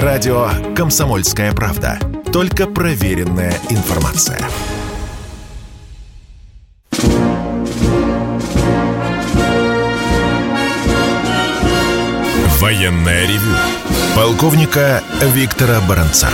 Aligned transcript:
Радио 0.00 0.48
«Комсомольская 0.74 1.52
правда». 1.52 1.98
Только 2.32 2.66
проверенная 2.66 3.52
информация. 3.68 4.38
Военная 12.58 13.26
ревю. 13.26 13.54
Полковника 14.16 15.02
Виктора 15.20 15.78
Баранца. 15.86 16.30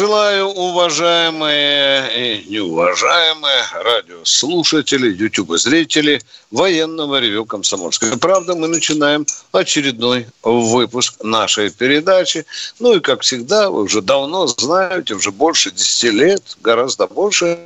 Желаю, 0.00 0.46
уважаемые 0.46 2.08
и 2.16 2.50
неуважаемые 2.50 3.64
радиослушатели, 3.84 5.10
ютуб-зрители 5.10 6.22
военного 6.50 7.20
ревю 7.20 7.44
«Комсомольская 7.44 8.16
правда». 8.16 8.54
Мы 8.54 8.68
начинаем 8.68 9.26
очередной 9.52 10.26
выпуск 10.42 11.22
нашей 11.22 11.68
передачи. 11.68 12.46
Ну 12.78 12.96
и, 12.96 13.00
как 13.00 13.20
всегда, 13.20 13.68
вы 13.68 13.82
уже 13.82 14.00
давно 14.00 14.46
знаете, 14.46 15.12
уже 15.12 15.32
больше 15.32 15.70
10 15.70 16.02
лет, 16.14 16.56
гораздо 16.62 17.06
больше. 17.06 17.58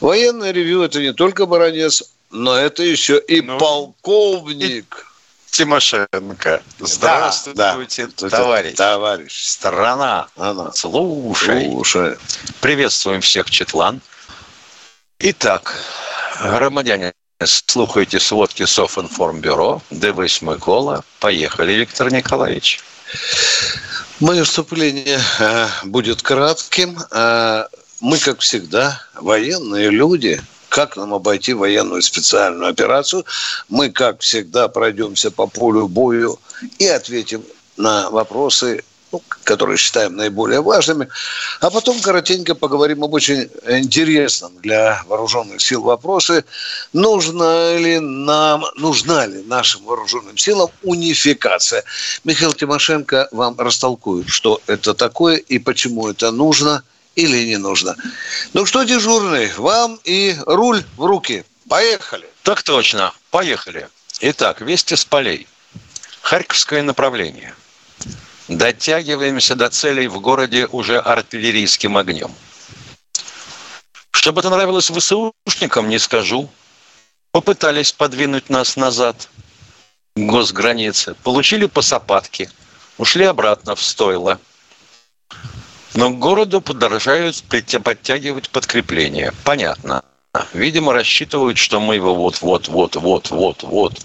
Военное 0.00 0.52
ревю– 0.52 0.82
это 0.84 1.00
не 1.00 1.12
только 1.12 1.46
баронец, 1.46 2.04
но 2.30 2.54
это 2.54 2.84
еще 2.84 3.18
и 3.18 3.40
ну, 3.40 3.58
полковник. 3.58 5.05
Тимошенко. 5.56 6.62
Здравствуйте, 6.80 8.08
да, 8.08 8.28
да. 8.28 8.28
товарищ. 8.28 8.74
Товарищ. 8.74 9.42
Страна. 9.42 10.28
Она. 10.36 10.70
Слушай. 10.72 11.64
Слушай. 11.64 12.18
Приветствуем 12.60 13.22
всех, 13.22 13.48
Четлан. 13.48 14.02
Итак, 15.18 15.74
громадяне, 16.42 17.14
слухайте 17.42 18.20
сводки 18.20 18.66
Софинформбюро, 18.66 19.80
Д8 19.90 20.52
Микола. 20.52 21.02
Поехали, 21.20 21.72
Виктор 21.72 22.12
Николаевич. 22.12 22.80
Мое 24.20 24.44
вступление 24.44 25.22
э, 25.38 25.68
будет 25.84 26.20
кратким. 26.20 26.98
Э, 27.12 27.64
мы, 28.00 28.18
как 28.18 28.40
всегда, 28.40 29.00
военные 29.14 29.88
люди– 29.88 30.38
как 30.68 30.96
нам 30.96 31.14
обойти 31.14 31.54
военную 31.54 32.02
специальную 32.02 32.70
операцию. 32.70 33.24
Мы, 33.68 33.90
как 33.90 34.20
всегда, 34.20 34.68
пройдемся 34.68 35.30
по 35.30 35.46
полю 35.46 35.88
бою 35.88 36.38
и 36.78 36.86
ответим 36.86 37.42
на 37.76 38.10
вопросы 38.10 38.82
ну, 39.12 39.22
которые 39.44 39.76
считаем 39.76 40.16
наиболее 40.16 40.60
важными. 40.60 41.08
А 41.60 41.70
потом 41.70 42.00
коротенько 42.00 42.56
поговорим 42.56 43.04
об 43.04 43.14
очень 43.14 43.48
интересном 43.68 44.52
для 44.58 45.02
вооруженных 45.06 45.60
сил 45.62 45.82
вопросе. 45.82 46.44
Нужна 46.92 47.76
ли 47.76 48.00
нам, 48.00 48.64
нужна 48.76 49.26
ли 49.26 49.42
нашим 49.44 49.84
вооруженным 49.84 50.36
силам 50.36 50.70
унификация? 50.82 51.84
Михаил 52.24 52.52
Тимошенко 52.52 53.28
вам 53.30 53.54
растолкует, 53.58 54.28
что 54.28 54.60
это 54.66 54.92
такое 54.92 55.36
и 55.36 55.58
почему 55.60 56.08
это 56.08 56.32
нужно– 56.32 56.82
или 57.16 57.46
не 57.46 57.56
нужно. 57.56 57.96
Ну 58.52 58.64
что, 58.66 58.84
дежурный, 58.84 59.52
вам 59.56 59.98
и 60.04 60.36
руль 60.46 60.84
в 60.96 61.04
руки. 61.04 61.44
Поехали. 61.68 62.28
Так 62.42 62.62
точно. 62.62 63.12
Поехали. 63.30 63.88
Итак, 64.20 64.60
вести 64.60 64.94
с 64.94 65.04
полей. 65.04 65.48
Харьковское 66.20 66.82
направление. 66.82 67.54
Дотягиваемся 68.48 69.56
до 69.56 69.68
целей 69.70 70.06
в 70.06 70.20
городе 70.20 70.66
уже 70.66 71.00
артиллерийским 71.00 71.96
огнем. 71.96 72.32
Чтобы 74.12 74.40
это 74.40 74.50
нравилось 74.50 74.90
ВСУшникам, 74.90 75.88
не 75.88 75.98
скажу. 75.98 76.48
Попытались 77.32 77.92
подвинуть 77.92 78.50
нас 78.50 78.76
назад 78.76 79.28
к 80.14 80.20
госгранице. 80.20 81.14
Получили 81.22 81.66
по 81.66 81.82
сапатке. 81.82 82.50
Ушли 82.98 83.24
обратно 83.24 83.74
в 83.74 83.82
стойло. 83.82 84.38
Но 85.96 86.10
городу 86.10 86.60
продолжают 86.60 87.42
подтягивать 87.42 88.50
подкрепление. 88.50 89.32
Понятно. 89.44 90.04
Видимо, 90.52 90.92
рассчитывают, 90.92 91.56
что 91.56 91.80
мы 91.80 91.94
его 91.94 92.14
вот-вот-вот-вот-вот-вот 92.14 94.00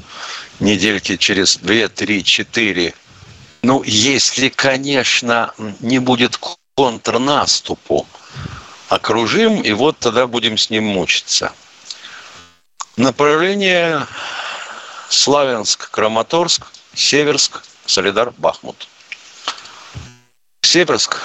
недельки 0.62 1.18
через 1.18 1.58
2, 1.58 1.90
3, 1.90 2.24
4. 2.24 2.94
Ну, 3.64 3.84
если, 3.84 4.48
конечно, 4.48 5.54
не 5.82 6.00
будет 6.00 6.40
контрнаступу, 6.76 8.08
окружим, 8.88 9.62
и 9.62 9.74
вот 9.74 10.00
тогда 10.00 10.28
будем 10.28 10.58
с 10.58 10.70
ним 10.70 10.86
мучиться. 10.86 11.52
Направление 12.96 14.08
Славянск, 15.10 15.92
Краматорск, 15.92 16.68
Северск, 16.94 17.64
Солидар, 17.86 18.32
Бахмут. 18.38 18.88
Северск 20.62 21.18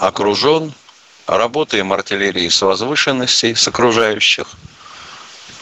окружен, 0.00 0.72
работаем 1.26 1.92
артиллерией 1.92 2.50
с 2.50 2.62
возвышенностей, 2.62 3.54
с 3.54 3.68
окружающих. 3.68 4.48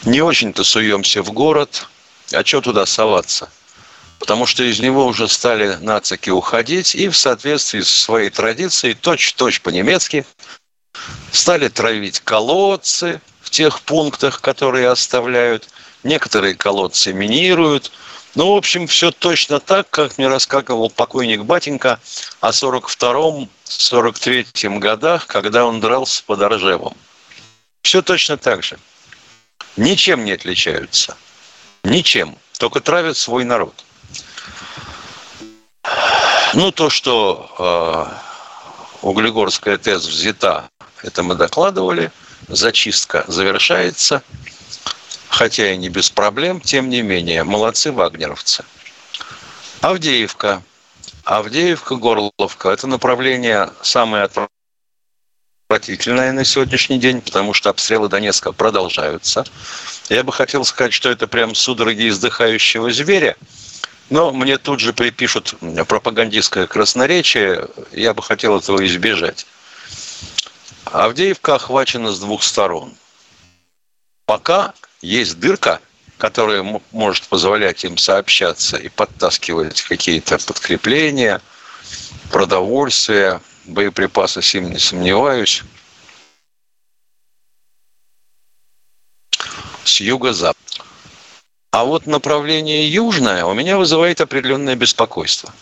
Не 0.04 0.22
очень-то 0.22 0.64
суемся 0.64 1.22
в 1.22 1.32
город, 1.32 1.88
а 2.32 2.44
что 2.44 2.60
туда 2.60 2.86
соваться? 2.86 3.50
Потому 4.20 4.46
что 4.46 4.62
из 4.62 4.80
него 4.80 5.06
уже 5.06 5.28
стали 5.28 5.76
нацики 5.80 6.30
уходить 6.30 6.94
и 6.94 7.08
в 7.08 7.16
соответствии 7.16 7.80
с 7.80 7.88
своей 7.88 8.30
традицией, 8.30 8.94
точь-точь 8.94 9.60
по-немецки, 9.60 10.24
стали 11.32 11.68
травить 11.68 12.20
колодцы 12.20 13.20
в 13.40 13.50
тех 13.50 13.80
пунктах, 13.82 14.40
которые 14.40 14.88
оставляют. 14.88 15.68
Некоторые 16.04 16.54
колодцы 16.54 17.12
минируют– 17.12 17.90
ну, 18.34 18.52
в 18.52 18.56
общем, 18.56 18.86
все 18.86 19.10
точно 19.10 19.58
так, 19.58 19.90
как 19.90 20.16
мне 20.16 20.28
рассказывал 20.28 20.90
покойник 20.90 21.42
Батенька 21.42 21.98
о 22.40 22.50
42-м, 22.50 23.48
43-м 23.68 24.80
годах, 24.80 25.26
когда 25.26 25.64
он 25.64 25.80
дрался 25.80 26.22
под 26.24 26.42
Оржевом. 26.42 26.96
Все 27.82 28.02
точно 28.02 28.36
так 28.36 28.62
же. 28.62 28.78
Ничем 29.76 30.24
не 30.24 30.32
отличаются. 30.32 31.16
Ничем. 31.84 32.36
Только 32.58 32.80
травят 32.80 33.16
свой 33.16 33.44
народ. 33.44 33.74
Ну, 36.54 36.72
то, 36.72 36.90
что 36.90 38.10
э, 39.02 39.06
Углегорская 39.06 39.78
ТЭС 39.78 40.06
взята, 40.06 40.68
это 41.02 41.22
мы 41.22 41.34
докладывали. 41.34 42.10
Зачистка 42.48 43.24
завершается 43.28 44.22
хотя 45.38 45.72
и 45.72 45.76
не 45.76 45.88
без 45.88 46.10
проблем, 46.10 46.60
тем 46.60 46.88
не 46.88 47.00
менее, 47.02 47.44
молодцы 47.44 47.92
вагнеровцы. 47.92 48.64
Авдеевка. 49.80 50.62
Авдеевка, 51.28 51.96
Горловка– 51.96 52.70
это 52.70 52.86
направление 52.86 53.68
самое 53.82 54.30
отвратительное 55.68 56.32
на 56.32 56.42
сегодняшний 56.42 56.98
день, 56.98 57.20
потому 57.20 57.52
что 57.52 57.68
обстрелы 57.68 58.08
Донецка 58.08 58.52
продолжаются. 58.52 59.44
Я 60.08 60.24
бы 60.24 60.32
хотел 60.32 60.64
сказать, 60.64 60.94
что 60.94 61.10
это 61.10 61.26
прям 61.26 61.54
судороги 61.54 62.08
издыхающего 62.08 62.90
зверя, 62.90 63.36
но 64.08 64.32
мне 64.32 64.56
тут 64.56 64.80
же 64.80 64.94
припишут 64.94 65.54
пропагандистское 65.86 66.66
красноречие, 66.66 67.68
я 67.92 68.14
бы 68.14 68.22
хотел 68.22 68.56
этого 68.56 68.86
избежать. 68.86 69.46
Авдеевка 70.86 71.56
охвачена 71.56 72.10
с 72.10 72.20
двух 72.20 72.42
сторон. 72.42 72.94
Пока 74.24 74.72
есть 75.02 75.38
дырка, 75.38 75.82
которая 76.18 76.82
может 76.90 77.26
позволять 77.28 77.84
им 77.84 77.96
сообщаться 77.96 78.76
и 78.76 78.88
подтаскивать 78.88 79.82
какие-то 79.82 80.38
подкрепления, 80.38 81.40
продовольствие, 82.30 83.40
боеприпасы, 83.66 84.42
сим 84.42 84.70
не 84.70 84.78
сомневаюсь. 84.78 85.62
С 89.84 90.00
юга-запада. 90.00 90.58
А 91.70 91.84
вот 91.84 92.06
направление 92.06 92.90
южное 92.90 93.44
у 93.44 93.54
меня 93.54 93.78
вызывает 93.78 94.20
определенное 94.20 94.74
беспокойство. 94.74 95.52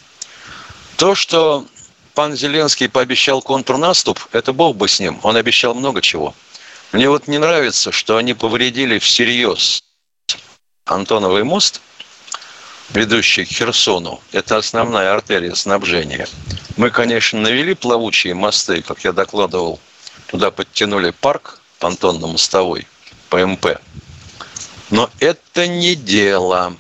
То, 0.96 1.14
что 1.14 1.66
пан 2.14 2.34
Зеленский 2.34 2.88
пообещал 2.88 3.42
контрнаступ, 3.42 4.20
это 4.32 4.52
бог 4.52 4.76
бы 4.76 4.88
с 4.88 4.98
ним. 4.98 5.20
Он 5.22 5.36
обещал 5.36 5.74
много 5.74 6.00
чего– 6.00 6.34
мне 6.92 7.10
вот 7.10 7.26
не 7.26 7.38
нравится, 7.38 7.92
что 7.92 8.16
они 8.16 8.34
повредили 8.34 8.98
всерьез 8.98 9.82
Антоновый 10.86 11.42
мост, 11.42 11.80
ведущий 12.90 13.44
к 13.44 13.48
Херсону. 13.48 14.20
Это 14.30 14.56
основная 14.56 15.12
артерия 15.12 15.54
снабжения. 15.54 16.28
Мы, 16.76 16.90
конечно, 16.90 17.40
навели 17.40 17.74
плавучие 17.74 18.34
мосты, 18.34 18.82
как 18.82 19.02
я 19.02 19.12
докладывал. 19.12 19.80
Туда 20.28 20.52
подтянули 20.52 21.10
парк 21.10 21.60
понтонно-мостовой, 21.80 22.86
ПМП. 23.30 23.78
Но 24.90 25.10
это 25.18 25.66
не 25.66 25.96
дело. 25.96 26.76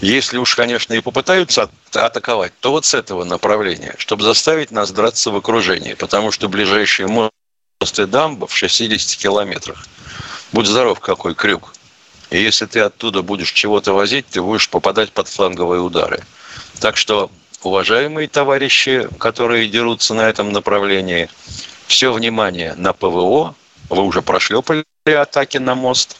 Если 0.00 0.36
уж, 0.38 0.56
конечно, 0.56 0.94
и 0.94 1.00
попытаются 1.00 1.70
атаковать, 1.92 2.52
то 2.58 2.72
вот 2.72 2.84
с 2.84 2.94
этого 2.94 3.22
направления, 3.22 3.94
чтобы 3.98 4.24
заставить 4.24 4.72
нас 4.72 4.90
драться 4.90 5.30
в 5.30 5.36
окружении. 5.36 5.94
Потому 5.94 6.32
что 6.32 6.48
ближайший 6.48 7.06
мост 7.06 7.32
после 7.78 8.06
дамба 8.06 8.48
в 8.48 8.56
60 8.56 9.20
километрах. 9.20 9.86
Будь 10.52 10.66
здоров, 10.66 10.98
какой 10.98 11.36
крюк. 11.36 11.72
И 12.30 12.40
если 12.40 12.66
ты 12.66 12.80
оттуда 12.80 13.22
будешь 13.22 13.52
чего-то 13.52 13.92
возить, 13.92 14.26
ты 14.26 14.40
будешь 14.40 14.68
попадать 14.68 15.12
под 15.12 15.28
фланговые 15.28 15.80
удары. 15.80 16.22
Так 16.80 16.96
что, 16.96 17.30
уважаемые 17.62 18.28
товарищи, 18.28 19.08
которые 19.18 19.68
дерутся 19.68 20.14
на 20.14 20.28
этом 20.28 20.52
направлении, 20.52 21.28
все 21.88 22.12
внимание 22.12 22.74
на 22.76 22.92
ПВО. 22.92 23.54
Вы 23.88 24.02
уже 24.02 24.22
прошлепали 24.22 24.84
атаки 25.04 25.58
на 25.58 25.74
мост. 25.74 26.16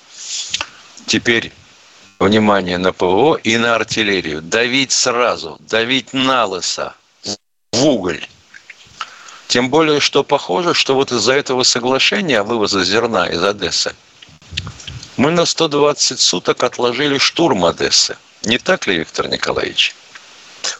Теперь 1.06 1.52
внимание 2.18 2.78
на 2.78 2.92
ПВО 2.92 3.36
и 3.36 3.56
на 3.56 3.76
артиллерию. 3.76 4.42
Давить 4.42 4.90
сразу, 4.90 5.58
давить 5.60 6.12
на 6.12 6.44
лысо, 6.44 6.94
в 7.72 7.86
уголь. 7.86 8.26
Тем 9.46 9.70
более, 9.70 10.00
что 10.00 10.24
похоже, 10.24 10.74
что 10.74 10.96
вот 10.96 11.12
из-за 11.12 11.34
этого 11.34 11.62
соглашения 11.62 12.40
о 12.40 12.44
вывозе 12.44 12.82
зерна 12.82 13.28
из 13.28 13.42
Одессы 13.42 13.94
мы 15.20 15.30
на 15.30 15.44
120 15.44 16.18
суток 16.18 16.62
отложили 16.62 17.18
штурм 17.18 17.66
Одессы. 17.66 18.16
Не 18.44 18.56
так 18.56 18.86
ли, 18.86 18.96
Виктор 18.96 19.28
Николаевич? 19.28 19.94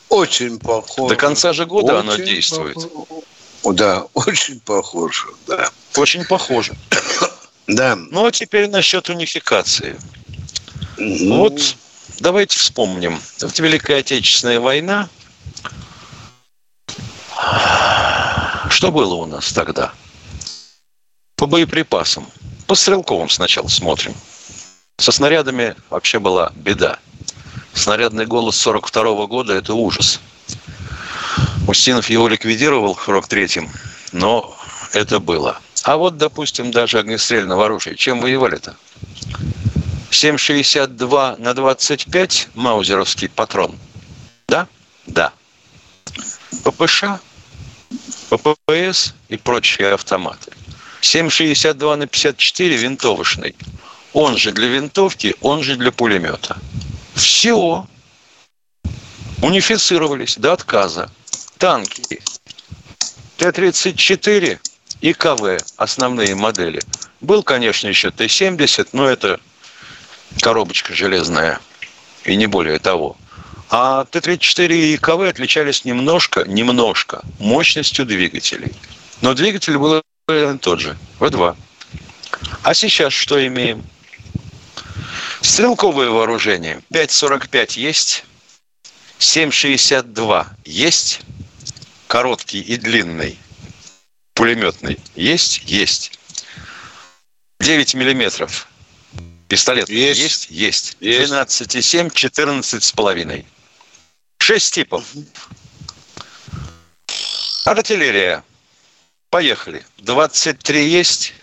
Очень 0.09 0.59
похоже. 0.59 1.15
До 1.15 1.21
конца 1.21 1.53
же 1.53 1.67
года 1.67 1.99
очень 1.99 2.09
оно 2.09 2.17
действует. 2.17 2.75
Похоже. 2.75 3.23
Да, 3.77 4.07
очень 4.15 4.61
похоже, 4.61 5.27
да. 5.47 5.69
Очень 5.95 6.25
похоже. 6.25 6.75
Да. 7.67 7.97
Ну, 7.97 8.25
а 8.25 8.33
теперь 8.33 8.71
насчет 8.71 9.11
унификации. 9.11 10.01
Ну... 10.97 11.37
Вот 11.37 11.77
давайте 12.19 12.59
вспомним. 12.59 13.21
Вот 13.43 13.59
Великая 13.59 13.99
Отечественная 13.99 14.59
война. 14.59 15.11
Что 18.71 18.91
было 18.91 19.17
у 19.17 19.27
нас 19.27 19.53
тогда? 19.53 19.93
По 21.37 21.45
боеприпасам. 21.45 22.27
По 22.67 22.75
стрелковым 22.75 23.29
сначала 23.29 23.69
смотрим. 23.69 24.15
Со 25.01 25.13
снарядами 25.13 25.77
вообще 25.89 26.19
была 26.19 26.53
беда. 26.55 26.99
Снарядный 27.73 28.27
голос 28.27 28.57
42 28.57 29.03
-го 29.03 29.27
года– 29.27 29.55
это 29.55 29.73
ужас. 29.73 30.21
Устинов 31.67 32.11
его 32.11 32.29
ликвидировал 32.29 32.95
в 32.95 33.09
43-м, 33.09 33.71
но 34.13 34.55
это 34.93 35.19
было. 35.19 35.59
А 35.85 35.97
вот, 35.97 36.19
допустим, 36.19 36.71
даже 36.71 36.99
огнестрельного 36.99 37.65
оружия. 37.65 37.95
Чем 37.95 38.21
воевали-то? 38.21 38.77
7,62 40.11 41.41
на 41.41 41.55
25 41.55 42.49
маузеровский 42.55 43.31
патрон. 43.31 43.79
Да? 44.49 44.69
Да. 45.07 45.33
ППШ, 46.63 47.05
ППС 48.29 49.15
и 49.31 49.39
прочие 49.39 49.95
автоматы. 49.95 50.53
7,62 51.01 51.97
на 51.97 52.07
54 52.07 52.77
винтовочный. 52.77 53.57
Он 54.13 54.37
же 54.37 54.53
для 54.53 54.69
винтовки, 54.69 55.37
он 55.41 55.63
же 55.63 55.77
для 55.77 55.93
пулемета. 55.93 56.57
Все. 57.15 57.87
Унифицировались 59.43 60.37
до 60.37 60.53
отказа 60.53 61.11
танки 61.59 62.21
Т-34 63.37 64.59
и 65.01 65.13
КВ, 65.13 65.59
основные 65.77 66.35
модели. 66.35 66.81
Был, 67.21 67.43
конечно, 67.43 67.89
еще 67.89 68.11
Т-70, 68.11 68.89
но 68.93 69.07
это 69.07 69.41
коробочка 70.41 70.95
железная, 70.95 71.61
и 72.25 72.37
не 72.37 72.47
более 72.47 72.79
того. 72.79 73.17
А 73.71 74.05
Т-34 74.05 74.73
и 74.73 74.97
КВ 74.99 75.29
отличались 75.29 75.85
немножко, 75.85 76.45
немножко 76.45 77.23
мощностью 77.39 78.05
двигателей. 78.05 78.73
Но 79.21 79.35
двигатель 79.35 79.79
был 79.79 80.03
тот 80.61 80.81
же, 80.81 80.97
В2. 81.19 81.57
А 82.63 82.75
сейчас 82.75 83.13
что 83.13 83.47
имеем? 83.47 83.85
Стрелковое 85.41 86.11
вооружение. 86.11 86.83
5,45 86.93 87.79
есть, 87.79 88.25
7,62 89.19 90.47
есть, 90.65 91.21
короткий 92.07 92.61
и 92.61 92.77
длинный, 92.77 93.39
пулеметный, 94.35 94.99
есть? 95.15 95.63
Есть. 95.65 96.19
9 97.61 97.95
миллиметров. 97.95 98.69
Пистолет 99.49 99.89
есть? 99.89 100.21
Есть? 100.21 100.47
Есть. 100.51 100.97
есть. 101.01 101.31
12,7, 101.31 102.15
14 102.15 102.83
с 102.83 102.93
половиной. 102.93 103.47
Шесть 104.39 104.75
типов. 104.75 105.05
Артиллерия. 107.65 108.43
Поехали. 109.29 109.85
23 109.99 110.89
есть, 110.89 111.35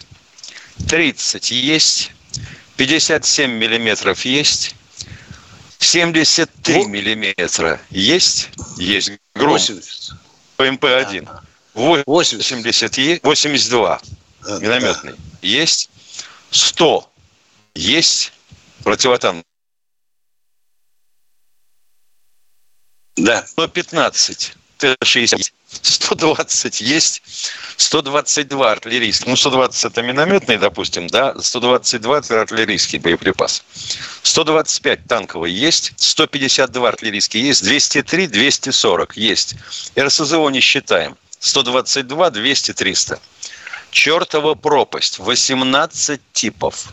30 0.89 1.51
есть, 1.51 2.11
57 2.77 3.51
миллиметров 3.51 4.23
есть, 4.23 4.75
73 5.79 6.85
миллиметра 6.85 7.81
есть, 7.89 8.49
есть. 8.77 9.11
Гром. 9.33 9.53
80. 9.53 10.13
ПМП-1. 10.57 11.43
80, 11.73 13.23
82 13.23 14.01
минометный. 14.59 15.11
Да. 15.13 15.17
Есть 15.41 15.89
100. 16.51 17.11
Есть 17.75 18.33
противотанк. 18.83 19.43
Да. 23.15 23.45
115. 23.45 24.53
Т-60. 24.77 25.51
120 25.81 26.81
есть, 26.81 27.21
122 27.77 28.71
артиллерийский. 28.71 29.29
Ну, 29.29 29.35
120 29.35 29.85
это 29.85 30.01
минометный, 30.01 30.57
допустим, 30.57 31.07
да, 31.07 31.35
122 31.39 32.19
это 32.19 32.41
артиллерийский 32.41 32.99
боеприпас. 32.99 33.63
125 34.23 35.05
танковый 35.07 35.51
есть, 35.51 35.93
152 35.97 36.87
артиллерийский 36.87 37.41
есть, 37.41 37.63
203, 37.63 38.27
240 38.27 39.17
есть. 39.17 39.55
РСЗО 39.97 40.49
не 40.49 40.61
считаем. 40.61 41.17
122, 41.39 42.29
200, 42.29 42.73
300. 42.73 43.19
Чертова 43.91 44.55
пропасть. 44.55 45.19
18 45.19 46.21
типов. 46.33 46.87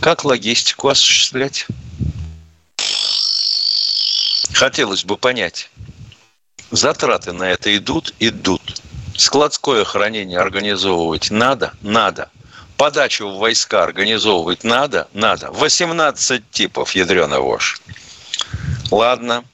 Как 0.00 0.24
логистику 0.24 0.88
осуществлять? 0.88 1.66
Хотелось 4.52 5.04
бы 5.04 5.16
понять. 5.16 5.70
Затраты 6.76 7.32
на 7.32 7.44
это 7.44 7.74
идут? 7.74 8.12
Идут. 8.20 8.82
Складское 9.16 9.82
хранение 9.84 10.38
организовывать 10.38 11.30
надо? 11.30 11.72
Надо. 11.80 12.28
Подачу 12.76 13.28
в 13.28 13.38
войска 13.38 13.82
организовывать 13.82 14.62
надо? 14.62 15.08
Надо. 15.14 15.50
18 15.52 16.50
типов 16.50 16.94
ядрена 16.94 17.40
вошь. 17.40 17.80
Ладно. 18.90 19.44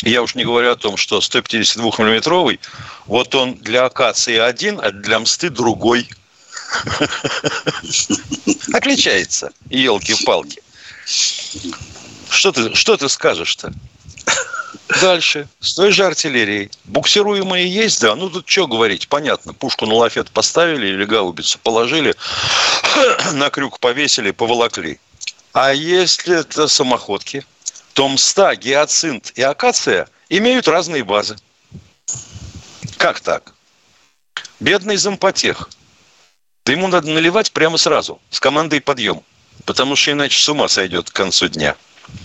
Я 0.00 0.22
уж 0.22 0.34
не 0.34 0.44
говорю 0.44 0.72
о 0.72 0.76
том, 0.76 0.96
что 0.96 1.18
152-миллиметровый, 1.18 2.60
вот 3.04 3.34
он 3.34 3.56
для 3.56 3.84
акации 3.84 4.38
один, 4.38 4.80
а 4.82 4.90
для 4.90 5.18
мсты 5.18 5.50
другой. 5.50 6.08
Отличается, 8.72 9.52
елки-палки. 9.68 10.62
Что 12.30 12.52
ты, 12.52 12.74
что 12.74 12.96
ты 12.96 13.10
скажешь-то? 13.10 13.74
Дальше. 15.00 15.48
С 15.60 15.74
той 15.74 15.92
же 15.92 16.04
артиллерией. 16.04 16.70
Буксируемые 16.84 17.68
есть, 17.68 18.00
да. 18.00 18.14
Ну, 18.14 18.30
тут 18.30 18.48
что 18.48 18.66
говорить, 18.66 19.08
понятно. 19.08 19.52
Пушку 19.52 19.86
на 19.86 19.94
лафет 19.94 20.30
поставили 20.30 20.86
или 20.86 21.04
гаубицу 21.04 21.58
положили, 21.62 22.14
на 23.32 23.50
крюк 23.50 23.78
повесили, 23.78 24.30
поволокли. 24.30 25.00
А 25.52 25.72
если 25.72 26.40
это 26.40 26.68
самоходки, 26.68 27.44
то 27.92 28.08
мста, 28.08 28.56
гиацинт 28.56 29.32
и 29.36 29.42
акация 29.42 30.08
имеют 30.28 30.68
разные 30.68 31.04
базы. 31.04 31.36
Как 32.96 33.20
так? 33.20 33.54
Бедный 34.60 34.96
зампотех. 34.96 35.68
Да 36.64 36.72
ему 36.72 36.88
надо 36.88 37.10
наливать 37.10 37.52
прямо 37.52 37.76
сразу, 37.76 38.20
с 38.30 38.40
командой 38.40 38.80
подъем. 38.80 39.22
Потому 39.64 39.96
что 39.96 40.12
иначе 40.12 40.42
с 40.42 40.48
ума 40.48 40.68
сойдет 40.68 41.10
к 41.10 41.12
концу 41.12 41.48
дня. 41.48 41.76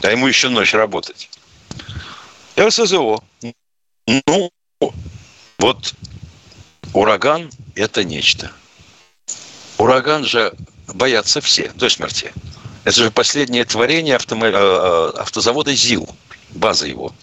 А 0.02 0.12
ему 0.12 0.28
еще 0.28 0.50
ночь 0.50 0.74
работать. 0.74 1.30
РСЗО. 2.60 3.24
Ну, 4.28 4.52
вот 5.60 5.94
ураган– 6.94 7.50
это 7.76 8.04
нечто. 8.04 8.52
Ураган 9.78 10.26
же 10.26 10.54
боятся 10.88 11.40
все 11.40 11.72
до 11.76 11.90
смерти. 11.90 12.34
Это 12.84 13.04
же 13.04 13.12
последнее 13.12 13.64
творение 13.64 14.16
автомо... 14.16 14.48
Э, 14.48 14.52
э, 14.52 15.12
автозавода 15.20 15.74
ЗИЛ, 15.74 16.10
база 16.50 16.88
его. 16.88 17.14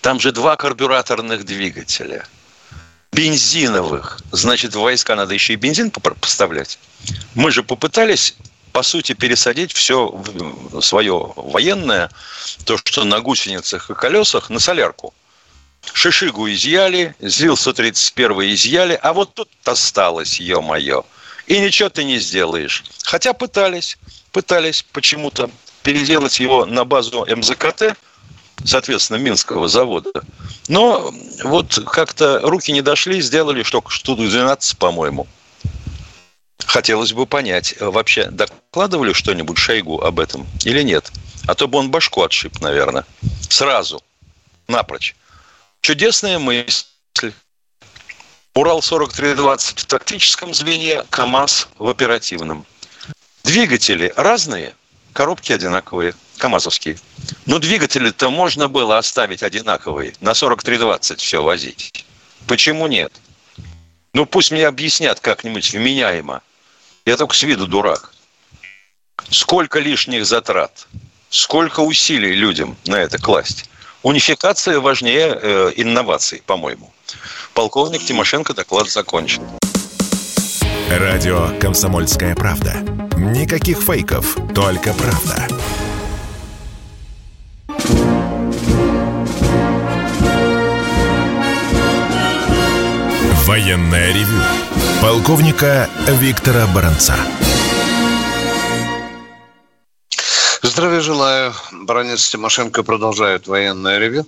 Там 0.00 0.18
же 0.18 0.32
два 0.32 0.56
карбюраторных 0.56 1.44
двигателя. 1.44 2.26
Бензиновых. 3.12 4.20
Значит, 4.32 4.74
в 4.74 4.80
войска 4.80 5.14
надо 5.16 5.34
еще 5.34 5.54
и 5.54 5.56
бензин 5.56 5.90
поставлять. 5.90 6.78
Мы 7.34 7.50
же 7.50 7.62
попытались 7.62 8.36
по 8.76 8.82
сути, 8.82 9.14
пересадить 9.14 9.72
все 9.72 10.22
свое 10.82 11.32
военное, 11.36 12.10
то, 12.66 12.76
что 12.76 13.04
на 13.04 13.20
гусеницах 13.20 13.88
и 13.88 13.94
колесах, 13.94 14.50
на 14.50 14.60
солярку. 14.60 15.14
Шишигу 15.94 16.46
изъяли, 16.50 17.14
ЗИЛ-131 17.20 18.52
изъяли, 18.52 18.98
а 19.02 19.14
вот 19.14 19.32
тут 19.32 19.48
осталось, 19.64 20.38
ё-моё. 20.38 21.06
И 21.46 21.58
ничего 21.58 21.88
ты 21.88 22.04
не 22.04 22.18
сделаешь. 22.18 22.84
Хотя 23.04 23.32
пытались, 23.32 23.96
пытались 24.30 24.84
почему-то 24.92 25.48
переделать 25.82 26.38
его 26.38 26.66
на 26.66 26.84
базу 26.84 27.26
МЗКТ, 27.34 27.96
соответственно, 28.62 29.16
Минского 29.16 29.68
завода. 29.68 30.12
Но 30.68 31.14
вот 31.44 31.82
как-то 31.86 32.40
руки 32.42 32.72
не 32.72 32.82
дошли, 32.82 33.22
сделали 33.22 33.62
штуку 33.62 33.90
штуку 33.90 34.20
12, 34.20 34.76
по-моему. 34.76 35.26
Хотелось 36.66 37.12
бы 37.12 37.26
понять, 37.26 37.74
вообще 37.80 38.26
докладывали 38.30 39.12
что-нибудь 39.12 39.56
Шойгу 39.56 40.02
об 40.02 40.20
этом 40.20 40.46
или 40.64 40.82
нет? 40.82 41.10
А 41.46 41.54
то 41.54 41.68
бы 41.68 41.78
он 41.78 41.90
башку 41.90 42.22
отшиб, 42.22 42.60
наверное. 42.60 43.04
Сразу. 43.48 44.02
Напрочь. 44.68 45.14
Чудесная 45.80 46.38
мысль. 46.38 46.84
Урал-4320 48.54 49.80
в 49.82 49.84
тактическом 49.84 50.54
звене, 50.54 51.04
КАМАЗ 51.10 51.68
в 51.78 51.88
оперативном. 51.88 52.66
Двигатели 53.44 54.12
разные, 54.16 54.74
коробки 55.12 55.52
одинаковые, 55.52 56.14
КАМАЗовские. 56.38 56.98
Но 57.44 57.58
двигатели-то 57.58 58.30
можно 58.30 58.68
было 58.68 58.98
оставить 58.98 59.42
одинаковые, 59.42 60.14
на 60.20 60.34
4320 60.34 61.20
все 61.20 61.42
возить. 61.42 62.06
Почему 62.46 62.86
нет? 62.86 63.12
Ну, 64.14 64.24
пусть 64.24 64.50
мне 64.50 64.66
объяснят 64.66 65.20
как-нибудь 65.20 65.72
вменяемо. 65.72 66.42
Я 67.06 67.16
только 67.16 67.36
с 67.36 67.42
виду 67.44 67.68
дурак. 67.68 68.12
Сколько 69.30 69.78
лишних 69.78 70.26
затрат, 70.26 70.88
сколько 71.30 71.80
усилий 71.80 72.34
людям 72.34 72.76
на 72.84 72.96
это 72.96 73.16
класть. 73.18 73.70
Унификация 74.02 74.80
важнее 74.80 75.38
э, 75.40 75.72
инноваций, 75.76 76.42
по-моему. 76.44 76.92
Полковник 77.54 78.04
Тимошенко 78.04 78.54
доклад 78.54 78.90
закончен. 78.90 79.44
Радио 80.90 81.56
«Комсомольская 81.60 82.34
правда». 82.34 82.74
Никаких 83.16 83.78
фейков, 83.80 84.36
только 84.52 84.92
правда. 84.92 85.46
Военное 93.46 94.12
ревю. 94.12 94.85
Полковника 95.02 95.90
Виктора 96.08 96.66
Баранца. 96.74 97.14
Здравия 100.62 101.00
желаю. 101.00 101.52
Бронец 101.70 102.30
Тимошенко 102.30 102.82
продолжает 102.82 103.46
военное 103.46 103.98
ревю. 103.98 104.26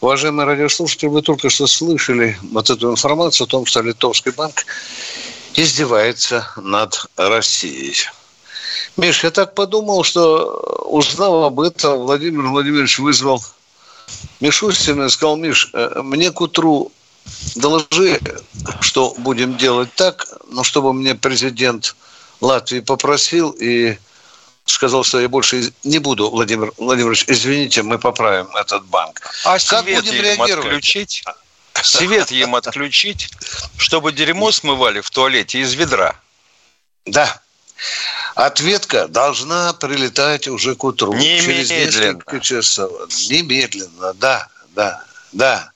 Уважаемые 0.00 0.46
радиослушатели, 0.46 1.08
вы 1.08 1.22
только 1.22 1.50
что 1.50 1.66
слышали 1.66 2.38
вот 2.52 2.70
эту 2.70 2.90
информацию 2.90 3.46
о 3.46 3.48
том, 3.48 3.66
что 3.66 3.82
Литовский 3.82 4.30
банк 4.30 4.66
издевается 5.54 6.46
над 6.56 7.06
Россией. 7.16 7.96
Миш, 8.96 9.24
я 9.24 9.30
так 9.30 9.54
подумал, 9.54 10.04
что 10.04 10.84
узнав 10.86 11.44
об 11.44 11.60
этом, 11.60 11.98
Владимир 11.98 12.46
Владимирович 12.46 12.98
вызвал 12.98 13.42
Мишустина 14.40 15.04
и 15.04 15.08
сказал, 15.08 15.36
Миш, 15.36 15.70
э, 15.72 16.00
мне 16.02 16.30
к 16.30 16.40
утру 16.40 16.92
доложи, 17.54 18.20
что 18.80 19.14
будем 19.18 19.56
делать 19.56 19.92
так, 19.94 20.26
но 20.48 20.64
чтобы 20.64 20.92
мне 20.92 21.14
президент 21.14 21.96
Латвии 22.40 22.80
попросил 22.80 23.50
и 23.50 23.98
сказал, 24.64 25.04
что 25.04 25.20
я 25.20 25.28
больше 25.28 25.72
не 25.84 25.98
буду, 25.98 26.30
Владимир 26.30 26.72
Владимирович, 26.78 27.24
извините, 27.28 27.82
мы 27.82 27.98
поправим 27.98 28.54
этот 28.56 28.84
банк. 28.86 29.20
А 29.44 29.58
как 29.58 29.84
будем 29.84 30.14
реагировать? 30.14 30.66
Отключить? 30.66 31.24
Свет 31.82 32.30
им 32.30 32.54
отключить, 32.54 33.30
чтобы 33.76 34.12
дерьмо 34.12 34.52
смывали 34.52 35.00
в 35.00 35.10
туалете 35.10 35.60
из 35.60 35.74
ведра. 35.74 36.14
Да. 37.04 37.40
Ответка 38.34 39.08
должна 39.08 39.72
прилетать 39.74 40.48
уже 40.48 40.76
к 40.76 40.84
утру. 40.84 41.12
Немедленно. 41.12 41.42
Через 41.42 41.70
несколько 41.70 42.40
часов. 42.40 42.90
Немедленно, 43.28 44.14
да, 44.14 44.48
да, 44.74 45.04
да. 45.32 45.72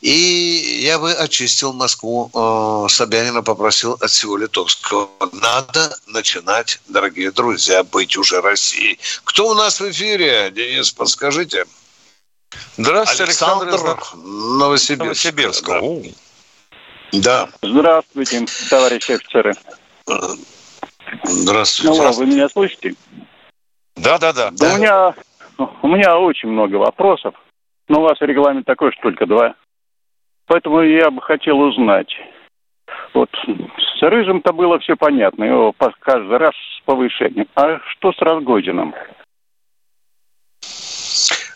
И 0.00 0.82
я 0.82 0.98
бы 0.98 1.12
очистил 1.12 1.72
Москву. 1.72 2.30
Э, 2.34 2.88
Собянина 2.90 3.42
попросил 3.42 3.94
от 3.94 4.10
всего 4.10 4.36
литовского. 4.36 5.08
Надо 5.32 5.96
начинать, 6.06 6.80
дорогие 6.88 7.30
друзья, 7.30 7.84
быть 7.84 8.16
уже 8.16 8.40
Россией. 8.40 8.98
Кто 9.24 9.48
у 9.48 9.54
нас 9.54 9.80
в 9.80 9.90
эфире? 9.90 10.50
Денис, 10.50 10.90
подскажите. 10.92 11.64
Здравствуйте, 12.76 13.24
Александр, 13.24 13.68
Александр 13.68 14.02
Новосибирск. 14.14 15.24
Новосибирск. 15.24 15.70
Да. 17.12 17.48
да. 17.60 17.68
Здравствуйте, 17.68 18.46
товарищи 18.68 19.12
офицеры. 19.12 19.54
Здравствуйте. 21.24 22.02
Ну, 22.02 22.12
вы 22.12 22.26
меня 22.26 22.48
слышите? 22.48 22.94
Да, 23.96 24.18
да, 24.18 24.32
да. 24.32 24.50
У 24.50 24.76
меня, 24.76 25.14
у 25.82 25.88
меня 25.88 26.18
очень 26.18 26.48
много 26.48 26.76
вопросов. 26.76 27.34
Но 27.88 28.00
у 28.00 28.02
вас 28.02 28.16
регламент 28.20 28.66
такой, 28.66 28.92
что 28.92 29.02
только 29.02 29.26
два. 29.26 29.54
Поэтому 30.46 30.82
я 30.82 31.10
бы 31.10 31.20
хотел 31.22 31.60
узнать. 31.60 32.10
Вот 33.12 33.30
с 33.36 34.02
Рыжим-то 34.02 34.52
было 34.52 34.78
все 34.78 34.96
понятно, 34.96 35.44
его 35.44 35.74
каждый 36.00 36.36
раз 36.36 36.54
с 36.54 36.84
повышением. 36.84 37.48
А 37.54 37.78
что 37.90 38.12
с 38.12 38.18
Рогозиным? 38.18 38.94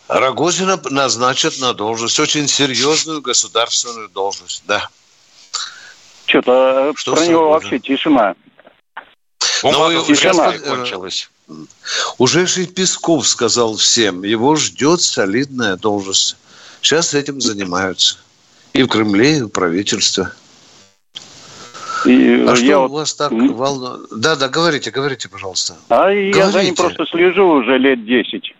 Рогозина 0.08 0.80
назначат 0.90 1.58
на 1.61 1.75
должность, 1.75 2.18
очень 2.18 2.49
серьезную 2.49 3.20
государственную 3.20 4.08
должность, 4.08 4.64
да. 4.66 4.88
Что-то 6.26 6.92
что 6.97 7.14
про 7.14 7.26
него 7.26 7.50
вообще 7.50 7.78
тишина. 7.78 8.35
Бумага 9.62 9.94
ну, 9.94 10.04
тишина. 10.04 10.52
кончилась. 10.58 11.30
Уже 12.18 12.46
же 12.46 12.66
Песков 12.66 13.26
сказал 13.26 13.76
всем, 13.76 14.22
его 14.22 14.56
ждет 14.56 15.00
солидная 15.00 15.76
должность. 15.76 16.36
Сейчас 16.80 17.14
этим 17.14 17.40
занимаются. 17.40 18.18
И 18.72 18.82
в 18.82 18.88
Кремле, 18.88 19.38
и 19.38 19.42
в 19.42 19.48
правительстве. 19.48 20.30
И 22.06 22.44
а 22.46 22.54
что 22.54 22.64
я 22.64 22.80
у 22.80 22.88
вас 22.88 23.14
так 23.14 23.32
волнует? 23.32 24.08
Да, 24.10 24.36
да, 24.36 24.48
говорите, 24.48 24.90
говорите, 24.90 25.28
пожалуйста. 25.28 25.76
А 25.88 26.04
говорите. 26.04 26.38
я 26.38 26.50
за 26.50 26.62
ним 26.62 26.74
просто 26.74 27.04
слежу 27.06 27.46
уже 27.48 27.78
лет 27.78 28.04
10. 28.04 28.54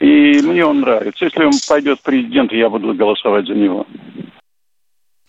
И 0.00 0.40
мне 0.42 0.64
он 0.64 0.80
нравится. 0.80 1.24
Если 1.24 1.44
он 1.44 1.52
пойдет 1.66 1.98
в 1.98 2.02
президент, 2.02 2.52
я 2.52 2.68
буду 2.68 2.94
голосовать 2.94 3.46
за 3.46 3.54
него. 3.54 3.86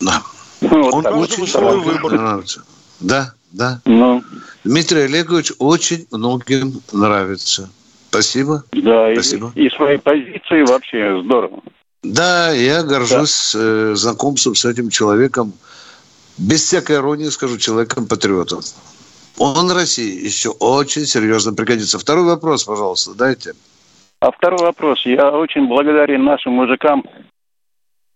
Да. 0.00 0.22
Ну, 0.60 0.90
вот 0.90 1.06
он 1.06 1.18
очень 1.18 1.46
свой 1.46 1.78
выбор. 1.78 2.12
Нравится. 2.12 2.64
Да, 3.00 3.34
да. 3.52 3.80
Ну. 3.84 4.22
Дмитрий 4.68 5.04
Олегович 5.04 5.52
очень 5.58 6.06
многим 6.12 6.82
нравится. 6.92 7.70
Спасибо. 8.10 8.64
Да, 8.72 9.14
Спасибо. 9.14 9.50
И, 9.54 9.66
и 9.66 9.70
своей 9.70 9.96
позиции 9.96 10.62
вообще 10.68 11.22
здорово. 11.24 11.62
Да, 12.02 12.52
я 12.52 12.82
горжусь 12.82 13.54
да. 13.54 13.60
э, 13.62 13.94
знакомством 13.94 14.54
с 14.54 14.66
этим 14.66 14.90
человеком. 14.90 15.54
Без 16.36 16.64
всякой 16.64 16.96
иронии 16.96 17.30
скажу, 17.30 17.56
человеком-патриотом. 17.56 18.60
Он 19.38 19.70
России 19.70 20.22
еще 20.22 20.50
очень 20.50 21.06
серьезно 21.06 21.54
пригодится. 21.54 21.98
Второй 21.98 22.24
вопрос, 22.24 22.64
пожалуйста, 22.64 23.14
дайте. 23.14 23.52
А 24.20 24.30
второй 24.30 24.60
вопрос. 24.60 25.00
Я 25.06 25.30
очень 25.30 25.66
благодарен 25.66 26.24
нашим 26.24 26.52
мужикам, 26.52 27.04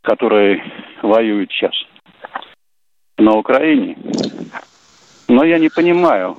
которые 0.03 0.63
воюют 1.03 1.51
сейчас 1.51 1.73
на 3.17 3.39
Украине. 3.39 3.97
Но 5.33 5.45
я 5.45 5.59
не 5.59 5.71
понимаю, 5.71 6.37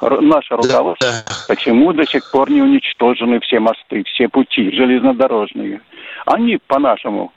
наше 0.00 0.56
руководство, 0.56 1.08
да. 1.08 1.32
почему 1.46 1.92
до 1.92 2.04
сих 2.04 2.28
пор 2.32 2.50
не 2.50 2.60
уничтожены 2.60 3.38
все 3.38 3.60
мосты, 3.60 4.02
все 4.02 4.28
пути 4.28 4.72
железнодорожные. 4.72 5.80
Они, 6.26 6.58
по-нашему, 6.66 7.32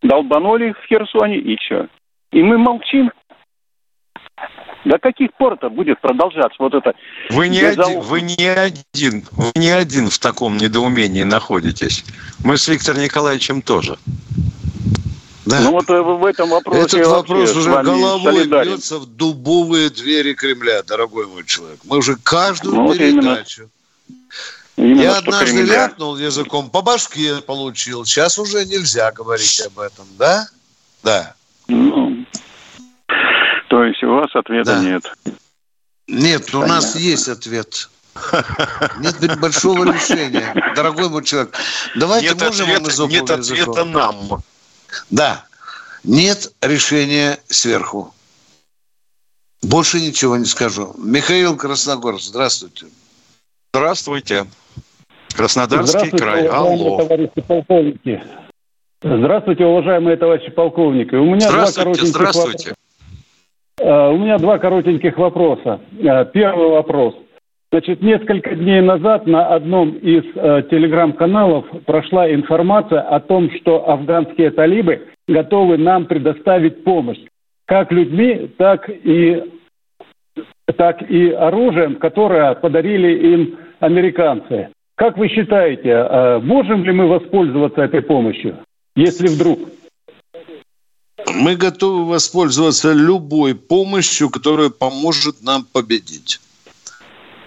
долбанули 0.00 0.72
в 0.72 0.86
Херсоне 0.86 1.36
и 1.36 1.56
все. 1.58 1.88
И 2.32 2.42
мы 2.42 2.56
молчим. 2.56 3.12
До 4.86 4.98
каких 4.98 5.34
пор-то 5.34 5.68
будет 5.68 6.00
продолжаться 6.00 6.56
вот 6.58 6.72
это? 6.72 6.94
Вы 7.28 7.50
не, 7.50 7.60
один, 7.60 8.00
вы 8.00 8.22
не 8.22 8.46
один, 8.46 9.24
вы 9.32 9.52
не 9.56 9.68
один 9.68 10.08
в 10.08 10.18
таком 10.18 10.56
недоумении 10.56 11.22
находитесь. 11.22 12.02
Мы 12.42 12.56
с 12.56 12.66
Виктором 12.66 13.02
Николаевичем 13.02 13.60
тоже. 13.60 13.98
Да. 15.46 15.60
Ну 15.60 15.70
вот 15.72 15.88
э, 15.88 16.00
в 16.00 16.24
этом 16.24 16.50
вопросе 16.50 16.98
Этот 16.98 17.06
вопрос 17.06 17.56
уже 17.56 17.70
головой 17.70 18.34
солидарен. 18.34 18.72
бьется 18.72 18.98
в 18.98 19.06
дубовые 19.06 19.88
двери 19.88 20.34
Кремля, 20.34 20.82
дорогой 20.82 21.26
мой 21.26 21.44
человек. 21.44 21.80
Мы 21.84 21.96
уже 21.96 22.16
каждую 22.16 22.74
ну, 22.74 22.94
передачу. 22.94 23.70
Именно. 24.76 24.90
Именно 24.92 25.02
Я 25.02 25.16
однажды 25.16 25.46
Кремля. 25.46 25.74
ляпнул 25.86 26.16
языком, 26.18 26.70
по 26.70 26.82
башке 26.82 27.36
получил. 27.36 28.04
Сейчас 28.04 28.38
уже 28.38 28.66
нельзя 28.66 29.12
говорить 29.12 29.60
об 29.66 29.78
этом, 29.78 30.06
да? 30.18 30.46
Да. 31.02 31.34
Ну, 31.68 32.26
то 33.68 33.84
есть 33.84 34.02
у 34.02 34.14
вас 34.14 34.30
ответа 34.34 34.74
да. 34.74 34.80
нет? 34.80 35.12
Нет, 36.06 36.48
у 36.48 36.60
Понятно. 36.60 36.74
нас 36.74 36.96
есть 36.96 37.28
ответ. 37.28 37.88
Нет 38.98 39.40
большого 39.40 39.84
решения. 39.84 40.72
Дорогой 40.74 41.08
мой 41.08 41.24
человек, 41.24 41.54
давайте 41.94 42.28
нет 42.28 42.40
можем 42.40 42.70
ответа, 42.70 43.06
Нет 43.06 43.30
ответа 43.30 43.84
нам. 43.84 44.42
Да, 45.10 45.44
нет 46.04 46.52
решения 46.60 47.38
сверху. 47.48 48.12
Больше 49.62 50.00
ничего 50.00 50.36
не 50.36 50.46
скажу. 50.46 50.94
Михаил 50.98 51.56
Красногорск, 51.56 52.24
здравствуйте. 52.28 52.86
Здравствуйте. 53.72 54.46
Краснодарский 55.34 56.10
край. 56.10 56.46
Алло. 56.46 56.98
Товарищи 57.02 57.40
полковники. 57.46 58.22
Здравствуйте, 59.02 59.64
уважаемые 59.64 60.16
товарищи 60.16 60.50
полковники. 60.50 61.14
У 61.14 61.34
меня 61.34 61.48
здравствуйте, 61.48 61.82
два 61.82 61.84
коротеньких 61.84 62.08
здравствуйте. 62.08 62.74
Вопроса. 63.78 64.10
У 64.10 64.18
меня 64.18 64.38
два 64.38 64.58
коротеньких 64.58 65.16
вопроса. 65.16 65.80
Э, 65.98 66.24
первый 66.26 66.68
вопрос. 66.68 67.14
Значит, 67.72 68.02
несколько 68.02 68.56
дней 68.56 68.80
назад 68.80 69.28
на 69.28 69.46
одном 69.46 69.90
из 69.90 70.24
э, 70.34 70.62
телеграм-каналов 70.70 71.66
прошла 71.86 72.32
информация 72.32 73.00
о 73.00 73.20
том, 73.20 73.48
что 73.60 73.88
афганские 73.88 74.50
талибы 74.50 75.06
готовы 75.28 75.78
нам 75.78 76.06
предоставить 76.06 76.82
помощь 76.82 77.20
как 77.66 77.92
людьми, 77.92 78.50
так 78.58 78.88
и, 78.88 79.44
так 80.76 81.08
и 81.08 81.30
оружием, 81.30 81.94
которое 81.94 82.56
подарили 82.56 83.34
им 83.34 83.58
американцы. 83.78 84.70
Как 84.96 85.16
вы 85.16 85.28
считаете, 85.28 85.90
э, 85.90 86.40
можем 86.40 86.84
ли 86.84 86.90
мы 86.90 87.06
воспользоваться 87.06 87.82
этой 87.82 88.02
помощью, 88.02 88.58
если 88.96 89.28
вдруг? 89.28 89.60
Мы 91.32 91.54
готовы 91.54 92.04
воспользоваться 92.04 92.92
любой 92.92 93.54
помощью, 93.54 94.28
которая 94.28 94.70
поможет 94.70 95.36
нам 95.44 95.64
победить. 95.72 96.40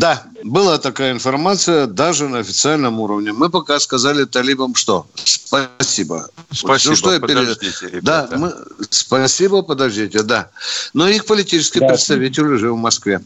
Да, 0.04 0.22
была 0.44 0.80
такая 0.80 1.14
информация 1.14 1.88
даже 1.88 2.28
на 2.28 2.40
официальном 2.40 3.00
уровне. 3.00 3.32
Мы 3.32 3.50
пока 3.50 3.80
сказали 3.80 4.26
талибам 4.26 4.76
что? 4.76 5.06
Спасибо. 5.16 6.28
Спасибо, 6.52 6.96
что 6.98 7.20
подождите, 7.22 7.88
перед... 7.90 8.04
Да, 8.04 8.28
мы... 8.36 8.52
спасибо, 8.90 9.62
подождите, 9.62 10.24
да. 10.24 10.50
Но 10.94 11.08
их 11.08 11.26
политический 11.26 11.80
да. 11.80 11.88
представитель 11.88 12.48
уже 12.48 12.74
в 12.74 12.76
Москве. 12.76 13.22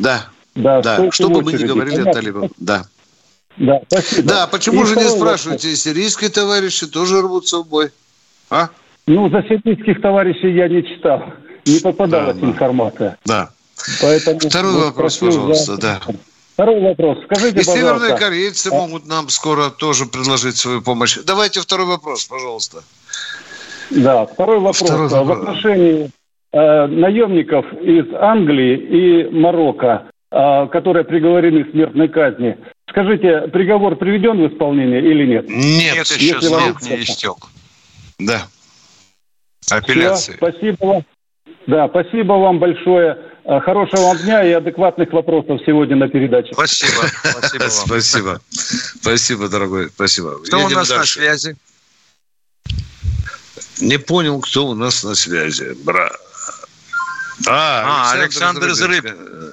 Да, 0.00 0.26
да, 0.56 0.82
да. 0.82 1.08
что 1.12 1.28
бы 1.28 1.42
мы 1.42 1.52
ни 1.52 1.64
говорили 1.64 1.98
Понятно. 1.98 2.10
о 2.10 2.14
талибах, 2.14 2.50
да. 2.58 2.84
Да, 3.56 3.80
спасибо. 3.86 4.28
Да, 4.28 4.46
почему 4.48 4.82
И 4.82 4.86
же 4.86 4.96
не 4.96 5.08
спрашиваете, 5.08 5.76
сирийские 5.76 6.30
товарищи 6.30 6.88
тоже 6.88 7.22
рвутся 7.22 7.58
в 7.58 7.68
бой? 7.68 7.92
А? 8.50 8.70
Ну, 9.06 9.30
за 9.30 9.42
сирийских 9.42 10.00
товарищей 10.00 10.52
я 10.52 10.66
не 10.66 10.82
читал. 10.82 11.32
Не 11.64 11.78
попадалась 11.78 12.38
да, 12.38 12.44
информация. 12.44 13.18
Да. 13.24 13.50
Поэтому 14.00 14.38
Второй 14.40 14.72
вопрос, 14.74 15.16
пожалуйста, 15.18 15.76
за... 15.76 15.80
да. 15.80 16.00
Второй 16.54 16.80
вопрос. 16.80 17.18
Скажите, 17.24 17.60
И 17.60 17.64
пожалуйста. 17.64 17.72
северные 17.72 18.16
корейцы 18.16 18.68
а... 18.68 18.74
могут 18.74 19.06
нам 19.06 19.28
скоро 19.28 19.70
тоже 19.70 20.06
предложить 20.06 20.56
свою 20.56 20.82
помощь. 20.82 21.16
Давайте 21.24 21.60
второй 21.60 21.86
вопрос, 21.86 22.24
пожалуйста. 22.24 22.82
Да, 23.90 24.26
второй 24.26 24.58
вопрос. 24.58 24.82
Второй 24.82 25.08
вопрос. 25.08 25.38
В 25.38 25.40
отношении 25.42 26.10
э, 26.52 26.86
наемников 26.86 27.64
из 27.74 28.12
Англии 28.14 28.76
и 28.76 29.30
Марокко, 29.30 30.10
э, 30.30 30.66
которые 30.72 31.04
приговорены 31.04 31.64
к 31.64 31.70
смертной 31.70 32.08
казни. 32.08 32.58
Скажите, 32.90 33.48
приговор 33.52 33.96
приведен 33.96 34.42
в 34.42 34.52
исполнение 34.52 35.00
или 35.00 35.26
нет? 35.26 35.48
Нет, 35.48 35.94
нет 35.94 36.06
еще 36.06 36.40
срок 36.40 36.82
не 36.82 37.02
истек. 37.02 37.36
Да. 38.18 38.48
Апелляции. 39.70 40.32
Все, 40.32 40.38
спасибо 40.38 40.76
вам. 40.84 41.04
Да, 41.68 41.86
спасибо 41.88 42.32
вам 42.32 42.58
большое. 42.58 43.18
Э, 43.44 43.60
хорошего 43.60 44.00
вам 44.00 44.16
дня 44.16 44.42
и 44.42 44.52
адекватных 44.52 45.12
вопросов 45.12 45.60
сегодня 45.66 45.96
на 45.96 46.08
передаче. 46.08 46.54
Спасибо. 46.54 47.06
Спасибо. 47.22 47.62
Вам. 47.62 47.70
Спасибо. 47.70 48.40
Спасибо, 48.50 49.48
дорогой. 49.50 49.90
Спасибо. 49.90 50.38
Кто 50.46 50.56
Едем 50.56 50.68
у 50.68 50.74
нас 50.76 50.88
дальше. 50.88 51.20
на 51.20 51.36
связи? 51.36 51.56
Не 53.82 53.98
понял, 53.98 54.40
кто 54.40 54.68
у 54.68 54.74
нас 54.74 55.04
на 55.04 55.14
связи. 55.14 55.74
Бра... 55.84 56.10
А, 57.46 58.08
а 58.08 58.12
Александр, 58.12 58.64
Александр 58.64 58.94
из 58.94 59.04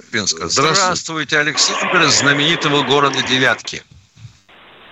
Рыбинска. 0.10 0.48
Здравствуйте, 0.48 1.38
Александр 1.38 2.02
из 2.04 2.20
знаменитого 2.20 2.84
города 2.84 3.22
Девятки. 3.28 3.84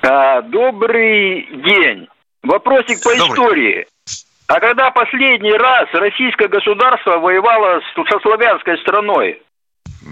А, 0.02 0.42
добрый 0.42 1.48
день. 1.64 2.10
Вопросик 2.44 3.02
по 3.02 3.16
добрый. 3.16 3.30
истории. 3.30 3.88
А 4.54 4.60
когда 4.60 4.92
последний 4.92 5.54
раз 5.54 5.90
российское 5.94 6.48
государство 6.48 7.18
воевало 7.18 7.82
со 7.96 8.20
славянской 8.20 8.78
страной? 8.78 9.42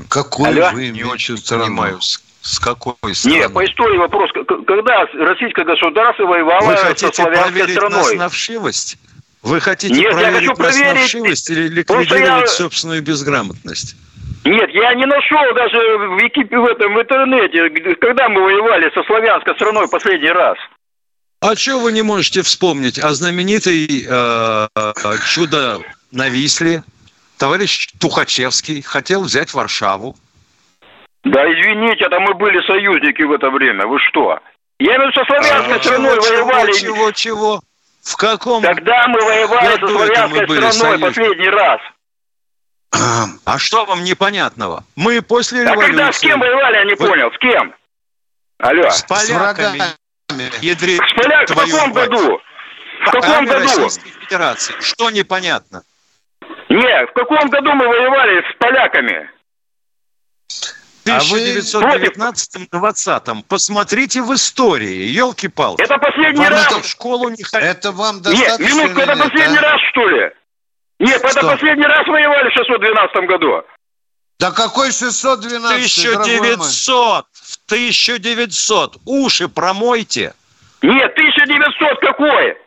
Какой 0.09 0.49
Алло? 0.49 0.71
вы 0.73 0.87
не 0.87 1.03
очень 1.03 1.35
понимаю, 1.37 2.01
с, 2.01 2.19
с 2.41 2.57
какой 2.57 2.95
страной? 3.13 3.37
Нет, 3.37 3.53
по 3.53 3.63
истории 3.63 3.97
вопрос. 3.99 4.31
Когда 4.65 5.05
российское 5.13 5.63
государство 5.63 6.25
воевало 6.25 6.71
вы 6.71 6.75
со 6.75 7.13
славянской 7.13 7.69
страной? 7.69 7.91
Нас 7.91 8.13
на 8.15 8.29
вшивость? 8.29 8.97
Вы 9.43 9.59
хотите 9.59 9.93
Нет, 9.93 10.11
проверить, 10.11 10.33
я 10.33 10.39
хочу 10.39 10.55
проверить 10.55 10.85
нас 10.87 10.95
на 10.95 11.05
вшивость 11.05 11.49
или 11.51 11.67
ликвидировать 11.67 12.41
я... 12.41 12.47
собственную 12.47 13.03
безграмотность? 13.03 13.95
Нет, 14.43 14.71
я 14.71 14.95
не 14.95 15.05
нашел 15.05 15.53
даже 15.53 15.77
в, 15.77 16.19
Википе, 16.19 16.57
в 16.57 16.65
этом 16.65 16.95
в 16.95 16.99
интернете, 16.99 17.69
когда 18.01 18.27
мы 18.27 18.41
воевали 18.41 18.89
со 18.95 19.03
славянской 19.03 19.53
страной 19.53 19.87
последний 19.87 20.31
раз. 20.31 20.57
А 21.41 21.55
что 21.55 21.79
вы 21.79 21.91
не 21.91 22.03
можете 22.03 22.43
вспомнить 22.43 22.99
о 22.99 23.15
знаменитой 23.15 24.05
э, 24.07 24.67
чудо 25.25 25.79
на 26.11 26.29
Висле? 26.29 26.83
Товарищ 27.39 27.87
Тухачевский 27.99 28.83
хотел 28.83 29.23
взять 29.23 29.51
Варшаву. 29.51 30.15
Да 31.23 31.43
извините, 31.51 32.05
это 32.05 32.19
мы 32.19 32.35
были 32.35 32.63
союзники 32.67 33.23
в 33.23 33.31
это 33.31 33.49
время. 33.49 33.87
Вы 33.87 33.97
что? 34.07 34.37
Я 34.77 34.97
имею 34.97 35.11
со 35.13 35.25
славянской 35.25 35.77
а, 35.77 35.79
страной 35.79 36.21
чего, 36.21 36.29
воевали. 36.29 36.73
Чего, 36.73 37.11
чего, 37.11 37.61
В 38.03 38.15
каком? 38.17 38.61
Когда 38.61 39.07
мы 39.07 39.19
воевали 39.21 39.79
со 39.79 39.87
славянской 39.87 40.45
страной 40.45 40.71
союз... 40.73 41.01
последний 41.01 41.49
раз. 41.49 41.81
А 43.45 43.57
что 43.57 43.85
вам 43.85 44.03
непонятного? 44.03 44.83
Мы 44.95 45.23
после 45.23 45.63
революции... 45.63 45.85
А 45.85 45.87
когда 45.87 46.11
с 46.11 46.19
кем 46.19 46.39
воевали, 46.39 46.75
я 46.75 46.83
не 46.83 46.93
Вы... 46.93 47.07
понял. 47.07 47.31
С 47.31 47.37
кем? 47.39 47.73
Алло. 48.59 48.91
С 48.91 49.01
поляками 49.03 49.81
ядрить 50.61 51.01
Поляк, 51.15 51.49
в 51.49 51.55
каком 51.55 51.93
году? 51.93 52.39
В 53.05 53.11
каком 53.11 53.45
году? 53.45 53.65
Российской 53.65 54.09
Федерации. 54.09 54.73
Что 54.79 55.09
непонятно? 55.09 55.83
Не, 56.69 57.05
в 57.07 57.13
каком 57.13 57.49
году 57.49 57.73
мы 57.73 57.87
воевали 57.87 58.43
с 58.49 58.53
поляками? 58.57 59.29
В 61.03 61.07
1919-20. 61.07 63.43
Посмотрите 63.47 64.21
в 64.21 64.31
истории, 64.33 65.07
елки-палки. 65.07 65.81
Это 65.81 65.97
последний 65.97 66.43
вам 66.43 66.49
раз. 66.49 66.67
Это 66.67 66.79
в 66.81 66.85
школу 66.85 67.29
не 67.29 67.41
ходили. 67.43 67.71
Это 67.71 67.91
вам 67.91 68.21
достаточно 68.21 68.63
Нет, 68.63 68.73
минутку, 68.73 68.99
это 69.01 69.15
последний 69.17 69.57
а? 69.57 69.61
раз, 69.61 69.81
что 69.89 70.07
ли? 70.07 70.29
Нет, 70.99 71.17
Что? 71.17 71.27
это 71.29 71.41
последний 71.47 71.85
раз 71.85 72.07
воевали 72.07 72.49
в 72.49 72.53
612 72.53 73.15
году. 73.27 73.63
Да 74.41 74.51
какой 74.51 74.91
612? 74.91 76.07
1900. 76.07 77.25
В 77.31 77.57
1900. 77.67 78.97
Уши 79.05 79.47
промойте. 79.47 80.33
Нет, 80.81 81.11
1900 81.11 81.99
какой? 81.99 82.57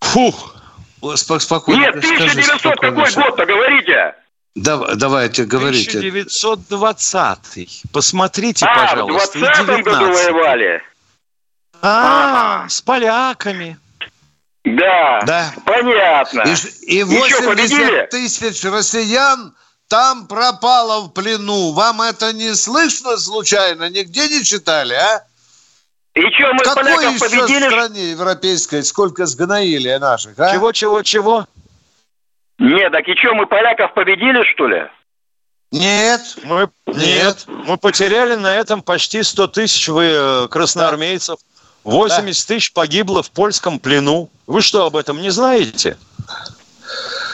Фух. 0.00 0.56
Спокойно. 1.38 1.80
Нет, 1.80 1.94
1900 1.94 2.58
Скажи, 2.58 2.76
какой 2.80 3.12
год-то, 3.12 3.46
говорите? 3.46 4.16
Да, 4.56 4.96
давайте, 4.96 5.44
говорите. 5.44 5.98
1920. 5.98 7.82
Посмотрите, 7.92 8.66
а, 8.66 8.74
пожалуйста. 8.74 9.38
А, 9.38 9.62
в 9.62 9.66
20 9.66 9.84
году 9.84 10.06
воевали. 10.06 10.82
А, 11.80 12.58
ага. 12.62 12.68
с 12.68 12.80
поляками. 12.80 13.78
Да, 14.64 15.20
да. 15.26 15.52
понятно. 15.66 16.42
И, 16.86 16.98
и 16.98 17.02
80 17.02 18.08
тысяч 18.08 18.64
россиян 18.64 19.54
там 19.88 20.26
пропало 20.26 21.02
в 21.02 21.12
плену. 21.12 21.72
Вам 21.72 22.00
это 22.00 22.32
не 22.32 22.54
слышно 22.54 23.18
случайно? 23.18 23.90
Нигде 23.90 24.26
не 24.28 24.42
читали, 24.42 24.94
а? 24.94 25.22
И 26.14 26.22
что, 26.30 26.52
мы 26.54 26.64
Какой 26.64 26.84
поляков 26.84 27.14
еще 27.14 27.28
победили? 27.28 27.68
стране 27.68 28.10
европейской 28.12 28.82
сколько 28.82 29.26
сгноили 29.26 29.94
наших, 29.96 30.38
а? 30.38 30.52
Чего, 30.52 30.72
чего, 30.72 31.02
чего? 31.02 31.46
Нет, 32.58 32.92
так 32.92 33.06
и 33.06 33.14
что, 33.16 33.34
мы 33.34 33.46
поляков 33.46 33.92
победили, 33.94 34.42
что 34.54 34.68
ли? 34.68 34.84
Нет. 35.72 36.20
Мы, 36.44 36.70
нет. 36.86 37.44
Мы 37.46 37.76
потеряли 37.76 38.36
на 38.36 38.54
этом 38.54 38.80
почти 38.80 39.24
100 39.24 39.48
тысяч 39.48 39.88
вы, 39.88 40.04
э, 40.04 40.48
красноармейцев. 40.48 41.38
80 41.84 42.48
да. 42.48 42.54
тысяч 42.54 42.72
погибло 42.72 43.22
в 43.22 43.30
польском 43.30 43.78
плену. 43.78 44.30
Вы 44.46 44.62
что, 44.62 44.86
об 44.86 44.96
этом 44.96 45.20
не 45.20 45.30
знаете? 45.30 45.96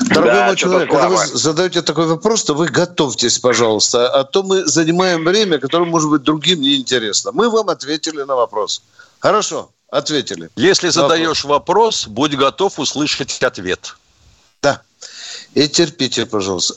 Дорогой 0.09 0.35
да, 0.35 0.47
мой 0.47 0.57
человек, 0.57 0.91
когда 0.91 1.09
вы 1.09 1.27
задаете 1.27 1.83
такой 1.83 2.07
вопрос, 2.07 2.45
то 2.45 2.55
вы 2.55 2.69
готовьтесь, 2.69 3.39
пожалуйста, 3.39 4.09
а 4.09 4.25
то 4.25 4.43
мы 4.43 4.65
занимаем 4.65 5.25
время, 5.25 5.59
которое, 5.59 5.85
может 5.85 6.11
быть, 6.11 6.23
другим 6.23 6.61
неинтересно. 6.61 7.33
Мы 7.33 7.51
вам 7.51 7.69
ответили 7.69 8.23
на 8.23 8.35
вопрос. 8.35 8.83
Хорошо, 9.19 9.71
ответили. 9.91 10.51
Если 10.57 10.89
задаешь 10.89 11.45
вопрос, 11.45 12.07
будь 12.07 12.35
готов 12.35 12.79
услышать 12.79 13.43
ответ. 13.43 13.97
Да. 14.63 14.83
И 15.55 15.69
терпите, 15.69 16.27
пожалуйста. 16.27 16.75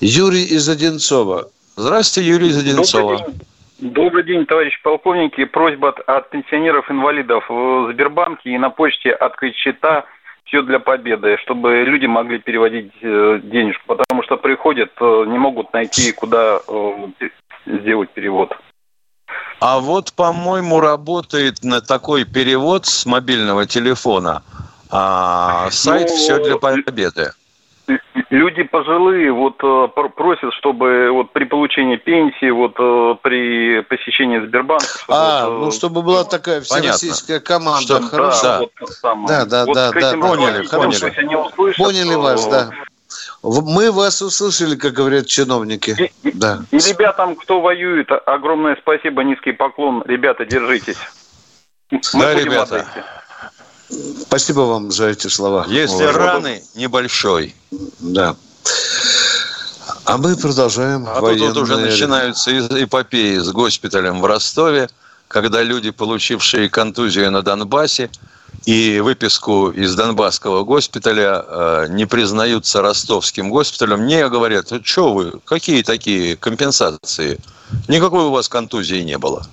Юрий 0.00 0.44
из 0.44 0.68
Одинцова. 0.68 1.50
Здравствуйте, 1.76 2.28
Юрий 2.28 2.48
из 2.48 2.58
Одинцова. 2.58 3.18
Добрый 3.18 3.32
день, 3.32 3.46
Добрый 3.78 4.24
день 4.24 4.46
товарищи 4.46 4.80
полковники. 4.82 5.44
Просьба 5.44 5.90
от, 5.90 6.00
от 6.00 6.30
пенсионеров-инвалидов 6.30 7.44
в 7.48 7.92
Сбербанке 7.92 8.50
и 8.50 8.58
на 8.58 8.70
почте 8.70 9.12
открыть 9.12 9.54
счета– 9.56 10.04
все 10.46 10.62
для 10.62 10.78
победы, 10.78 11.36
чтобы 11.42 11.82
люди 11.84 12.06
могли 12.06 12.38
переводить 12.38 12.92
э, 13.02 13.40
денежку, 13.42 13.82
потому 13.86 14.22
что 14.22 14.36
приходят, 14.36 14.90
э, 15.00 15.24
не 15.26 15.38
могут 15.38 15.72
найти, 15.72 16.12
куда 16.12 16.60
э, 16.68 17.28
сделать 17.66 18.10
перевод. 18.10 18.52
А 19.60 19.80
вот, 19.80 20.12
по-моему, 20.12 20.80
работает 20.80 21.64
на 21.64 21.80
такой 21.80 22.24
перевод 22.24 22.86
с 22.86 23.06
мобильного 23.06 23.66
телефона 23.66 24.42
а, 24.90 25.68
сайт 25.70 26.08
ну, 26.10 26.16
«Все 26.16 26.44
для 26.44 26.58
победы» 26.58 27.32
люди 28.30 28.62
пожилые 28.64 29.32
вот 29.32 29.56
э, 29.62 29.88
просят, 30.14 30.52
чтобы 30.54 31.10
вот 31.10 31.32
при 31.32 31.44
получении 31.44 31.96
пенсии, 31.96 32.50
вот 32.50 32.74
э, 32.78 33.16
при 33.22 33.82
посещении 33.82 34.40
Сбербанка... 34.46 34.86
А, 35.08 35.48
вот, 35.48 35.64
ну 35.64 35.70
чтобы 35.70 36.02
была 36.02 36.24
такая 36.24 36.60
всероссийская 36.60 37.40
команда. 37.40 37.82
Что, 37.82 38.02
хорошо. 38.02 38.70
Да, 39.02 39.14
вот, 39.14 39.28
да, 39.28 39.44
да, 39.44 39.64
вот 39.64 39.74
да, 39.74 39.92
да, 39.92 40.12
поняли, 40.12 40.66
поняли. 40.66 41.76
Поняли 41.76 42.14
вас, 42.14 42.46
да. 42.46 42.70
Мы 43.42 43.92
вас 43.92 44.22
услышали, 44.22 44.76
как 44.76 44.92
говорят 44.92 45.26
чиновники. 45.26 46.10
И, 46.22 46.32
да. 46.32 46.60
и 46.70 46.78
ребятам, 46.78 47.36
кто 47.36 47.60
воюет, 47.60 48.08
огромное 48.26 48.76
спасибо, 48.80 49.22
низкий 49.22 49.52
поклон. 49.52 50.02
Ребята, 50.06 50.44
держитесь. 50.44 50.98
Мы 51.90 52.00
да, 52.20 52.34
ребята. 52.34 52.86
Спасибо 54.22 54.60
вам 54.60 54.90
за 54.90 55.08
эти 55.08 55.28
слова. 55.28 55.66
Если 55.68 56.04
Уважаемый. 56.04 56.18
раны, 56.18 56.62
небольшой. 56.74 57.54
Да. 58.00 58.36
А 60.04 60.18
мы 60.18 60.36
продолжаем 60.36 61.06
А 61.08 61.20
военные... 61.20 61.48
тут 61.48 61.58
уже 61.64 61.76
начинаются 61.76 62.50
эпопеи 62.56 63.38
с 63.38 63.50
госпиталем 63.50 64.20
в 64.20 64.24
Ростове, 64.24 64.88
когда 65.28 65.62
люди, 65.62 65.90
получившие 65.90 66.68
контузию 66.68 67.30
на 67.30 67.42
Донбассе, 67.42 68.10
и 68.64 69.00
выписку 69.00 69.70
из 69.70 69.94
Донбасского 69.94 70.64
госпиталя 70.64 71.44
э, 71.46 71.86
не 71.90 72.06
признаются 72.06 72.82
ростовским 72.82 73.50
госпиталем. 73.50 74.00
Мне 74.00 74.28
говорят, 74.28 74.72
что 74.82 75.12
вы, 75.12 75.32
какие 75.44 75.82
такие 75.82 76.36
компенсации? 76.36 77.38
Никакой 77.86 78.24
у 78.24 78.30
вас 78.30 78.48
контузии 78.48 79.02
не 79.02 79.18
было. 79.18 79.46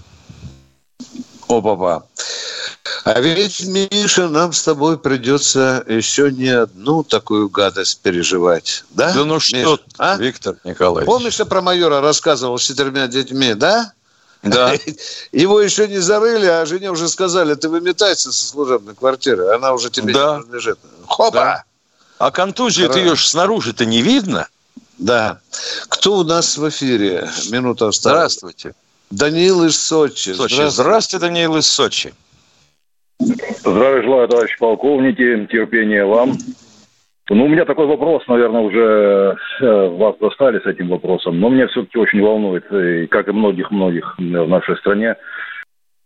Опа-па. 1.58 2.04
А 3.06 3.20
ведь, 3.20 3.66
Миша, 3.66 4.30
нам 4.30 4.54
с 4.54 4.64
тобой 4.64 4.98
придется 4.98 5.84
еще 5.88 6.32
не 6.32 6.50
одну 6.50 7.04
такую 7.04 7.50
гадость 7.50 8.00
переживать. 8.02 8.86
Да, 8.92 9.14
да 9.14 9.26
ну 9.26 9.40
что, 9.40 9.80
а? 9.98 10.16
Виктор 10.18 10.58
Николаевич. 10.64 11.06
Помнишь, 11.06 11.40
я 11.40 11.46
про 11.46 11.62
майора 11.62 12.02
рассказывал 12.02 12.58
с 12.58 12.64
четырьмя 12.64 13.08
детьми, 13.08 13.54
да? 13.54 13.92
Да. 14.42 14.74
Его 15.32 15.62
еще 15.62 15.88
не 15.88 16.00
зарыли, 16.00 16.46
а 16.46 16.66
жене 16.66 16.92
уже 16.92 17.10
сказали, 17.10 17.56
ты 17.56 17.70
выметайся 17.70 18.32
со 18.32 18.46
служебной 18.46 18.96
квартиры, 18.96 19.54
она 19.54 19.74
уже 19.74 19.90
тебе 19.90 20.14
да. 20.14 20.36
не 20.36 20.42
принадлежит. 20.42 20.80
Хопа! 21.08 21.32
Да. 21.32 21.64
А 22.20 22.32
контузию 22.32 22.90
ты 22.90 23.00
ее 23.00 23.18
снаружи-то 23.18 23.86
не 23.86 24.02
видно? 24.02 24.48
Да. 24.98 25.40
Кто 25.90 26.20
у 26.20 26.24
нас 26.24 26.58
в 26.58 26.70
эфире? 26.70 27.30
Минута 27.50 27.88
осталась. 27.88 28.18
Здравствуйте. 28.34 28.76
Даниил 29.12 29.64
из 29.66 29.78
Сочи. 29.78 30.30
Сочи. 30.30 30.54
Здравствуйте. 30.54 30.70
Здравствуйте, 30.70 31.26
Даниил 31.26 31.58
из 31.58 31.68
Сочи. 31.68 32.14
Здравия 33.20 34.04
желаю, 34.04 34.28
товарищи 34.28 34.58
полковники, 34.60 35.48
терпения 35.52 36.06
вам. 36.06 36.34
Ну, 37.30 37.46
у 37.46 37.48
меня 37.48 37.64
такой 37.64 37.88
вопрос, 37.88 38.24
наверное, 38.28 38.62
уже 38.62 39.38
э, 39.62 39.88
вас 39.88 40.16
достали 40.20 40.60
с 40.60 40.66
этим 40.66 40.90
вопросом, 40.90 41.40
но 41.40 41.48
меня 41.48 41.68
все-таки 41.68 41.98
очень 41.98 42.22
волнует, 42.22 42.66
и, 42.72 43.08
как 43.08 43.30
и 43.30 43.32
многих-многих 43.32 44.16
в 44.18 44.48
нашей 44.48 44.76
стране, 44.78 45.16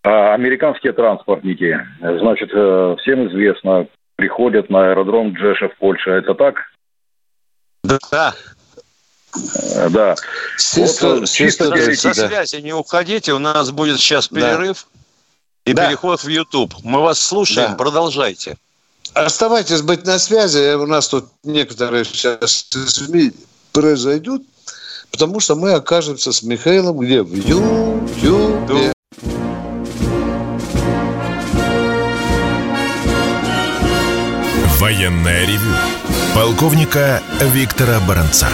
а 0.03 0.35
американские 0.35 0.93
транспортники, 0.93 1.79
значит, 1.99 2.51
э, 2.53 2.95
всем 3.01 3.27
известно, 3.29 3.87
приходят 4.15 4.69
на 4.69 4.91
аэродром 4.91 5.33
Джеша 5.33 5.69
в 5.69 5.77
Польше. 5.77 6.11
Это 6.11 6.35
так? 6.35 6.55
Да. 7.83 8.33
Э, 9.75 9.89
да. 9.89 10.15
Чисто, 10.57 11.15
вот, 11.15 11.29
чисто, 11.29 11.71
чисто 11.77 12.13
со 12.13 12.27
связи 12.27 12.55
не 12.57 12.73
уходите, 12.73 13.33
у 13.33 13.39
нас 13.39 13.71
будет 13.71 13.99
сейчас 13.99 14.27
перерыв. 14.27 14.87
Да 14.91 14.97
и 15.67 15.73
да. 15.73 15.87
переход 15.87 16.23
в 16.23 16.27
YouTube. 16.27 16.73
Мы 16.83 17.01
вас 17.01 17.19
слушаем, 17.19 17.71
да. 17.71 17.75
продолжайте. 17.75 18.55
Оставайтесь 19.13 19.81
быть 19.81 20.05
на 20.05 20.17
связи. 20.17 20.75
У 20.75 20.85
нас 20.85 21.09
тут 21.09 21.25
некоторые 21.43 22.05
сейчас 22.05 22.67
СМИ 22.69 23.33
произойдут, 23.73 24.43
потому 25.11 25.39
что 25.41 25.55
мы 25.55 25.73
окажемся 25.73 26.31
с 26.31 26.41
Михаилом 26.41 26.97
где? 26.99 27.21
В 27.21 27.35
Ютубе. 27.35 28.93
Военная 34.79 35.45
ревю. 35.45 35.73
Полковника 36.33 37.21
Виктора 37.41 37.99
Баранца. 38.07 38.47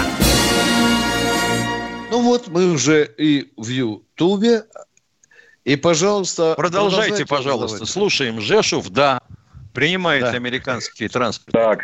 Вот 2.34 2.48
мы 2.48 2.72
уже 2.72 3.08
и 3.20 3.52
в 3.58 3.68
Ютубе, 3.68 4.64
и, 5.66 5.76
пожалуйста... 5.76 6.56
Продолжайте, 6.58 7.28
пожалуйста. 7.28 7.78
Задавать. 7.78 7.90
Слушаем. 7.92 8.42
Жешув, 8.42 8.90
да. 8.90 9.22
Принимает 9.72 10.24
да. 10.24 10.32
американский 10.32 11.08
транспорт. 11.10 11.54
Так. 11.54 11.82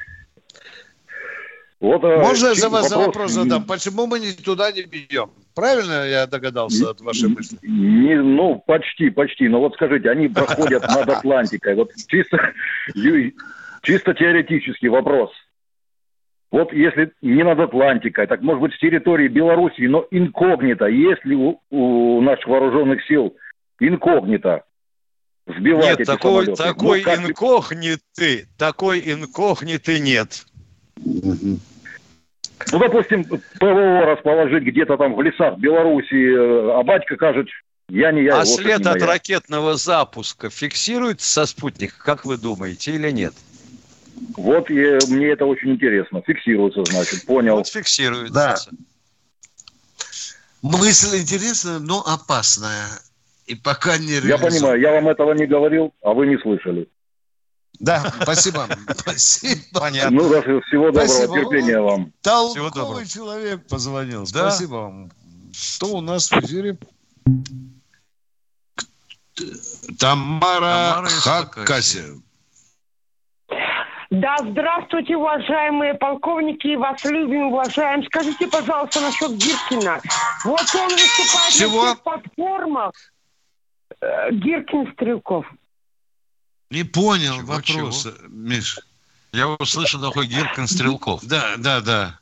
Вот, 1.79 2.03
э, 2.03 2.17
Можно 2.17 2.47
я 2.47 2.55
за 2.55 2.69
вас 2.69 2.89
вопрос... 2.89 3.05
вопрос 3.05 3.31
задам? 3.33 3.63
Почему 3.65 4.07
мы 4.07 4.19
не 4.19 4.31
туда 4.31 4.71
не 4.71 4.81
бьем? 4.81 5.29
Правильно 5.53 6.07
я 6.07 6.25
догадался 6.25 6.89
от 6.89 7.01
вашей 7.01 7.29
мысли? 7.29 7.59
Не, 7.61 8.19
ну, 8.19 8.63
почти, 8.65 9.11
почти. 9.11 9.47
Но 9.47 9.59
вот 9.59 9.75
скажите, 9.75 10.09
они 10.09 10.29
проходят 10.29 10.81
над 10.87 11.09
Атлантикой. 11.09 11.75
Вот 11.75 11.91
чисто, 12.07 12.53
чисто 13.83 14.13
теоретический 14.15 14.89
вопрос. 14.89 15.29
Вот 16.51 16.73
если 16.73 17.11
не 17.21 17.43
над 17.43 17.59
Атлантикой, 17.59 18.25
так 18.25 18.41
может 18.41 18.61
быть 18.61 18.73
с 18.73 18.79
территории 18.79 19.27
Белоруссии, 19.27 19.85
но 19.85 20.05
инкогнито, 20.09 20.87
если 20.87 21.35
у, 21.35 21.61
у 21.69 22.21
наших 22.21 22.47
вооруженных 22.47 23.05
сил 23.05 23.35
инкогнито 23.79 24.63
сбивать 25.45 25.85
нет, 25.85 25.99
эти 25.99 26.07
такой, 26.07 26.45
самолеты. 26.45 26.63
Такой 26.63 26.99
ну, 26.99 27.05
как... 27.05 27.19
инкогниты, 27.19 28.47
такой 28.57 28.99
инкогниты 28.99 29.99
нет. 29.99 30.45
Ну, 32.71 32.79
допустим, 32.79 33.23
ПВО 33.23 34.05
расположить 34.05 34.63
где-то 34.63 34.97
там 34.97 35.15
в 35.15 35.21
лесах 35.21 35.57
Белоруссии, 35.59 36.35
э, 36.35 36.79
а 36.79 36.83
батька 36.83 37.15
кажет, 37.15 37.47
я 37.89 38.11
не 38.11 38.23
я. 38.23 38.41
А 38.41 38.45
след 38.45 38.85
от 38.85 39.01
ракетного 39.01 39.75
запуска 39.75 40.49
фиксируется 40.49 41.27
со 41.27 41.45
спутника, 41.45 41.95
как 41.97 42.25
вы 42.25 42.37
думаете, 42.37 42.95
или 42.95 43.11
нет? 43.11 43.33
Вот 44.37 44.69
и, 44.69 44.97
мне 45.09 45.27
это 45.27 45.45
очень 45.45 45.71
интересно. 45.71 46.21
Фиксируется, 46.25 46.83
значит, 46.85 47.25
понял. 47.25 47.55
Вот 47.55 47.67
фиксируется. 47.67 48.33
Да. 48.33 48.57
Мысль 50.61 51.19
интересная, 51.19 51.79
но 51.79 52.01
опасная. 52.05 52.87
И 53.45 53.55
пока 53.55 53.97
не 53.97 54.19
реализован. 54.19 54.29
Я 54.29 54.37
понимаю, 54.37 54.81
я 54.81 54.91
вам 54.91 55.09
этого 55.09 55.33
не 55.33 55.45
говорил, 55.45 55.93
а 56.03 56.13
вы 56.13 56.27
не 56.27 56.37
слышали. 56.37 56.87
Да, 57.79 58.13
спасибо. 58.21 58.67
Спасибо. 58.97 59.61
Понятно. 59.73 60.11
Ну, 60.11 60.29
всего 60.63 60.87
доброго, 60.87 61.07
спасибо. 61.07 61.39
терпения 61.39 61.79
вам. 61.79 62.11
Толковый 62.21 63.07
человек 63.07 63.65
позвонил. 63.67 64.25
Да? 64.33 64.51
Спасибо 64.51 64.73
вам. 64.73 65.11
Что 65.53 65.95
у 65.95 66.01
нас 66.01 66.29
в 66.29 66.33
эфире? 66.39 66.77
Тамара, 69.97 71.05
Тамара 71.05 71.07
Хакасия. 71.07 72.05
Да, 74.11 74.37
здравствуйте, 74.39 75.15
уважаемые 75.15 75.93
полковники, 75.93 76.75
вас 76.75 77.03
любим, 77.05 77.47
уважаем. 77.47 78.03
Скажите, 78.05 78.47
пожалуйста, 78.47 79.01
насчет 79.01 79.31
Гиркина. 79.33 80.01
Вот 80.45 80.65
он 80.75 80.89
выступает 80.89 81.53
Чего? 81.53 81.85
на 81.85 81.91
всех 81.91 82.03
платформах, 82.03 82.91
Э, 84.01 84.31
Гиркин 84.31 84.93
Стрелков. 84.93 85.45
Не 86.69 86.83
понял 86.83 87.35
чего, 87.35 87.53
вопроса, 87.53 88.13
чего? 88.17 88.27
Миш. 88.29 88.79
Я 89.31 89.47
услышал 89.49 90.01
такой 90.01 90.27
Гиркин 90.27 90.67
Стрелков. 90.67 91.23
Да, 91.25 91.55
да, 91.57 91.81
да. 91.81 92.19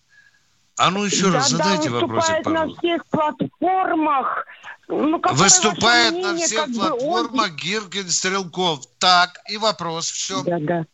А 0.77 0.91
ну 0.91 1.03
еще 1.03 1.27
да, 1.27 1.33
раз 1.33 1.49
задайте 1.49 1.89
да, 1.89 1.99
вопросик, 1.99 2.43
пожалуйста. 2.43 2.51
на 2.51 2.79
всех 2.79 3.05
платформах. 3.07 4.45
Ну, 4.87 5.21
выступает 5.31 6.13
мнение, 6.13 6.33
на 6.33 6.37
всех 6.37 6.65
платформах 6.73 7.49
он... 7.49 7.55
Гиркин 7.55 8.09
Стрелков. 8.09 8.85
Так, 8.99 9.39
и 9.49 9.57
вопрос, 9.57 10.09
все. 10.09 10.43
Да, 10.43 10.57
да. 10.59 10.85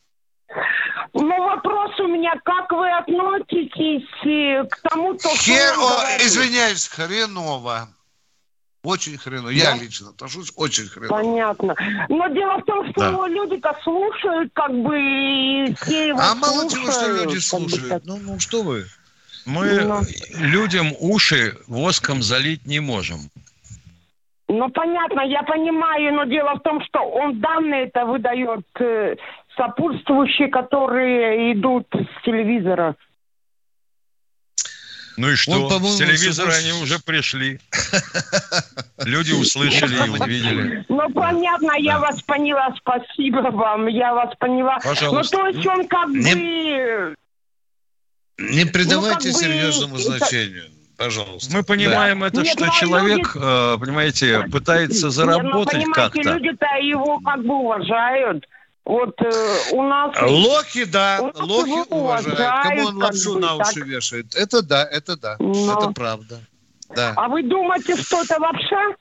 Ну, 1.14 1.44
вопрос 1.44 2.00
у 2.00 2.08
меня, 2.08 2.34
как 2.44 2.72
вы 2.72 2.90
относитесь 2.90 4.08
э, 4.26 4.66
к 4.68 4.90
тому, 4.90 5.18
что... 5.20 5.30
Хер... 5.30 5.74
О, 5.78 6.18
извиняюсь, 6.20 6.88
хреново. 6.88 7.88
Очень 8.84 9.18
хреново. 9.18 9.50
Да? 9.50 9.54
Я 9.54 9.76
лично 9.76 10.10
отношусь 10.10 10.52
очень 10.56 10.88
хреново. 10.88 11.22
Понятно. 11.22 11.76
Но 12.10 12.28
дело 12.30 12.58
в 12.58 12.66
том, 12.66 12.90
что 12.90 13.12
да. 13.12 13.28
люди-то 13.28 13.78
слушают, 13.84 14.52
как 14.54 14.72
бы, 14.72 15.00
и 15.00 15.76
все 15.76 16.08
его 16.10 16.20
А 16.20 16.34
мало 16.36 16.68
чего, 16.70 16.92
что 16.92 17.24
люди 17.24 17.38
слушают. 17.38 18.04
Ну, 18.06 18.18
ну, 18.18 18.40
что 18.40 18.64
вы? 18.64 18.86
Мы 19.46 19.82
ну, 19.82 20.02
людям 20.40 20.94
уши 21.00 21.58
воском 21.68 22.24
залить 22.24 22.66
не 22.66 22.80
можем. 22.80 23.20
Ну, 24.48 24.70
понятно, 24.70 25.22
я 25.22 25.44
понимаю, 25.44 26.14
но 26.14 26.26
дело 26.26 26.56
в 26.56 26.60
том, 26.62 26.84
что 26.84 27.00
он 27.00 27.40
данные 27.40 27.88
это 27.88 28.06
выдает 28.06 28.66
э, 28.80 29.16
сопутствующие, 29.56 30.50
которые 30.50 31.54
идут 31.54 31.88
с 31.94 32.26
телевизора. 32.26 32.96
Ну 35.16 35.30
и 35.30 35.36
что? 35.36 35.68
Он, 35.68 35.84
С 35.84 35.98
телевизора 35.98 36.54
они 36.54 36.72
уже 36.82 36.98
пришли. 37.00 37.60
Люди 39.06 39.32
услышали 39.34 39.96
и 39.96 40.10
увидели. 40.10 40.86
Ну, 40.90 41.10
понятно, 41.12 41.74
я 41.78 42.00
вас 42.00 42.22
поняла. 42.24 42.74
Спасибо 42.78 43.52
вам. 43.52 43.88
Я 43.88 44.14
вас 44.14 44.34
поняла. 44.40 44.80
Пожалуйста. 44.84 45.38
Ну, 45.38 45.44
то 45.44 45.48
есть 45.50 45.68
он 45.68 45.88
как 45.88 46.10
бы... 46.10 47.16
Не 48.40 48.66
придавайте 48.66 49.30
ну, 49.30 49.38
серьезному 49.38 49.98
значению. 49.98 50.66
Пожалуйста. 50.98 51.56
Мы 51.56 51.64
понимаем 51.64 52.22
да. 52.22 52.28
это, 52.28 52.42
Нет, 52.42 52.54
что 52.58 52.70
человек, 52.70 53.36
люди... 53.36 53.46
Э, 53.46 53.78
понимаете, 53.80 54.46
пытается 54.52 55.10
заработать 55.10 55.80
Нет, 55.80 55.88
ну, 55.88 55.94
как-то. 55.94 56.22
люди-то 56.22 56.68
его 56.82 57.20
как 57.20 57.44
бы 57.44 57.56
уважают. 57.56 58.46
Вот 58.86 59.16
э, 59.22 59.72
у 59.72 59.82
нас... 59.84 60.16
Лохи, 60.22 60.84
да, 60.84 61.32
лохи 61.36 61.90
уважают. 61.90 62.38
Кому 62.64 62.88
он 62.88 62.98
лапшу 62.98 63.40
на 63.40 63.56
уши 63.56 63.80
так. 63.80 63.86
вешает. 63.86 64.36
Это 64.36 64.62
да, 64.62 64.84
это 64.84 65.16
да, 65.16 65.38
Но... 65.40 65.80
это 65.80 65.92
правда. 65.92 66.42
Да. 66.90 67.14
А 67.16 67.30
вы 67.30 67.44
думаете, 67.44 67.96
что 67.96 68.24
это 68.24 68.38
лапша? 68.40 68.96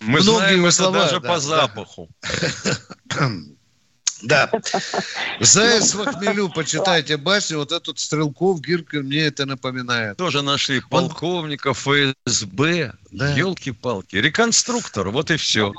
Мы 0.00 0.20
Многие 0.20 0.24
знаем 0.24 0.70
слова, 0.70 0.96
это 0.96 1.06
даже 1.06 1.20
да, 1.20 1.28
по 1.28 1.38
запаху. 1.38 2.08
Да. 4.22 4.50
Заяц 5.40 5.94
в 5.94 6.04
хмелю, 6.06 6.48
почитайте 6.48 7.18
башню. 7.18 7.58
Вот 7.58 7.70
этот 7.70 7.98
Стрелков, 7.98 8.62
Гирка, 8.62 9.00
мне 9.00 9.26
это 9.26 9.44
напоминает. 9.44 10.16
Тоже 10.16 10.40
нашли 10.40 10.80
полковника 10.80 11.74
ФСБ. 11.74 12.94
Да. 13.10 13.34
Елки-палки. 13.34 14.16
Реконструктор, 14.16 15.10
вот 15.10 15.30
и 15.30 15.36
все. 15.36 15.74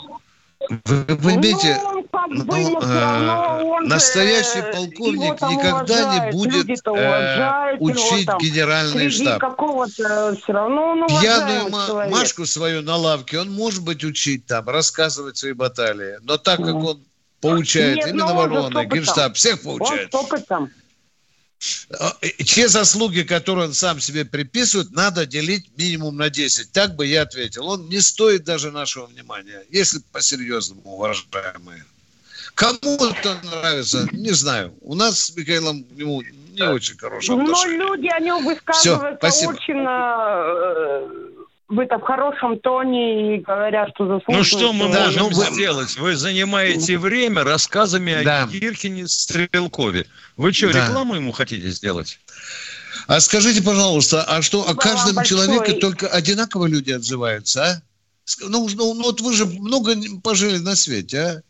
Вы 0.70 1.04
понимаете, 1.06 1.82
ну, 2.30 2.44
ну, 2.46 2.82
э, 2.82 3.80
настоящий 3.86 4.62
полковник 4.74 5.42
никогда 5.42 6.26
не 6.26 6.32
будет 6.32 6.70
э, 6.88 7.78
учить 7.80 8.28
его, 8.28 8.38
генеральный 8.40 9.10
штаб. 9.10 9.42
Пьяную 11.08 11.70
ма- 11.70 12.08
Машку 12.10 12.46
свою 12.46 12.82
на 12.82 12.96
лавке 12.96 13.40
он 13.40 13.52
может 13.52 13.84
быть 13.84 14.04
учить 14.04 14.46
там, 14.46 14.68
рассказывать 14.68 15.38
свои 15.38 15.54
баталии. 15.54 16.18
Но 16.22 16.38
так 16.38 16.58
как 16.58 16.76
он 16.76 17.04
поучает 17.42 17.98
Нет, 17.98 18.08
именно 18.10 18.34
Ворона, 18.34 18.86
Генштаб, 18.86 19.36
всех 19.36 19.62
поучает. 19.62 20.14
Он 20.14 20.26
с 20.28 20.52
а, 20.52 20.68
те 22.46 22.68
заслуги, 22.68 23.22
которые 23.22 23.68
он 23.68 23.74
сам 23.74 24.00
себе 24.00 24.26
приписывает, 24.26 24.92
надо 24.92 25.26
делить 25.26 25.70
минимум 25.78 26.18
на 26.18 26.30
10. 26.30 26.72
Так 26.72 26.96
бы 26.96 27.06
я 27.08 27.24
ответил. 27.24 27.68
Он 27.68 27.90
не 27.90 28.00
стоит 28.00 28.44
даже 28.44 28.72
нашего 28.72 29.08
внимания, 29.08 29.64
если 29.70 30.00
по-серьезному, 30.12 30.82
уважаемые. 30.84 31.86
Кому-то 32.54 33.40
нравится, 33.44 34.08
не 34.12 34.32
знаю. 34.32 34.74
У 34.82 34.96
нас 34.96 35.20
с 35.20 35.36
Михаилом 35.36 35.84
к 35.84 35.92
нему 35.92 36.22
не 36.22 36.64
очень 36.64 36.98
хорошее 36.98 37.40
отношение. 37.40 37.78
Но 37.78 37.94
люди 37.96 38.08
о 38.08 38.20
нем 38.20 38.46
высказываются 38.46 39.30
Все, 39.30 39.48
очень 39.48 39.84
э, 41.70 41.98
в 41.98 42.02
хорошем 42.02 42.60
тоне 42.60 43.36
и 43.36 43.40
говорят, 43.40 43.90
что 43.96 44.06
заслуживают. 44.08 44.38
Ну 44.38 44.44
что 44.44 44.74
мы 44.74 44.92
да, 44.92 45.06
можем 45.06 45.30
ну, 45.30 45.54
сделать? 45.54 45.98
Вы 45.98 46.16
занимаете 46.16 46.98
время 46.98 47.44
рассказами 47.44 48.24
да. 48.24 48.44
о 48.44 48.48
Киркине 48.48 49.08
Стрелкове. 49.08 50.06
Вы 50.36 50.54
что, 50.54 50.72
да. 50.72 50.88
рекламу 50.88 51.16
ему 51.16 51.32
хотите 51.32 51.70
сделать? 51.70 52.20
А 53.08 53.20
скажите, 53.20 53.62
пожалуйста, 53.62 54.24
а 54.24 54.42
что, 54.42 54.68
о 54.68 54.76
каждом 54.76 55.24
человеке 55.24 55.74
только 55.74 56.08
одинаково 56.08 56.66
люди 56.66 56.92
отзываются, 56.92 57.64
а? 57.64 57.82
Ну, 58.42 58.68
ну, 58.68 58.94
ну, 58.94 59.04
вот 59.04 59.22
вы 59.22 59.34
же 59.34 59.46
много 59.46 59.96
пожили 60.22 60.58
на 60.58 60.76
свете, 60.76 61.20
а? 61.20 61.42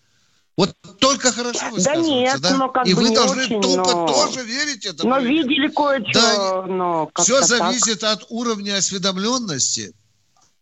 Вот 0.58 0.76
только 1.00 1.32
хорошо 1.32 1.60
Да 1.78 1.96
нет, 1.96 2.42
да? 2.42 2.58
но 2.58 2.70
как 2.70 2.88
И 2.88 2.96
бы 2.96 3.02
вы 3.02 3.14
должны 3.14 3.44
очень, 3.44 3.62
только 3.62 3.92
но... 3.92 4.08
тоже 4.08 4.44
верить 4.44 4.86
этому. 4.88 5.12
Но 5.12 5.20
видели 5.20 5.68
кое-что. 5.68 6.20
Да, 6.20 6.62
но 6.64 7.12
все 7.22 7.44
зависит 7.44 8.00
так. 8.00 8.18
от 8.18 8.26
уровня 8.30 8.78
осведомленности 8.78 9.94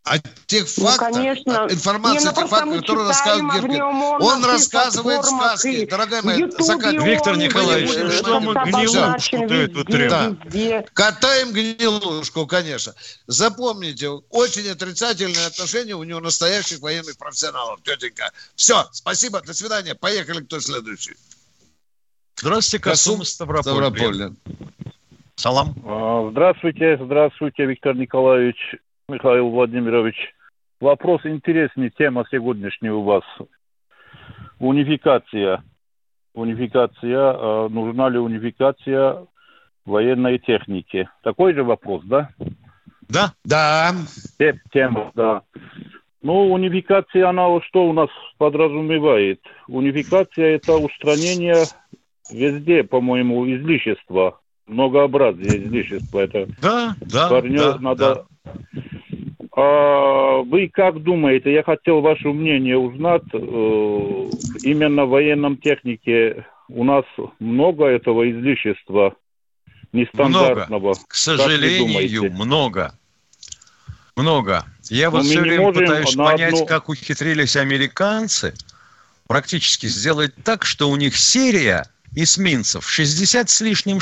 от 0.05 0.21
тех 0.45 0.67
ну, 0.77 0.85
фактов, 0.85 1.15
конечно. 1.15 1.67
информации, 1.69 2.27
ну, 2.27 2.33
тех 2.33 2.47
фактов, 2.47 2.81
которые 2.81 3.07
рассказывает 3.07 3.63
Гиркин. 3.63 3.81
Он, 3.81 4.21
он 4.21 4.45
рассказывает 4.45 5.25
сказки. 5.25 5.85
Дорогая 5.85 6.21
моя, 6.21 6.47
закат... 6.59 6.93
Виктор 6.93 7.35
Николаевич, 7.37 7.91
ну 7.97 8.11
что 8.11 8.39
мы 8.39 8.53
гнилушку 8.53 9.37
да. 10.09 10.83
Катаем 10.93 11.51
гнилушку, 11.51 12.45
конечно. 12.45 12.93
Запомните, 13.25 14.09
очень 14.29 14.69
отрицательное 14.69 15.47
отношение 15.47 15.95
у 15.95 16.03
него 16.03 16.19
настоящих 16.19 16.81
военных 16.81 17.17
профессионалов, 17.17 17.81
тетенька. 17.81 18.31
Все, 18.55 18.85
спасибо, 18.91 19.41
до 19.41 19.55
свидания. 19.55 19.95
Поехали, 19.95 20.43
кто 20.43 20.59
следующий. 20.59 21.15
Здравствуйте, 22.35 22.83
Касум, 22.83 23.19
Касум 23.19 23.25
Ставрополь. 23.25 24.33
Салам. 25.35 25.75
А, 25.83 26.29
здравствуйте, 26.31 26.97
здравствуйте, 27.01 27.65
Виктор 27.65 27.95
Николаевич. 27.95 28.75
Михаил 29.07 29.49
Владимирович. 29.49 30.15
Вопрос 30.81 31.21
интересный, 31.25 31.91
тема 31.91 32.25
сегодняшняя 32.31 32.91
у 32.91 33.03
вас. 33.03 33.23
Унификация. 34.59 35.63
Унификация. 36.33 37.35
А 37.37 37.69
нужна 37.69 38.09
ли 38.09 38.17
унификация 38.17 39.27
военной 39.85 40.39
техники? 40.39 41.07
Такой 41.21 41.53
же 41.53 41.63
вопрос, 41.63 42.03
да? 42.05 42.29
Да. 43.07 43.31
Да. 43.43 43.91
Тема, 44.73 45.11
да. 45.13 45.43
Ну, 46.23 46.51
унификация, 46.51 47.29
она 47.29 47.45
что 47.61 47.85
у 47.85 47.93
нас 47.93 48.09
подразумевает? 48.39 49.39
Унификация– 49.67 50.55
это 50.55 50.73
устранение 50.77 51.65
везде, 52.31 52.83
по-моему, 52.83 53.45
излишества, 53.45 54.39
многообразие 54.65 55.63
излишества. 55.63 56.21
Это 56.21 56.47
да, 56.59 56.95
да, 57.01 57.41
да, 57.41 57.77
надо 57.77 58.15
да. 58.15 58.25
А 59.57 60.41
вы 60.41 60.69
как 60.71 61.01
думаете, 61.01 61.53
я 61.53 61.63
хотел 61.63 62.01
ваше 62.01 62.27
мнение 62.27 62.77
узнать, 62.77 63.23
э, 63.31 63.37
именно 63.37 65.05
в 65.05 65.09
военном 65.09 65.55
технике 65.57 66.45
у 66.67 66.83
нас 66.83 67.05
много 67.39 67.85
этого 67.85 68.29
излишества 68.29 69.15
нестандартного? 69.93 70.79
Много. 70.79 70.99
К 71.07 71.15
сожалению, 71.15 72.33
много. 72.33 72.93
Много. 74.17 74.65
Я 74.89 75.09
вот 75.09 75.23
все 75.23 75.39
время 75.39 75.71
пытаюсь 75.71 76.15
понять, 76.15 76.53
одно... 76.53 76.65
как 76.65 76.89
ухитрились 76.89 77.55
американцы 77.55 78.53
практически 79.27 79.87
сделать 79.87 80.33
так, 80.43 80.65
что 80.65 80.89
у 80.89 80.97
них 80.97 81.15
серия 81.15 81.85
эсминцев 82.13 82.89
60 82.89 83.49
с 83.49 83.61
лишним 83.61 83.99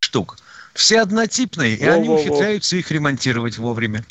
штук. 0.00 0.38
Все 0.72 1.00
однотипные, 1.00 1.74
и 1.74 1.84
во, 1.84 1.92
они 1.94 2.08
ухитряются 2.08 2.76
их 2.76 2.90
ремонтировать 2.90 3.58
вовремя 3.58 4.04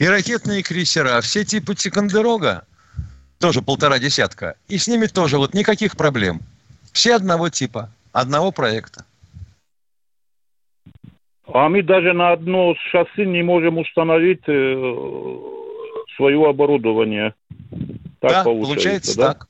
и 0.00 0.06
ракетные 0.06 0.62
крейсера, 0.62 1.20
все 1.20 1.44
типы 1.44 1.74
Тикандерога, 1.74 2.64
тоже 3.38 3.60
полтора 3.60 3.98
десятка, 3.98 4.56
и 4.66 4.78
с 4.78 4.88
ними 4.88 5.06
тоже 5.06 5.36
вот 5.36 5.52
никаких 5.52 5.94
проблем. 5.96 6.40
Все 6.92 7.14
одного 7.14 7.50
типа, 7.50 7.90
одного 8.10 8.50
проекта. 8.50 9.04
А 11.46 11.68
мы 11.68 11.82
даже 11.82 12.14
на 12.14 12.32
одно 12.32 12.74
шасси 12.90 13.26
не 13.26 13.42
можем 13.42 13.76
установить 13.76 14.42
э, 14.46 15.36
свое 16.16 16.48
оборудование. 16.48 17.34
Так 18.20 18.30
да, 18.30 18.44
получается, 18.44 18.74
получается 18.74 19.16
да? 19.18 19.34
так. 19.34 19.48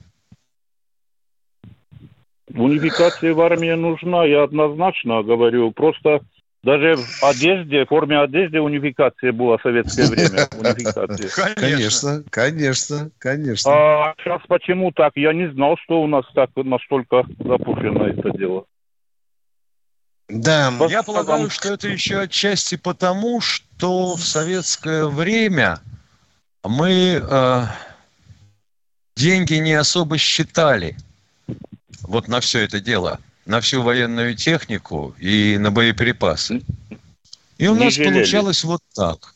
Унификация 2.56 3.34
в 3.34 3.40
армии 3.40 3.72
нужна, 3.74 4.24
я 4.24 4.42
однозначно 4.42 5.22
говорю. 5.22 5.70
Просто 5.70 6.22
даже 6.62 6.96
в 6.96 7.24
одежде, 7.24 7.84
в 7.84 7.88
форме 7.88 8.20
одежды 8.20 8.60
унификация 8.60 9.32
была 9.32 9.56
в 9.56 9.62
советское 9.62 10.06
время. 10.06 10.46
Унификация. 10.58 11.54
Конечно, 11.54 12.22
конечно, 12.30 13.10
конечно. 13.18 13.70
А 13.72 14.14
сейчас 14.18 14.42
почему 14.46 14.92
так? 14.92 15.12
Я 15.16 15.32
не 15.32 15.50
знал, 15.52 15.76
что 15.84 16.02
у 16.02 16.06
нас 16.06 16.24
так 16.34 16.50
настолько 16.56 17.24
запущено 17.38 18.08
это 18.08 18.30
дело. 18.36 18.64
Да, 20.28 20.72
я 20.88 21.02
полагаю, 21.02 21.50
что 21.50 21.72
это 21.72 21.88
еще 21.88 22.20
отчасти 22.20 22.76
потому, 22.76 23.40
что 23.40 24.14
в 24.14 24.20
советское 24.20 25.06
время 25.06 25.78
мы 26.62 27.20
э, 27.20 27.62
деньги 29.16 29.54
не 29.54 29.72
особо 29.72 30.18
считали 30.18 30.94
вот 32.02 32.28
на 32.28 32.40
все 32.40 32.60
это 32.60 32.80
дело 32.80 33.18
на 33.46 33.60
всю 33.60 33.82
военную 33.82 34.34
технику 34.36 35.14
и 35.18 35.58
на 35.58 35.70
боеприпасы. 35.70 36.62
И 37.58 37.68
у 37.68 37.74
не 37.74 37.84
нас 37.84 37.94
жалели. 37.94 38.12
получалось 38.14 38.64
вот 38.64 38.80
так. 38.94 39.34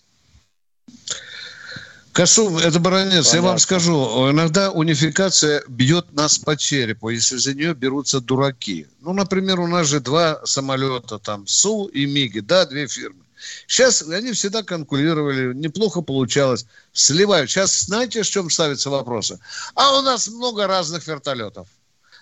Косу, 2.13 2.59
это 2.59 2.79
баронец, 2.79 3.27
Понятно. 3.27 3.37
я 3.37 3.43
вам 3.43 3.59
скажу, 3.59 4.31
иногда 4.31 4.71
унификация 4.71 5.65
бьет 5.67 6.13
нас 6.13 6.39
по 6.39 6.57
черепу, 6.57 7.09
если 7.09 7.37
за 7.39 7.55
нее 7.55 7.75
берутся 7.75 8.21
дураки. 8.21 8.87
Ну, 9.01 9.13
например, 9.13 9.59
у 9.59 9.67
нас 9.67 9.89
же 9.89 9.99
два 9.99 10.41
самолета, 10.47 11.19
там, 11.19 11.45
СУ 11.49 11.87
и 11.87 12.07
МИГи, 12.07 12.39
да, 12.41 12.67
две 12.67 12.87
фирмы. 12.87 13.25
Сейчас 13.67 14.03
они 14.03 14.31
всегда 14.33 14.63
конкурировали, 14.63 15.53
неплохо 15.55 16.03
получалось, 16.03 16.67
сливают. 16.93 17.51
Сейчас 17.51 17.81
знаете, 17.81 18.23
в 18.23 18.31
чем 18.31 18.49
ставятся 18.49 18.91
вопросы? 18.91 19.41
А 19.75 19.99
у 19.99 20.03
нас 20.03 20.29
много 20.29 20.69
разных 20.69 21.07
вертолетов. 21.09 21.67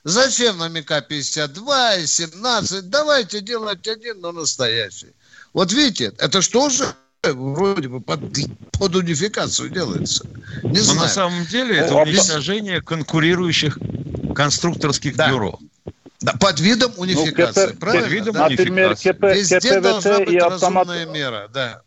Зачем 0.05 0.59
нам 0.59 0.75
МК-52 0.75 2.03
и 2.03 2.07
17? 2.07 2.91
Давайте 2.91 3.41
делать 3.41 3.87
один, 3.87 4.21
но 4.21 4.33
настоящий. 4.33 5.15
Вот 5.53 5.73
видите, 5.73 6.13
это 6.19 6.43
что 6.43 6.71
же 6.71 6.87
вроде 7.23 7.89
бы 7.89 8.01
под, 8.01 8.21
под 8.73 8.97
унификацию 8.97 9.71
делается. 9.71 10.27
Не 10.65 10.79
Но 10.79 10.85
знаю. 10.85 11.01
на 11.01 11.09
самом 11.09 11.45
деле 11.47 11.77
это 11.77 11.95
уничтожение 11.95 12.81
конкурирующих 12.81 13.79
конструкторских 14.35 15.15
да. 15.15 15.31
бюро. 15.31 15.59
Да, 16.21 16.33
под 16.41 16.59
видом 16.61 16.93
ну, 16.97 17.03
унификации, 17.03 17.73
ну, 17.73 17.79
правильно? 17.79 18.05
Под 18.05 18.13
видом 18.13 18.35
да? 18.35 18.49
Например, 18.49 18.95
КП, 18.95 19.23
Везде 19.23 19.59
КПВТ 19.59 19.83
должна 19.83 20.19
быть 20.19 20.29
и 20.31 20.39
автомат... 20.39 20.89
мера, 21.09 21.49
да. 21.53 21.83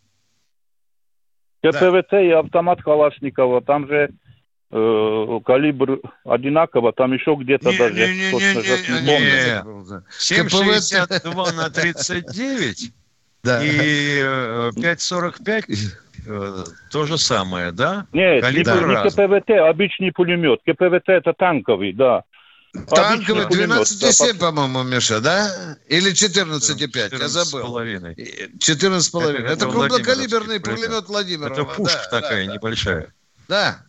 КПВТ 1.64 2.12
да. 2.12 2.22
и 2.22 2.30
автомат 2.32 2.82
Калашникова, 2.82 3.62
там 3.62 3.88
же 3.88 4.10
э, 4.72 5.40
калибр 5.46 6.00
одинаково, 6.24 6.94
там 6.94 7.14
еще 7.14 7.36
где-то 7.36 7.72
не, 7.72 7.78
даже... 7.78 7.94
Не, 7.94 8.08
не, 8.08 8.32
не, 8.32 8.32
не, 8.32 9.02
не, 9.02 9.20
не. 9.20 9.62
7,62 10.20 11.56
на 11.56 11.70
39 11.70 12.92
да. 13.44 13.64
и 13.64 14.20
5,45 14.20 15.48
э, 15.48 15.76
э, 16.28 16.64
то 16.92 17.06
же 17.06 17.18
самое, 17.18 17.72
да? 17.72 18.08
Нет, 18.12 18.42
Калибр 18.42 18.88
не, 18.88 18.96
не 18.96 19.10
КПВТ, 19.10 19.50
обычный 19.70 20.12
пулемет. 20.12 20.62
КПВТ 20.66 21.10
это 21.10 21.34
танковый, 21.34 21.94
да. 21.94 22.24
Танковый 22.90 23.46
12,7, 23.46 24.38
по-моему, 24.38 24.84
Миша, 24.84 25.22
да? 25.22 25.78
Или 25.88 26.12
14,5, 26.12 27.20
я 27.20 27.28
забыл. 27.28 27.80
14,5. 27.80 29.32
Это, 29.32 29.54
это 29.54 29.66
крупнокалиберный 29.68 30.60
пулемет 30.60 31.08
Владимира. 31.08 31.52
Это 31.52 31.64
пушка 31.64 32.08
да, 32.12 32.22
такая 32.22 32.46
да, 32.46 32.54
небольшая. 32.54 33.14
Да. 33.48 33.80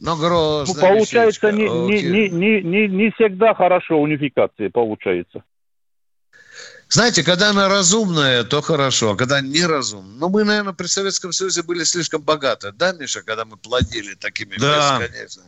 Но 0.00 0.16
грозная. 0.16 0.74
Ну, 0.74 0.96
получается, 0.98 1.52
не, 1.52 1.68
не, 1.68 2.02
не, 2.02 2.28
не, 2.28 2.62
не, 2.62 2.88
не 2.88 3.10
всегда 3.12 3.54
хорошо 3.54 3.98
унификация 3.98 4.70
получается. 4.70 5.42
Знаете, 6.88 7.24
когда 7.24 7.50
она 7.50 7.68
разумная, 7.68 8.44
то 8.44 8.60
хорошо, 8.60 9.12
а 9.12 9.16
когда 9.16 9.40
неразумная. 9.40 10.18
Ну, 10.18 10.28
мы, 10.28 10.44
наверное, 10.44 10.72
при 10.72 10.86
Советском 10.86 11.32
Союзе 11.32 11.62
были 11.62 11.82
слишком 11.82 12.22
богаты, 12.22 12.70
да, 12.72 12.92
Миша, 12.92 13.22
когда 13.22 13.44
мы 13.44 13.56
плодили 13.56 14.14
такими 14.14 14.56
да. 14.56 15.00
бесконечно. 15.00 15.42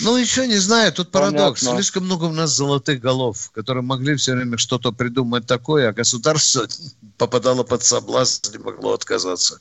Ну, 0.00 0.16
еще 0.16 0.46
не 0.46 0.58
знаю, 0.58 0.92
тут 0.92 1.10
парадокс. 1.10 1.60
Понятно. 1.60 1.82
Слишком 1.82 2.04
много 2.04 2.24
у 2.24 2.32
нас 2.32 2.54
золотых 2.54 3.00
голов, 3.00 3.50
которые 3.52 3.82
могли 3.82 4.14
все 4.16 4.34
время 4.34 4.56
что-то 4.56 4.92
придумать 4.92 5.46
такое, 5.46 5.88
а 5.88 5.92
государство 5.92 6.66
попадало 7.18 7.64
под 7.64 7.82
соблазн, 7.82 8.52
не 8.52 8.58
могло 8.58 8.94
отказаться. 8.94 9.60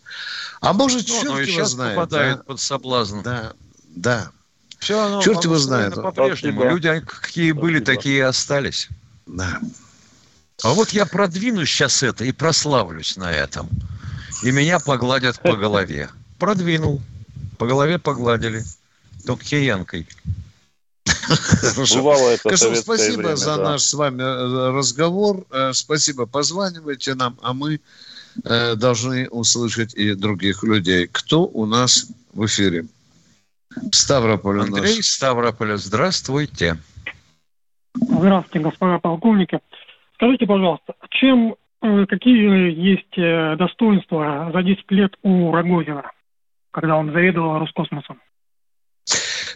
А 0.61 0.73
может, 0.73 1.07
ну, 1.07 1.21
черт 1.21 1.47
его 1.47 1.65
знает. 1.65 1.95
попадает 1.95 2.37
да? 2.37 2.43
под 2.43 2.59
соблазн. 2.59 3.21
Да, 3.21 3.53
да. 3.89 4.31
Все 4.79 4.99
оно 4.99 5.21
черт 5.21 5.43
его 5.43 5.57
знает. 5.57 5.95
По-прежнему. 5.95 6.63
Люди 6.69 7.03
какие 7.05 7.51
были, 7.51 7.79
такие 7.79 8.17
и 8.17 8.21
остались. 8.21 8.89
Да. 9.25 9.59
А 10.63 10.73
вот 10.73 10.89
я 10.89 11.05
продвину 11.05 11.65
сейчас 11.65 12.03
это 12.03 12.25
и 12.25 12.31
прославлюсь 12.31 13.17
на 13.17 13.31
этом. 13.31 13.69
И 14.43 14.51
меня 14.51 14.79
погладят 14.79 15.39
по 15.41 15.55
голове. 15.55 16.09
Продвинул. 16.37 17.01
По 17.57 17.65
голове 17.65 17.97
погладили. 17.97 18.63
Токхиянкой. 19.27 20.07
Бывало 21.95 22.29
это 22.29 22.49
Кашев, 22.49 22.77
спасибо 22.77 23.17
время, 23.19 23.35
за 23.35 23.57
да. 23.57 23.63
наш 23.71 23.81
с 23.81 23.93
вами 23.93 24.21
э, 24.21 24.71
разговор. 24.71 25.45
Э, 25.51 25.73
спасибо, 25.73 26.25
позванивайте 26.25 27.15
нам, 27.15 27.37
а 27.41 27.53
мы 27.53 27.79
э, 28.43 28.75
должны 28.75 29.27
услышать 29.29 29.93
и 29.95 30.13
других 30.13 30.63
людей. 30.63 31.07
Кто 31.11 31.43
у 31.45 31.65
нас 31.65 32.07
в 32.33 32.45
эфире? 32.45 32.85
Ставрополь 33.91 34.61
Андрей 34.61 34.97
нас. 34.97 35.07
Ставрополь, 35.07 35.77
здравствуйте. 35.77 36.77
Здравствуйте, 37.93 38.63
господа 38.63 38.99
полковники. 38.99 39.59
Скажите, 40.15 40.45
пожалуйста, 40.45 40.95
чем, 41.09 41.55
какие 41.81 42.73
есть 42.73 43.57
достоинства 43.59 44.49
за 44.53 44.63
10 44.63 44.91
лет 44.91 45.13
у 45.21 45.51
Рогозина, 45.51 46.11
когда 46.71 46.95
он 46.95 47.11
заведовал 47.11 47.59
Роскосмосом? 47.59 48.19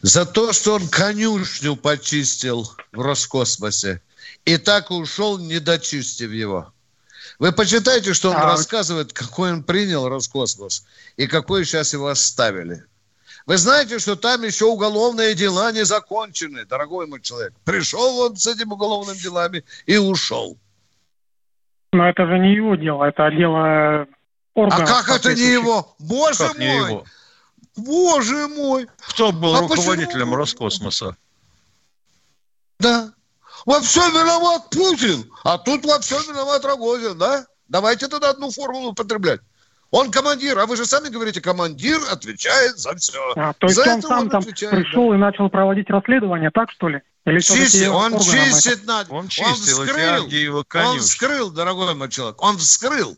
За 0.02 0.26
то, 0.26 0.52
что 0.52 0.76
он 0.76 0.88
конюшню 0.88 1.76
почистил 1.76 2.70
в 2.92 3.02
Роскосмосе. 3.02 4.02
И 4.46 4.58
так 4.58 4.90
ушел, 4.90 5.38
не 5.38 5.60
дочистив 5.60 6.32
его. 6.32 6.74
Вы 7.38 7.52
почитайте, 7.52 8.14
что 8.14 8.32
он 8.32 8.38
а... 8.38 8.46
рассказывает, 8.46 9.14
какой 9.14 9.52
он 9.52 9.64
принял 9.64 10.08
Роскосмос 10.08 10.86
и 11.18 11.28
какой 11.28 11.66
сейчас 11.66 11.94
его 11.94 12.08
оставили. 12.08 12.84
Вы 13.46 13.58
знаете, 13.58 14.00
что 14.00 14.16
там 14.16 14.44
еще 14.44 14.66
уголовные 14.66 15.34
дела 15.34 15.72
не 15.72 15.84
закончены, 15.84 16.66
дорогой 16.66 17.08
мой 17.08 17.22
человек. 17.22 17.54
Пришел 17.64 18.20
он 18.20 18.38
с 18.38 18.46
этими 18.48 18.72
уголовными 18.72 19.18
делами 19.18 19.64
и 19.86 19.98
ушел. 19.98 20.58
Но 21.92 22.08
это 22.08 22.26
же 22.26 22.40
не 22.40 22.54
его 22.54 22.76
дело, 22.76 23.04
это 23.06 23.30
дело 23.32 24.08
органов. 24.54 24.90
А 24.90 25.04
как 25.04 25.10
это 25.10 25.36
не 25.36 25.52
его? 25.52 25.96
Боже 26.00 26.48
как 26.48 26.58
мой! 26.58 26.90
Его? 26.90 27.06
Боже 27.76 28.48
мой! 28.48 28.88
Кто 29.10 29.32
был 29.32 29.56
а 29.56 29.62
руководителем 29.62 30.28
почему? 30.28 30.36
Роскосмоса? 30.36 31.16
Да. 32.80 33.14
Во 33.66 33.80
всем 33.80 34.12
виноват 34.12 34.70
Путин, 34.72 35.32
а 35.44 35.58
тут 35.58 35.86
во 35.86 36.00
всем 36.00 36.22
виноват 36.24 36.66
Рогозин, 36.66 37.18
да? 37.18 37.46
Давайте 37.68 38.08
тогда 38.08 38.32
одну 38.32 38.52
формулу 38.52 38.90
употреблять. 38.90 39.42
Он 39.92 40.10
командир, 40.10 40.58
а 40.58 40.66
вы 40.66 40.78
же 40.78 40.86
сами 40.86 41.10
говорите, 41.10 41.42
командир 41.42 42.00
отвечает 42.10 42.80
за 42.80 42.96
все. 42.96 43.34
А, 43.36 43.54
то 43.54 43.68
есть 43.68 43.76
за 43.76 43.94
он 43.94 44.02
сам 44.02 44.20
он 44.22 44.30
там 44.30 44.44
пришел 44.44 45.10
да. 45.10 45.16
и 45.16 45.20
начал 45.20 45.50
проводить 45.50 45.90
расследование, 45.90 46.50
так 46.50 46.72
что 46.72 46.88
ли? 46.88 47.02
Или 47.26 47.40
Чисти, 47.40 47.86
он 47.86 48.18
чистит 48.20 48.86
на... 48.86 49.06
Он 49.10 49.28
чистил, 49.28 49.82
он 49.82 49.88
вскрыл, 49.88 50.66
он 50.74 51.00
вскрыл, 51.00 51.52
дорогой 51.52 51.94
мой 51.94 52.10
человек, 52.10 52.42
он 52.42 52.58
вскрыл. 52.58 53.16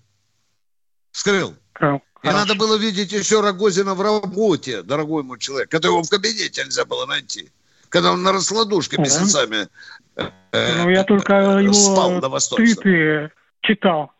Вскрыл. 1.11 1.55
Вскрыл. 1.73 2.01
И 2.23 2.27
Хорошо. 2.27 2.39
надо 2.39 2.55
было 2.55 2.77
видеть 2.77 3.11
еще 3.11 3.41
Рогозина 3.41 3.95
в 3.95 4.01
работе, 4.01 4.81
дорогой 4.81 5.23
мой 5.23 5.39
человек, 5.39 5.69
которого 5.69 6.03
в 6.03 6.09
кабинете 6.09 6.63
нельзя 6.63 6.85
было 6.85 7.05
найти. 7.05 7.51
Когда 7.89 8.13
он 8.13 8.23
на 8.23 8.31
раскладушке 8.31 8.97
месяцами 8.97 9.67
э, 10.15 10.83
Ну, 10.83 10.89
я 10.89 11.03
только 11.03 11.59
его 11.59 11.73
спал 11.73 12.21
твиты 12.55 13.29
читал. 13.61 14.11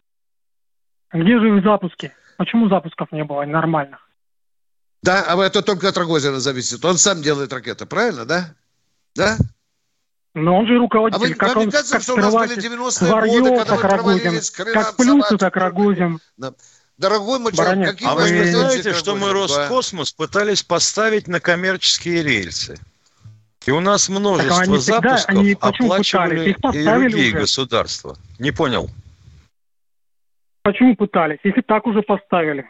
Где 1.14 1.40
же 1.40 1.62
запуски? 1.64 2.12
Почему 2.38 2.68
запусков 2.68 3.12
не 3.14 3.24
было 3.24 3.46
нормальных? 3.46 4.00
Да, 5.02 5.24
а 5.28 5.42
это 5.42 5.62
только 5.62 5.88
от 5.90 5.98
Рогозина 5.98 6.40
зависит. 6.40 6.84
Он 6.84 6.98
сам 6.98 7.22
делает 7.22 7.54
ракеты, 7.54 7.86
правильно, 7.86 8.26
да? 8.26 8.56
Да? 9.16 9.38
Но 10.34 10.58
он 10.58 10.68
же 10.68 10.78
руководитель. 10.78 11.26
А 11.26 11.28
вы, 11.28 11.34
как 11.36 11.56
вам 11.56 11.66
он, 11.66 11.72
кажется, 11.72 11.94
как 11.94 12.04
что 12.04 12.16
у 12.16 12.18
нас 12.18 12.34
были 12.34 12.58
90-е 12.58 13.40
годы, 13.40 13.58
когда 13.58 13.78
как 13.78 13.92
Рогозин, 13.92 14.42
как 14.74 14.96
Плюсу, 14.96 15.38
так 15.38 15.56
Рогозин. 15.56 16.20
Да. 16.38 16.54
Дорогой 16.98 17.40
мой 17.40 17.52
человек, 17.52 17.92
какие 17.92 18.10
а 18.10 18.16
вы 18.16 18.30
не 18.30 18.44
знаете, 18.44 18.94
что 18.94 19.16
мы 19.16 19.34
Роскосмос 19.34 20.12
пытались 20.12 20.64
поставить 20.64 21.28
на 21.28 21.40
коммерческие 21.40 22.24
рельсы? 22.24 22.78
И 23.66 23.72
у 23.72 23.80
нас 23.80 24.10
множество 24.10 24.60
они 24.60 24.78
запусков 24.78 25.20
всегда, 25.20 25.40
они 25.40 25.58
оплачивали 25.60 26.52
и 26.52 26.84
другие 26.84 27.30
уже. 27.30 27.40
государства. 27.40 28.18
Не 28.38 28.52
понял. 28.52 28.90
Почему 30.64 30.96
пытались? 30.96 31.40
Если 31.44 31.62
так 31.62 31.88
уже 31.88 32.02
поставили. 32.02 32.66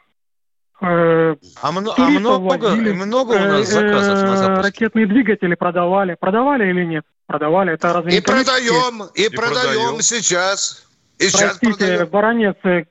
Э, 0.81 1.35
а, 1.61 1.67
а 1.67 1.71
много, 1.71 2.57
возили, 2.57 2.91
много 2.91 3.33
у 3.33 3.39
нас 3.39 3.67
заказов 3.67 4.21
на 4.21 4.37
запуск? 4.37 4.63
Ракетные 4.63 5.07
двигатели 5.07 5.55
продавали. 5.55 6.15
Продавали 6.19 6.69
или 6.69 6.83
нет? 6.85 7.05
Продавали. 7.25 7.73
Это 7.73 7.93
разве 7.93 8.17
и 8.17 8.21
продаем, 8.21 9.03
и, 9.15 9.23
и 9.23 9.29
продаем, 9.29 9.63
продаем 9.63 10.01
сейчас. 10.01 10.85
И 11.19 11.29
Простите, 11.31 11.73
сейчас 11.77 12.09
Баранец, 12.09 12.55
э, 12.63 12.85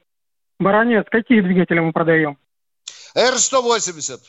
Баронец, 0.62 1.06
какие 1.10 1.40
двигатели 1.40 1.80
мы 1.80 1.92
продаем? 1.92 2.38
Р-180. 3.14 4.20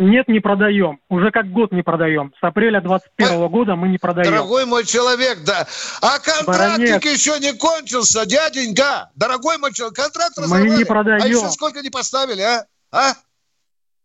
Нет, 0.00 0.28
не 0.28 0.38
продаем. 0.38 1.00
Уже 1.08 1.32
как 1.32 1.50
год 1.50 1.72
не 1.72 1.82
продаем. 1.82 2.32
С 2.40 2.44
апреля 2.44 2.80
21 2.80 3.40
-го 3.40 3.48
года 3.48 3.74
мы 3.74 3.88
не 3.88 3.98
продаем. 3.98 4.30
Дорогой 4.30 4.64
мой 4.64 4.84
человек, 4.84 5.40
да. 5.44 5.66
А 6.00 6.20
контрактик 6.20 7.04
еще 7.04 7.40
не 7.40 7.52
кончился, 7.52 8.24
дяденька. 8.24 9.10
Дорогой 9.16 9.58
мой 9.58 9.72
человек, 9.72 9.96
контракт 9.96 10.38
разорвали. 10.38 10.68
Мы 10.68 10.76
не 10.76 10.84
продаем. 10.84 11.22
А 11.22 11.26
еще 11.26 11.50
сколько 11.50 11.80
не 11.82 11.90
поставили, 11.90 12.42
а? 12.42 12.64
А? 12.92 13.14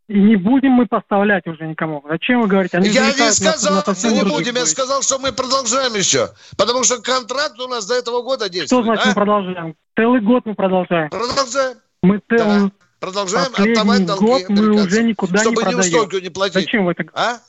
И 0.10 0.20
не 0.20 0.36
будем 0.36 0.72
мы 0.72 0.86
поставлять 0.86 1.48
уже 1.48 1.66
никому. 1.66 2.04
Зачем 2.08 2.42
вы 2.42 2.48
говорите? 2.48 2.78
Они 2.78 2.90
я 2.90 3.08
не 3.08 3.32
сказал, 3.32 3.76
на, 3.76 3.94
на 3.94 4.14
не 4.14 4.24
будем. 4.24 4.56
Я 4.56 4.66
сказал, 4.66 5.02
что 5.02 5.18
мы 5.18 5.32
продолжаем 5.32 5.94
еще. 5.94 6.28
Потому 6.58 6.84
что 6.84 7.02
контракт 7.02 7.58
у 7.60 7.68
нас 7.68 7.88
до 7.88 7.96
этого 7.96 8.22
года 8.22 8.50
действует. 8.50 8.84
Что 8.84 8.84
значит 8.84 9.06
а? 9.06 9.10
мы 9.10 9.16
продолжаем? 9.16 9.76
Целый 9.96 10.22
год 10.22 10.46
мы 10.46 10.56
продолжаем. 10.56 11.10
Продолжаем. 11.10 11.78
Мы 12.02 12.22
целый... 12.30 12.70
Да. 12.70 12.72
Продолжаем 13.00 13.52
отдавать 13.58 14.06
долги 14.06 14.26
год 14.26 14.42
мы 14.48 14.70
уже 14.82 15.04
никуда 15.04 15.40
чтобы 15.40 15.62
не 15.64 15.72
продаем. 15.72 16.10
не, 16.10 16.22
не 16.22 16.30
платить. 16.30 16.54
Зачем 16.54 16.86
вы 16.86 16.94
это... 16.94 17.06
А? 17.14 17.40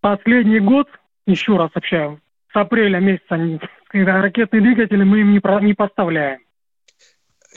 Последний 0.00 0.60
год, 0.60 0.88
еще 1.26 1.56
раз 1.56 1.70
сообщаю, 1.72 2.20
с 2.52 2.56
апреля 2.56 2.98
месяца 2.98 3.38
ракетные 3.92 4.60
двигатели 4.60 5.04
мы 5.04 5.20
им 5.20 5.32
не, 5.32 5.40
про, 5.40 5.60
не 5.60 5.72
поставляем. 5.72 6.40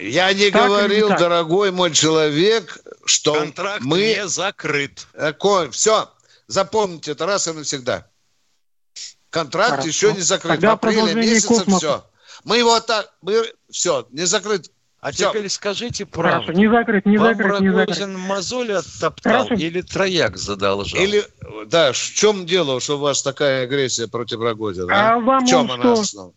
Я 0.02 0.34
не 0.34 0.50
так 0.50 0.68
говорил, 0.68 1.10
не 1.10 1.18
дорогой 1.18 1.72
мой 1.72 1.92
человек, 1.92 2.80
что 3.06 3.34
Контракт 3.36 3.84
мы... 3.84 4.00
не 4.00 4.28
закрыт. 4.28 5.08
Все, 5.72 6.10
запомните 6.48 7.12
это 7.12 7.26
раз 7.26 7.48
и 7.48 7.52
навсегда. 7.52 8.08
Контракт 9.30 9.70
Хорошо. 9.70 9.88
еще 9.88 10.14
не 10.14 10.22
закрыт. 10.22 10.54
Тогда 10.54 10.72
в 10.72 10.74
апреле 10.74 11.14
месяце 11.14 11.48
космоса. 11.48 11.78
все. 11.78 12.06
Мы 12.44 12.58
его 12.58 12.80
так, 12.80 13.14
мы, 13.22 13.46
все, 13.70 14.08
не 14.12 14.26
закрыт. 14.26 14.72
А 15.00 15.12
Все. 15.12 15.30
теперь 15.30 15.50
скажите 15.50 16.06
правду. 16.06 16.46
Хорошо, 16.46 16.60
не 16.60 16.70
закрыть, 16.70 17.06
не 17.08 17.18
Вам 17.18 17.36
закрыть, 17.36 17.60
не. 17.62 17.70
Рогозин 17.70 18.20
мозоль 18.20 18.74
оттоптал 18.74 19.46
Хорошо. 19.46 19.56
или 19.56 19.82
трояк 19.82 20.38
задолжал? 20.38 21.02
Или, 21.02 21.26
да, 21.66 21.92
в 21.92 21.98
чем 21.98 22.46
дело, 22.46 22.80
что 22.80 22.98
у 22.98 23.00
вас 23.00 23.24
такая 23.24 23.64
агрессия 23.64 24.08
против 24.08 24.42
Рогозина? 24.42 24.88
А 24.92 25.20
вам 25.20 25.44
в 25.44 25.50
чем 25.50 25.62
он 25.62 25.72
она 25.72 25.82
что? 25.82 26.02
основа? 26.02 26.34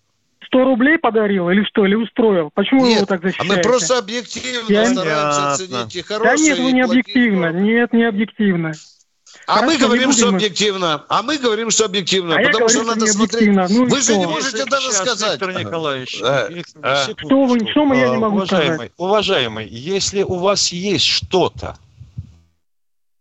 100 0.46 0.64
рублей 0.64 0.98
подарил 0.98 1.48
или 1.50 1.64
что, 1.64 1.84
или 1.86 1.94
устроил? 1.94 2.50
Почему 2.54 2.82
вы 2.82 2.88
его 2.88 3.00
Нет, 3.00 3.08
так 3.08 3.20
а 3.24 3.28
защищаете? 3.28 3.54
мы 3.56 3.62
просто 3.62 3.98
объективно 3.98 4.72
Я- 4.72 4.86
стараемся 4.86 5.52
оценить 5.52 5.96
и 5.96 6.00
Да 6.02 6.06
хорошее, 6.06 6.48
нет, 6.48 6.58
вы 6.58 6.72
не 6.72 6.80
объективно, 6.82 7.52
нет, 7.52 7.92
не 7.92 8.04
объективно. 8.04 8.72
А 9.46 9.56
мы 9.62 9.72
Хорошо, 9.72 9.86
говорим, 9.86 10.08
не 10.10 10.16
что 10.16 10.28
объективно. 10.28 11.04
А 11.08 11.22
мы 11.22 11.36
говорим, 11.38 11.70
что 11.70 11.84
объективно. 11.84 12.34
А 12.34 12.38
потому 12.38 12.52
говорю, 12.52 12.68
что 12.68 12.78
что 12.82 12.94
надо 12.94 13.06
смотреть. 13.06 13.48
Ну 13.70 13.86
Вы 13.86 13.96
же 13.98 14.02
что? 14.04 14.16
не 14.16 14.26
можете 14.26 14.64
даже 14.64 14.86
Сейчас, 14.90 14.96
сказать. 14.96 15.32
Виктор 15.40 15.60
Николаевич, 15.64 16.20
А, 16.22 16.48
Виктор, 16.48 16.80
а. 16.82 17.04
секундочку. 17.06 17.26
Что 17.28 17.44
вы- 17.44 17.70
что 17.70 17.84
мы, 17.84 17.96
я 17.96 18.08
не 18.08 18.16
А, 18.16 18.18
могу 18.20 18.36
уважаемый, 18.36 18.74
сказать? 18.74 18.92
Уважаемый, 18.96 19.66
если 19.68 20.22
у 20.22 20.34
вас 20.36 20.68
есть 20.72 21.04
что-то, 21.04 21.76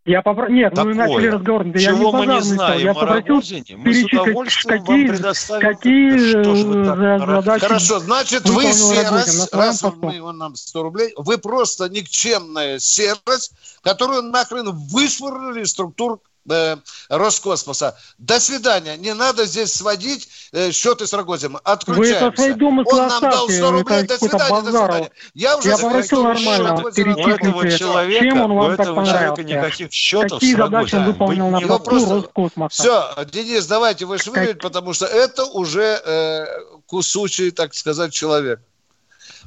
Я 0.06 0.22
попро... 0.22 0.50
Нет, 0.50 0.74
Такое, 0.74 0.94
вы 0.94 0.98
начали 0.98 1.28
разговор. 1.28 1.64
Да 1.64 1.80
я 1.80 1.90
чего 1.90 2.12
мы 2.12 2.20
не 2.22 2.28
базар 2.28 2.36
начал. 2.36 2.56
знаем 2.56 2.82
Я 2.82 2.92
о 2.92 2.94
попросил 2.94 3.34
Рогозине, 3.36 3.78
мы 3.78 3.94
с 3.94 3.98
перечислить, 3.98 4.22
удовольствием 4.22 4.80
какие, 4.80 5.08
вам 5.08 5.16
предоставим. 5.16 5.62
какие 5.62 6.30
Что 6.30 6.50
вы 6.52 6.82
э, 6.82 6.86
так 6.86 7.30
задачи 7.30 7.62
Хорошо, 7.62 8.00
значит, 8.00 8.50
вы 8.50 8.64
серость, 8.74 9.54
раз 9.54 9.84
мы, 9.96 10.22
он 10.22 10.38
нам 10.38 10.56
100 10.56 10.84
рублей, 10.84 11.14
вы 11.16 11.38
просто 11.38 11.88
никчемная 11.88 12.80
серость, 12.80 13.54
которую 13.82 14.24
нахрен 14.24 14.72
вышвырнули 14.72 15.62
из 15.62 15.70
структур 15.70 16.20
э, 16.50 16.78
Роскосмоса. 17.10 17.98
До 18.18 18.40
свидания. 18.40 18.98
Не 18.98 19.14
надо 19.14 19.46
здесь 19.46 19.74
сводить 19.74 20.28
э, 20.52 20.72
счеты 20.72 21.08
с 21.08 21.14
Рогозиным. 21.14 21.60
Отключаемся. 21.64 22.20
Вы 22.26 22.28
это 22.28 22.42
свои 22.42 22.52
Он 22.52 23.08
нам 23.08 23.22
дал 23.22 23.46
оставьте, 23.46 23.54
100 23.54 23.72
рублей. 23.72 23.98
это 24.00 24.08
До 24.08 24.18
свидания, 24.20 24.62
до 24.62 24.72
свидания. 24.72 25.12
Я 25.34 25.58
уже 25.58 25.70
Я 25.70 25.78
попросил 25.78 26.24
нормально. 26.24 26.76
У 26.84 26.88
этого 26.88 27.70
человека, 27.70 28.26
чем 28.26 28.42
он 28.42 28.52
у 28.52 28.56
вам 28.56 28.72
так 28.76 28.80
этого 28.80 29.06
человека 29.06 29.36
понравился. 29.36 29.44
никаких 29.44 29.92
счетов 29.92 30.40
Какие 30.40 30.54
с 30.54 30.58
задачи 30.58 30.96
он 30.96 31.06
выполнил 31.06 31.50
на 31.50 31.60
его 31.60 31.80
просто- 31.80 32.16
Роскосмоса? 32.16 32.84
Все, 32.84 33.26
Денис, 33.26 33.66
давайте 33.68 34.06
вышвыривать, 34.06 34.60
потому 34.60 34.94
что 34.94 35.06
это 35.06 35.46
уже 35.46 36.02
э, 36.06 36.46
кусучий, 36.88 37.52
так 37.52 37.74
сказать, 37.74 38.14
человек. 38.14 38.60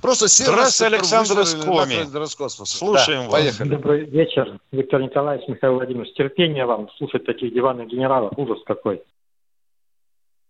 Просто 0.02 0.28
серость, 0.28 0.52
Здравствуйте, 0.78 0.94
Александр 0.96 1.42
Искоми. 1.42 2.66
Слушаем 2.66 3.22
Да, 3.24 3.30
вас. 3.30 3.32
Поехали. 3.40 3.68
Добрый 3.68 4.04
вечер, 4.04 4.58
Виктор 4.72 5.02
Николаевич, 5.02 5.48
Михаил 5.48 5.74
Владимирович. 5.74 6.12
Терпение 6.14 6.64
вам 6.66 6.88
слушать 6.98 7.24
таких 7.24 7.52
диванных 7.52 7.88
генералов. 7.88 8.32
Ужас 8.36 8.58
какой. 8.64 9.02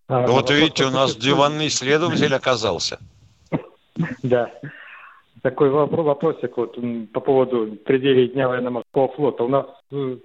А, 0.08 0.20
Ну, 0.22 0.32
Вот 0.32 0.42
вопрос 0.42 0.50
видите, 0.58 0.84
у 0.84 0.90
нас 0.90 1.16
диванный 1.16 1.70
следователь 1.70 2.34
оказался. 2.34 2.98
Да. 4.22 4.50
Такой 5.42 5.70
вопро- 5.70 6.02
вопросик 6.02 6.56
вот 6.56 6.76
по 7.12 7.20
поводу 7.20 7.76
преддверия 7.84 8.26
Дня 8.26 8.48
военно-морского 8.48 9.08
флота. 9.14 9.44
У 9.44 9.48
нас 9.48 9.66
э, 9.92 10.16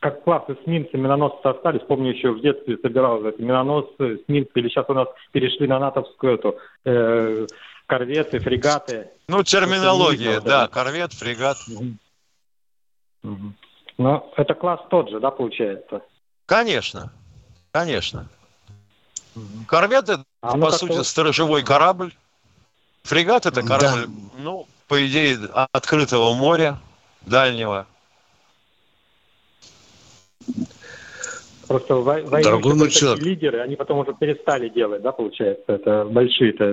как 0.00 0.22
класс 0.22 0.42
эсминцы, 0.48 0.96
миноносцы 0.98 1.40
остались. 1.46 1.80
Помню, 1.88 2.12
еще 2.12 2.30
в 2.32 2.40
детстве 2.42 2.76
собирал 2.82 3.24
эти 3.24 3.40
миноносцы, 3.40 4.16
эсминцы. 4.16 4.50
Или 4.56 4.68
сейчас 4.68 4.84
у 4.88 4.92
нас 4.92 5.08
перешли 5.32 5.66
на 5.66 5.78
натовскую 5.78 6.34
эту 6.34 6.56
э, 6.84 7.46
корветы, 7.94 8.38
фрегаты. 8.38 9.08
Ну, 9.26 9.42
терминология, 9.42 10.34
видно, 10.34 10.40
да, 10.48 10.60
да. 10.62 10.68
корвет, 10.68 11.12
фрегат. 11.12 11.58
Но 13.98 14.32
это 14.36 14.54
класс 14.54 14.80
тот 14.90 15.10
же, 15.10 15.18
да, 15.18 15.30
получается? 15.32 16.00
Конечно, 16.46 17.12
конечно. 17.72 18.28
Корвет 19.66 20.08
это, 20.08 20.24
А 20.40 20.56
по 20.56 20.70
сути, 20.70 21.02
сторожевой 21.02 21.62
корабль. 21.64 22.12
Фрегат 23.02 23.46
это 23.46 23.62
корабль, 23.62 24.06
ну, 24.38 24.66
по 24.86 25.04
идее, 25.06 25.38
открытого 25.72 26.34
моря, 26.34 26.78
дальнего. 27.22 27.86
Просто 31.66 31.94
в 31.96 32.04
вой- 32.04 32.22
войну 32.24 32.44
Дорогой 32.44 32.72
еще 32.72 32.78
мой 32.78 32.78
были 32.78 32.88
такие 32.88 33.00
человек. 33.00 33.24
лидеры, 33.24 33.60
они 33.60 33.76
потом 33.76 33.98
уже 33.98 34.12
перестали 34.14 34.68
делать, 34.68 35.02
да, 35.02 35.12
получается? 35.12 35.64
Это 35.68 36.04
большие-то 36.04 36.64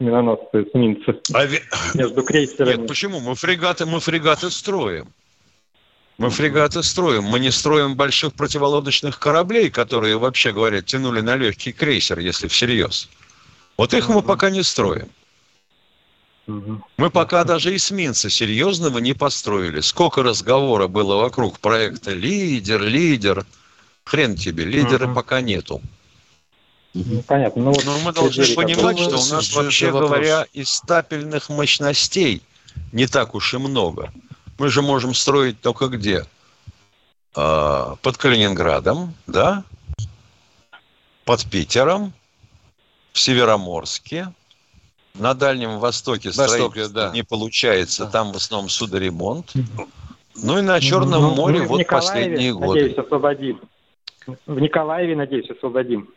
миноносцы, 0.00 0.62
эсминцы 0.62 1.20
А 1.32 1.46
между 1.94 2.22
крейсерами. 2.22 2.78
Нет, 2.78 2.88
почему? 2.88 3.20
Мы 3.20 3.34
фрегаты, 3.34 3.86
мы 3.86 4.00
фрегаты 4.00 4.50
строим. 4.50 5.12
Мы 6.18 6.28
фрегаты 6.30 6.82
строим. 6.82 7.24
Мы 7.24 7.40
не 7.40 7.50
строим 7.50 7.94
больших 7.94 8.34
противолодочных 8.34 9.18
кораблей, 9.18 9.70
которые, 9.70 10.18
вообще 10.18 10.52
говоря, 10.52 10.82
тянули 10.82 11.20
на 11.20 11.36
легкий 11.36 11.72
крейсер, 11.72 12.18
если 12.18 12.48
всерьез. 12.48 13.08
Вот 13.78 13.94
их 13.94 14.08
мы 14.08 14.22
пока 14.22 14.50
не 14.50 14.62
строим. 14.62 15.08
Мы 16.96 17.10
пока 17.10 17.44
даже 17.44 17.74
эсминца 17.74 18.28
серьезного 18.28 18.98
не 18.98 19.14
построили. 19.14 19.80
Сколько 19.80 20.22
разговора 20.22 20.88
было 20.88 21.16
вокруг 21.16 21.58
проекта 21.60 22.12
«Лидер», 22.12 22.82
«Лидер». 22.82 23.46
Хрен 24.04 24.34
тебе, 24.34 24.64
лидера 24.64 25.14
пока 25.14 25.40
нету. 25.40 25.80
Ну, 26.92 27.22
Понятно. 27.26 27.62
Ну, 27.62 27.72
вот 27.72 27.84
Но 27.84 27.98
мы 28.00 28.12
должны 28.12 28.44
понимать, 28.54 28.98
что 28.98 29.10
у 29.10 29.26
нас, 29.26 29.54
вообще 29.54 29.90
вопрос. 29.90 30.10
говоря, 30.10 30.46
из 30.52 30.70
стапельных 30.70 31.48
мощностей 31.48 32.42
не 32.92 33.06
так 33.06 33.34
уж 33.34 33.54
и 33.54 33.58
много. 33.58 34.12
Мы 34.58 34.68
же 34.68 34.82
можем 34.82 35.14
строить 35.14 35.60
только 35.60 35.86
где? 35.86 36.24
А, 37.34 37.94
Под 38.02 38.16
Калининградом, 38.16 39.14
да? 39.26 39.62
Под 41.24 41.44
Питером, 41.48 42.12
в 43.12 43.20
Североморске, 43.20 44.32
на 45.14 45.34
Дальнем 45.34 45.78
Востоке 45.78 46.30
Востоке, 46.30 46.48
строительство 46.58 46.88
да. 47.08 47.10
не 47.12 47.22
получается, 47.22 48.04
Да. 48.06 48.10
там 48.10 48.32
в 48.32 48.36
основном 48.36 48.68
судоремонт. 48.68 49.52
Ну 50.42 50.58
и 50.58 50.62
на 50.62 50.80
Черном 50.80 51.22
Ну, 51.22 51.34
море 51.34 51.60
мы 51.60 51.64
в 51.66 51.68
вот 51.68 51.78
Николаеве, 51.78 52.36
последние 52.36 52.54
Надеюсь, 52.54 52.94
годы. 52.94 53.00
освободим. 53.06 53.60
В 54.46 54.60
Николаеве, 54.60 55.16
надеюсь, 55.16 55.50
освободим. 55.50 56.08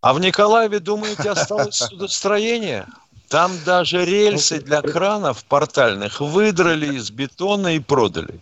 А 0.00 0.12
в 0.12 0.20
Николаеве, 0.20 0.78
думаете, 0.78 1.30
осталось 1.30 1.76
судостроение? 1.90 2.86
Там 3.28 3.52
даже 3.66 4.04
рельсы 4.04 4.60
для 4.60 4.80
кранов 4.80 5.44
портальных 5.44 6.20
выдрали 6.20 6.94
из 6.96 7.10
бетона 7.10 7.74
и 7.76 7.78
продали. 7.80 8.40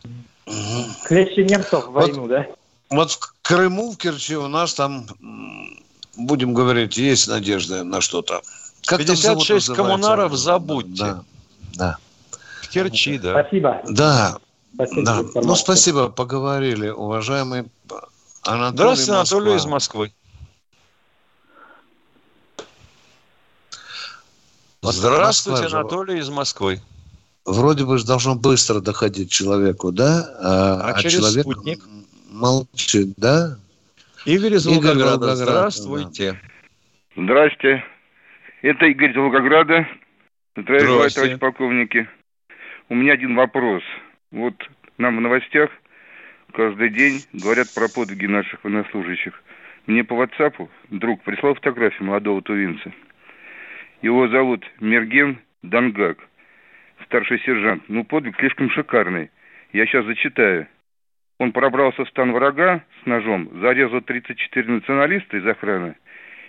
Клещи 1.04 1.40
немцев 1.40 1.86
в 1.86 1.90
Вот- 1.92 2.04
войну, 2.08 2.28
да? 2.28 2.46
Вот 2.88 3.10
в 3.12 3.34
Крыму, 3.42 3.90
в 3.90 3.96
Керчи 3.96 4.36
у 4.36 4.46
нас 4.46 4.74
там, 4.74 5.06
будем 6.16 6.54
говорить, 6.54 6.96
есть 6.96 7.26
надежда 7.26 7.82
на 7.82 8.00
что-то. 8.00 8.42
Как 8.86 9.04
там 9.04 9.16
завод 9.16 9.38
56 9.44 9.68
называется? 9.68 9.74
коммунаров 9.74 10.34
забудьте. 10.36 10.94
Да, 11.04 11.24
да. 11.74 11.96
В 12.62 12.68
Керчи, 12.68 13.18
да. 13.18 13.40
Спасибо. 13.40 13.82
Да, 13.88 14.38
Спасибо 14.74 15.02
да. 15.02 15.40
Ну, 15.42 15.56
спасибо, 15.56 16.08
поговорили, 16.10 16.88
уважаемый 16.88 17.64
Анатолий 18.46 18.76
Здравствуйте, 18.76 19.12
Анатолий 19.12 19.50
Москва. 19.52 19.56
из 19.56 19.66
Москвы. 19.66 20.12
Здравствуйте, 24.82 25.62
Москва 25.62 25.80
Анатолий 25.80 26.18
из 26.20 26.28
Москвы. 26.30 26.80
Вроде 27.44 27.84
бы 27.84 27.98
же 27.98 28.06
должно 28.06 28.34
быстро 28.36 28.80
доходить 28.80 29.30
человеку, 29.30 29.92
да? 29.92 30.24
А, 30.40 30.90
А 30.90 31.02
через 31.02 31.18
человек 31.18 31.42
спутник? 31.42 31.84
молчит, 32.30 33.14
да? 33.16 33.58
Игорь 34.24 34.54
из 34.54 34.66
Игорь 34.66 34.76
Волгограда. 34.94 35.10
Волгоград, 35.26 35.36
Здравствуйте. 35.38 36.40
Здрасте. 37.16 37.84
Это 38.62 38.86
Игорь 38.86 39.10
из 39.10 39.16
Волгограда. 39.16 39.86
Здрасте. 40.56 41.14
товарищ 41.14 41.38
полковники. 41.38 42.08
У 42.88 42.94
меня 42.94 43.14
один 43.14 43.34
вопрос. 43.36 43.82
Вот 44.30 44.54
нам 44.98 45.16
в 45.16 45.20
новостях 45.20 45.70
каждый 46.56 46.88
день 46.88 47.20
говорят 47.34 47.66
про 47.74 47.86
подвиги 47.86 48.24
наших 48.24 48.64
военнослужащих. 48.64 49.42
Мне 49.86 50.02
по 50.04 50.14
WhatsApp 50.14 50.68
друг 50.88 51.22
прислал 51.22 51.54
фотографию 51.54 52.08
молодого 52.08 52.40
тувинца. 52.40 52.90
Его 54.00 54.26
зовут 54.28 54.64
Мерген 54.80 55.38
Дангак, 55.62 56.16
старший 57.04 57.40
сержант. 57.40 57.84
Ну, 57.88 58.04
подвиг 58.04 58.36
слишком 58.38 58.70
шикарный. 58.70 59.30
Я 59.74 59.84
сейчас 59.84 60.06
зачитаю. 60.06 60.66
Он 61.38 61.52
пробрался 61.52 62.06
в 62.06 62.08
стан 62.08 62.32
врага 62.32 62.82
с 63.02 63.06
ножом, 63.06 63.50
зарезал 63.60 64.00
34 64.00 64.66
националиста 64.66 65.36
из 65.36 65.46
охраны 65.46 65.96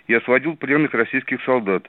и 0.06 0.14
освободил 0.14 0.56
пленных 0.56 0.94
российских 0.94 1.42
солдат. 1.44 1.86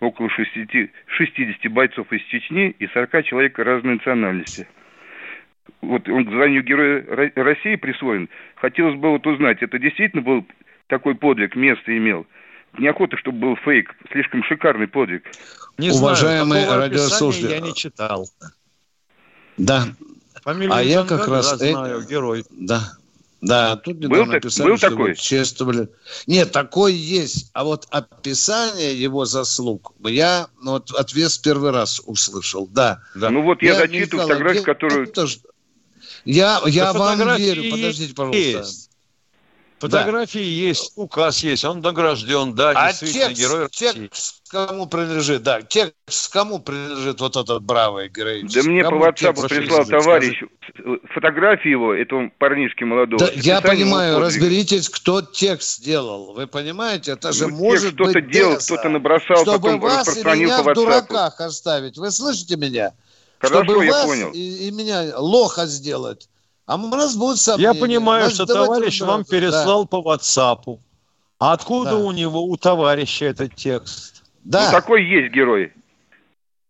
Около 0.00 0.30
60, 0.30 0.90
60 1.08 1.70
бойцов 1.70 2.10
из 2.10 2.22
Чечни 2.22 2.70
и 2.78 2.86
40 2.86 3.22
человек 3.26 3.58
разной 3.58 3.96
национальности. 3.96 4.66
Вот 5.82 6.08
он 6.08 6.24
к 6.26 6.30
званию 6.30 6.62
Героя 6.62 7.04
Ро- 7.06 7.42
России 7.42 7.76
присвоен. 7.76 8.28
Хотелось 8.56 8.96
бы 8.96 9.10
вот 9.10 9.26
узнать, 9.26 9.62
это 9.62 9.78
действительно 9.78 10.22
был 10.22 10.44
такой 10.88 11.14
подвиг, 11.14 11.56
место 11.56 11.96
имел? 11.96 12.26
Неохота, 12.78 13.16
чтобы 13.16 13.38
был 13.38 13.56
фейк, 13.56 13.94
слишком 14.12 14.44
шикарный 14.44 14.86
подвиг. 14.86 15.24
Не 15.78 15.90
Уважаемый 15.90 16.66
радиослушатель, 16.68 17.50
я 17.50 17.60
не 17.60 17.74
читал. 17.74 18.28
Да, 19.56 19.84
Фамилию 20.42 20.72
А 20.74 20.82
я 20.82 21.04
как 21.04 21.28
раз 21.28 21.52
э- 21.60 21.72
знаю, 21.72 22.02
герой. 22.08 22.44
да. 22.50 22.80
Да, 23.42 23.76
тут 23.76 23.96
недавно 24.00 24.24
был, 24.24 24.32
написали, 24.32 24.68
был 24.68 24.76
что 24.76 24.90
такой? 24.90 25.14
чествовали. 25.16 25.88
Нет, 26.26 26.52
такой 26.52 26.92
есть. 26.92 27.50
А 27.54 27.64
вот 27.64 27.86
описание 27.90 28.94
его 28.94 29.24
заслуг 29.24 29.94
я 30.04 30.48
ну, 30.60 30.72
вот 30.72 30.90
ответ 30.90 31.32
первый 31.42 31.70
раз 31.70 32.02
услышал. 32.04 32.68
Да. 32.70 33.00
да. 33.14 33.30
Ну 33.30 33.42
вот 33.42 33.62
я, 33.62 33.72
я 33.72 33.74
зачитываю 33.78 34.28
фотографию, 34.28 34.62
которую... 34.62 35.06
Я, 36.24 36.60
я 36.66 36.92
вам 36.92 37.36
верю. 37.36 37.70
Подождите, 37.70 38.14
пожалуйста. 38.14 38.38
Есть. 38.38 38.90
Фотографии 39.80 40.38
да. 40.38 40.44
есть, 40.44 40.92
указ 40.96 41.42
есть, 41.42 41.64
он 41.64 41.80
награжден, 41.80 42.54
да, 42.54 42.72
а 42.74 42.88
действительно 42.88 43.28
текст, 43.34 43.40
герой 43.40 43.68
текст 43.70 44.42
кому 44.50 44.86
принадлежит, 44.86 45.42
да, 45.42 45.62
текст 45.62 46.30
кому 46.30 46.58
принадлежит 46.58 47.18
вот 47.20 47.36
этот 47.36 47.62
бравый 47.62 48.10
герой? 48.10 48.42
Да 48.42 48.62
мне 48.62 48.82
кому 48.82 49.00
по 49.00 49.06
WhatsApp 49.06 49.48
прислал 49.48 49.86
товарищ 49.86 50.36
скажи? 50.36 51.00
фотографии 51.14 51.70
его, 51.70 51.94
этого 51.94 52.30
парнишки 52.38 52.84
молодого. 52.84 53.24
Да, 53.24 53.32
я 53.34 53.62
понимаю, 53.62 54.18
разберитесь, 54.18 54.90
кто 54.90 55.22
текст 55.22 55.78
сделал. 55.78 56.34
Вы 56.34 56.46
понимаете, 56.46 57.12
это 57.12 57.32
же 57.32 57.46
ну, 57.46 57.56
может 57.56 57.94
кто-то 57.94 58.12
быть 58.12 58.30
делал, 58.30 58.58
кто-то 58.58 58.88
набросал, 58.90 59.38
чтобы 59.38 59.58
потом 59.58 59.80
вас 59.80 60.08
распространил 60.08 60.42
и 60.42 60.44
меня 60.44 60.62
по 60.62 60.68
WhatsApp. 60.68 60.72
в 60.72 60.74
дураках 60.74 61.40
оставить. 61.40 61.96
Вы 61.96 62.10
слышите 62.10 62.56
меня? 62.56 62.92
Хорошо, 63.40 63.64
чтобы 63.64 63.84
я 63.84 63.92
вас 63.92 64.04
понял. 64.04 64.30
И, 64.32 64.68
и 64.68 64.70
меня 64.70 65.18
лоха 65.18 65.66
сделать. 65.66 66.28
А 66.66 66.76
у 66.76 66.88
нас 66.88 67.16
будут 67.16 67.38
сомнения. 67.38 67.74
Я 67.74 67.80
понимаю, 67.80 68.30
Значит, 68.30 68.34
что 68.36 68.46
товарищ 68.46 69.00
вам 69.00 69.24
переслал 69.24 69.84
да. 69.84 69.88
по 69.88 69.96
WhatsApp. 69.96 70.78
А 71.38 71.52
откуда 71.54 71.92
да. 71.92 71.96
у 71.96 72.12
него, 72.12 72.44
у 72.44 72.56
товарища 72.56 73.24
этот 73.24 73.54
текст? 73.54 74.22
Да. 74.44 74.66
Ну, 74.66 74.72
такой 74.72 75.04
есть 75.04 75.34
герой. 75.34 75.72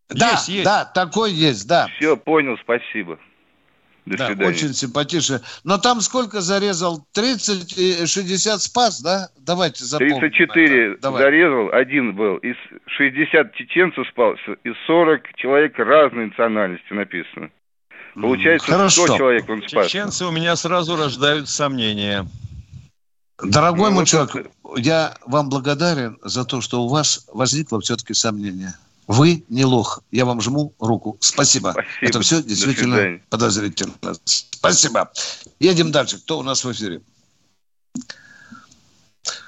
Да, 0.09 0.31
есть, 0.31 0.47
есть. 0.47 0.63
да, 0.63 0.85
такой 0.85 1.33
есть, 1.33 1.67
да. 1.67 1.87
Все, 1.97 2.17
понял, 2.17 2.57
спасибо. 2.61 3.19
До 4.05 4.17
да, 4.17 4.27
свидания. 4.27 4.49
очень 4.49 4.73
симпатично. 4.73 5.41
Но 5.63 5.77
там 5.77 6.01
сколько 6.01 6.41
зарезал? 6.41 7.05
30 7.13 7.77
и 7.77 8.05
60 8.05 8.61
спас, 8.61 9.01
да? 9.01 9.29
Давайте 9.37 9.85
запомним. 9.85 10.19
34 10.19 10.93
это. 10.93 11.11
зарезал, 11.11 11.69
один 11.71 12.15
был. 12.15 12.37
Из 12.37 12.55
60 12.87 13.53
чеченцев 13.53 14.07
спал, 14.07 14.33
из 14.63 14.73
40 14.87 15.35
человек 15.35 15.77
разной 15.77 16.27
национальности 16.27 16.93
написано. 16.93 17.51
Получается, 18.15 18.71
Хорошо. 18.71 19.05
100 19.05 19.17
человек 19.17 19.49
он 19.49 19.63
спас. 19.67 19.87
Чеченцы 19.87 20.25
у 20.25 20.31
меня 20.31 20.55
сразу 20.55 20.95
рождают 20.95 21.47
сомнения. 21.47 22.25
Дорогой 23.43 23.89
ну, 23.89 23.97
мой 23.97 24.05
человек, 24.05 24.47
я 24.77 25.15
вам 25.25 25.49
благодарен 25.49 26.17
за 26.21 26.45
то, 26.45 26.61
что 26.61 26.83
у 26.83 26.87
вас 26.87 27.27
возникло 27.31 27.79
все-таки 27.81 28.13
сомнение. 28.13 28.73
Вы 29.11 29.43
не 29.49 29.65
лох. 29.65 30.03
Я 30.09 30.23
вам 30.23 30.39
жму 30.39 30.73
руку. 30.79 31.17
Спасибо. 31.19 31.71
Спасибо. 31.71 31.85
Это 31.99 32.21
все 32.21 32.41
действительно 32.41 33.19
подозрительно. 33.29 33.93
Спасибо. 34.23 35.11
Едем 35.59 35.91
дальше. 35.91 36.17
Кто 36.19 36.39
у 36.39 36.43
нас 36.43 36.63
в 36.63 36.71
эфире? 36.71 37.01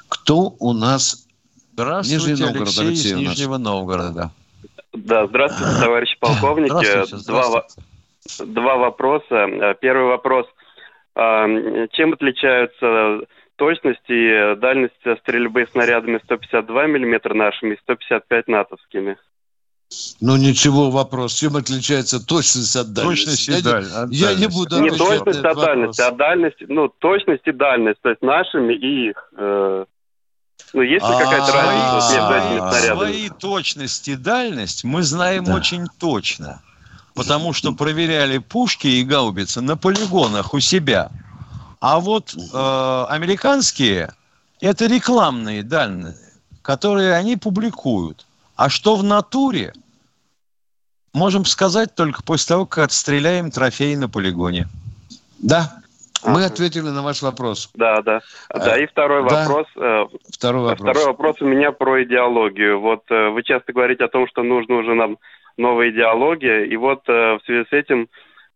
Кто 0.10 0.54
у 0.60 0.74
нас? 0.74 1.26
Здравствуйте, 1.72 2.32
Нижний 2.32 2.46
Новгород, 2.46 2.68
Алексей, 2.68 2.88
Алексей 2.88 3.12
из 3.14 3.18
Нижнего 3.20 3.58
Новгорода. 3.58 4.32
Да, 4.92 5.28
здравствуйте, 5.28 5.80
товарищ 5.82 6.20
полковник. 6.20 6.70
Здравствуйте, 6.70 7.18
здравствуйте. 7.18 7.68
Два, 8.40 8.46
Два 8.46 8.76
вопроса. 8.76 9.76
Первый 9.80 10.08
вопрос. 10.08 10.46
А, 11.16 11.48
чем 11.94 12.12
отличаются 12.12 13.26
точность 13.56 14.10
и 14.10 14.56
дальность 14.58 15.20
стрельбы 15.22 15.66
снарядами 15.72 16.20
152 16.22 16.88
мм 16.88 17.34
нашими 17.34 17.76
и 17.76 17.80
155 17.80 18.48
натовскими? 18.50 19.18
Ну 20.22 20.38
ничего, 20.38 20.90
вопрос. 20.90 21.34
Чем 21.34 21.56
отличается 21.56 22.26
точность 22.26 22.76
от 22.76 22.94
дальности? 22.94 23.26
Точность 23.26 23.50
и 23.50 23.62
дальность. 23.62 23.96
Я, 24.12 24.34
не 24.36 24.48
буду 24.48 24.80
Не 24.80 24.92
точность 24.92 25.44
от 25.44 25.56
дальности, 25.58 26.02
а 26.02 26.12
дальность, 26.12 26.58
ну, 26.68 26.88
точность 26.88 27.46
и 27.46 27.52
дальность, 27.52 28.00
то 28.02 28.10
есть 28.10 28.22
нашими 28.22 28.74
и 28.74 29.10
их. 29.10 29.32
Э, 29.38 29.86
ну, 30.74 30.82
есть 30.82 31.06
ли 31.06 31.12
какая-то 31.12 31.52
разница 31.52 32.16
между 32.16 32.34
этими 32.34 32.60
снарядами? 32.60 32.98
Свои 32.98 33.30
точность 33.30 34.08
и 34.08 34.16
дальность 34.16 34.84
мы 34.84 35.04
знаем 35.04 35.50
очень 35.50 35.88
точно 36.00 36.62
потому 37.14 37.54
что 37.54 37.74
проверяли 37.74 38.38
пушки 38.40 38.88
и 38.88 39.04
гаубицы 39.04 39.62
на 39.62 39.78
полигонах 39.78 40.54
у 40.54 40.60
себя. 40.60 41.12
А 41.80 42.00
вот 42.00 42.34
э, 42.36 43.06
американские 43.10 44.14
это 44.62 44.86
рекламные 44.86 45.64
данные, 45.64 46.16
которые 46.62 47.14
они 47.14 47.36
публикуют. 47.36 48.26
А 48.56 48.70
что 48.70 48.96
в 48.96 49.04
натуре, 49.04 49.74
можем 51.14 51.46
сказать 51.46 51.96
только 51.96 52.24
после 52.24 52.56
того, 52.56 52.66
как 52.66 52.86
отстреляем 52.86 53.52
трофеи 53.52 53.96
на 53.96 54.10
полигоне. 54.10 54.68
Да, 55.40 55.84
мы 56.26 56.46
ответили 56.46 56.90
на 56.90 57.02
ваш 57.02 57.22
вопрос. 57.22 57.70
Да, 57.76 58.02
да. 58.02 58.22
Да, 58.50 58.78
и 58.78 58.86
второй 58.86 59.28
да. 59.28 59.42
вопрос. 59.42 59.68
Э, 59.76 60.06
второй 60.32 60.64
вопрос. 60.64 60.90
Второй 60.90 61.06
вопрос 61.06 61.42
у 61.42 61.46
меня 61.46 61.72
про 61.72 62.04
идеологию. 62.04 62.80
Вот 62.80 63.04
э, 63.10 63.30
вы 63.30 63.44
часто 63.44 63.74
говорите 63.74 64.06
о 64.06 64.10
том, 64.10 64.28
что 64.28 64.44
нужно 64.44 64.76
уже 64.76 64.94
нам 64.94 65.18
новая 65.58 65.90
идеология. 65.90 66.66
И 66.66 66.76
вот 66.78 67.02
э, 67.08 67.38
в 67.38 67.42
связи 67.46 67.66
с 67.70 67.74
этим 67.74 68.08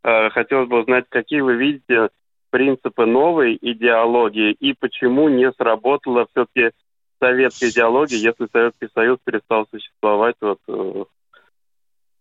хотелось 0.04 0.70
бы 0.70 0.80
узнать, 0.80 1.06
какие 1.10 1.42
вы 1.42 1.56
видите 1.56 2.10
принципы 2.50 3.06
новой 3.06 3.58
идеологии 3.60 4.54
и 4.54 4.74
почему 4.74 5.28
не 5.28 5.52
сработала 5.52 6.28
все-таки 6.32 6.72
советская 7.20 7.72
идеология, 7.72 8.18
если 8.18 8.48
Советский 8.54 8.88
Союз 8.94 9.18
перестал 9.26 9.68
существовать. 9.70 10.36
Вот, 10.40 10.60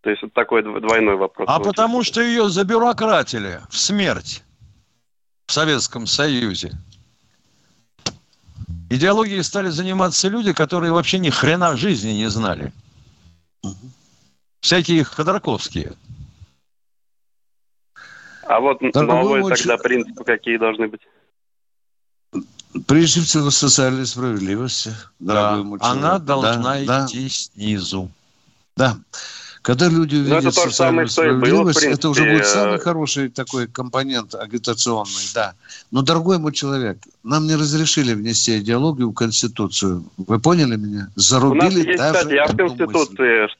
то 0.06 0.10
есть 0.10 0.22
вот 0.22 0.32
такой 0.34 0.62
двойной 0.62 1.16
вопрос. 1.16 1.48
А 1.50 1.58
потому 1.58 2.04
что 2.04 2.20
ее 2.20 2.48
забюрократили 2.48 3.60
в 3.68 3.76
смерть 3.76 4.44
в 5.48 5.52
Советском 5.52 6.06
Союзе. 6.06 6.70
Идеологией 8.88 9.42
стали 9.42 9.68
заниматься 9.68 10.28
люди, 10.28 10.52
которые 10.52 10.92
вообще 10.92 11.18
ни 11.18 11.28
хрена 11.28 11.76
жизни 11.76 12.10
не 12.10 12.30
знали. 12.30 12.72
Всякие 14.60 15.02
ходорковские. 15.02 15.94
А 18.44 18.60
вот 18.60 18.78
Дорогой 18.92 19.24
новые 19.24 19.42
очень... 19.42 19.56
тогда 19.56 19.76
принципы 19.76 20.22
какие 20.22 20.56
должны 20.56 20.86
быть? 20.86 21.00
Прежде 22.86 23.22
всего, 23.22 23.50
социальной 23.50 24.06
справедливости. 24.06 24.94
Да, 25.18 25.64
она 25.80 26.20
должна 26.20 26.74
да, 26.84 27.06
идти 27.06 27.24
да. 27.24 27.28
снизу. 27.28 28.08
Да. 28.76 28.96
Когда 29.66 29.88
люди 29.88 30.14
ну, 30.14 30.36
увидят 30.36 30.54
социальную 30.54 31.08
самое, 31.08 31.40
справедливость, 31.40 31.84
было, 31.84 31.92
это 31.92 32.08
уже 32.08 32.22
будет 32.24 32.46
самый 32.46 32.78
хороший 32.78 33.30
такой 33.30 33.66
компонент 33.66 34.36
агитационный, 34.36 35.26
да. 35.34 35.54
Но, 35.90 36.02
дорогой 36.02 36.38
мой 36.38 36.52
человек, 36.52 36.98
нам 37.24 37.48
не 37.48 37.56
разрешили 37.56 38.14
внести 38.14 38.60
идеологию 38.60 39.10
в 39.10 39.14
Конституцию. 39.14 40.04
Вы 40.18 40.38
поняли 40.38 40.76
меня? 40.76 41.08
Зарубили 41.16 41.58
У 41.58 41.64
нас 41.64 41.74
есть 41.74 41.98
статья 41.98 42.46
в 42.46 42.56
Конституции, 42.56 43.42
мысль. 43.42 43.54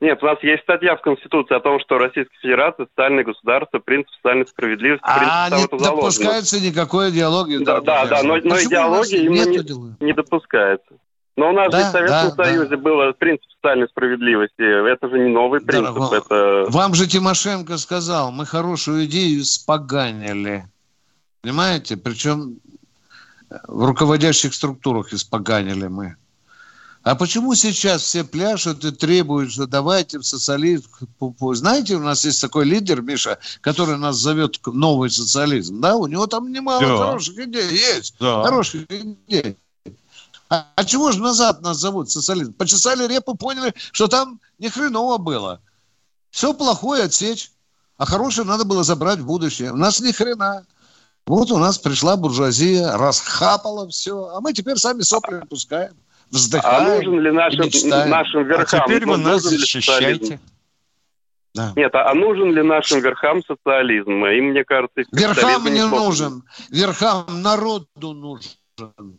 Нет, 0.00 0.20
у 0.20 0.26
нас 0.26 0.38
есть 0.42 0.64
статья 0.64 0.96
в 0.96 1.00
Конституции 1.00 1.54
о 1.54 1.60
том, 1.60 1.78
что 1.78 1.96
Российская 1.96 2.36
Федерация 2.42 2.86
социальное 2.86 3.22
государство, 3.22 3.78
принцип 3.78 4.12
социальной 4.16 4.48
справедливости, 4.48 5.04
а 5.04 5.48
принцип 5.48 5.72
не 5.74 5.78
допускается 5.78 6.60
никакой 6.60 7.10
идеологии. 7.10 7.62
Да, 7.62 7.80
да, 7.80 8.06
да, 8.06 8.24
но, 8.24 8.34
но 8.42 8.60
идеология 8.60 9.20
именно 9.20 9.48
не, 9.48 10.06
не 10.06 10.12
допускается. 10.12 10.92
Но 11.36 11.50
у 11.50 11.52
нас 11.52 11.70
да, 11.70 11.80
же 11.80 11.88
в 11.88 11.90
Советском 11.92 12.36
да, 12.36 12.44
Союзе 12.44 12.76
да. 12.76 12.76
был 12.76 13.14
принцип 13.14 13.50
социальной 13.54 13.88
справедливости. 13.88 14.92
Это 14.92 15.08
же 15.08 15.18
не 15.18 15.30
новый 15.30 15.60
принцип. 15.60 15.94
Да, 15.94 16.16
это... 16.18 16.66
Вам 16.68 16.94
же 16.94 17.06
Тимошенко 17.06 17.78
сказал, 17.78 18.32
мы 18.32 18.44
хорошую 18.44 19.06
идею 19.06 19.40
испоганили. 19.40 20.66
Понимаете? 21.40 21.96
Причем 21.96 22.58
в 23.66 23.84
руководящих 23.84 24.52
структурах 24.52 25.12
испоганили 25.12 25.86
мы. 25.86 26.16
А 27.02 27.16
почему 27.16 27.54
сейчас 27.54 28.02
все 28.02 28.22
пляшут 28.22 28.84
и 28.84 28.92
требуют, 28.92 29.50
что 29.50 29.66
давайте 29.66 30.18
в 30.18 30.22
социализм? 30.22 30.88
Знаете, 31.40 31.96
у 31.96 32.00
нас 32.00 32.24
есть 32.24 32.40
такой 32.40 32.64
лидер, 32.64 33.02
Миша, 33.02 33.38
который 33.60 33.98
нас 33.98 34.16
зовет 34.16 34.60
в 34.64 34.72
новый 34.72 35.10
социализм. 35.10 35.80
Да, 35.80 35.96
у 35.96 36.06
него 36.06 36.28
там 36.28 36.52
немало 36.52 36.80
да. 36.80 36.96
хороших 36.98 37.38
идей 37.38 37.70
есть. 37.70 38.14
Да. 38.20 38.44
Хороших 38.44 38.84
идей. 38.88 39.56
А, 40.52 40.66
а 40.76 40.84
чего 40.84 41.12
же 41.12 41.20
назад 41.20 41.62
нас 41.62 41.78
зовут 41.78 42.10
социализм? 42.10 42.52
Почесали 42.52 43.06
репу, 43.06 43.34
поняли, 43.34 43.72
что 43.92 44.06
там 44.06 44.38
ни 44.58 44.68
хреново 44.68 45.16
было. 45.16 45.62
Все 46.30 46.52
плохое 46.52 47.04
отсечь, 47.04 47.50
а 47.96 48.04
хорошее 48.04 48.46
надо 48.46 48.64
было 48.64 48.84
забрать 48.84 49.18
в 49.20 49.26
будущее. 49.26 49.72
У 49.72 49.76
нас 49.76 50.00
ни 50.00 50.12
хрена. 50.12 50.66
Вот 51.26 51.50
у 51.52 51.58
нас 51.58 51.78
пришла 51.78 52.16
буржуазия, 52.16 52.96
расхапала 52.98 53.88
все, 53.88 54.28
а 54.34 54.40
мы 54.40 54.52
теперь 54.52 54.76
сами 54.76 55.00
сопли 55.00 55.40
пускаем 55.48 55.94
вздыхаем. 56.32 56.86
А 56.90 56.96
нужен 56.96 57.20
ли 57.20 57.30
нашим, 57.30 58.10
нашим 58.10 58.44
верхам? 58.44 58.80
А 58.80 58.84
теперь 58.84 59.06
вы 59.06 59.16
нас 59.18 59.42
защищаете. 59.42 60.40
Да. 61.54 61.72
Нет, 61.76 61.94
а, 61.94 62.10
а 62.10 62.14
нужен 62.14 62.52
ли 62.52 62.62
нашим 62.62 63.00
верхам 63.00 63.42
социализм? 63.44 64.24
И 64.24 64.40
мне 64.40 64.64
кажется, 64.64 65.02
верхам 65.12 65.64
не, 65.66 65.72
не 65.72 65.86
нужен. 65.86 66.44
Верхам 66.70 67.42
народу 67.42 67.86
нужен. 68.14 69.18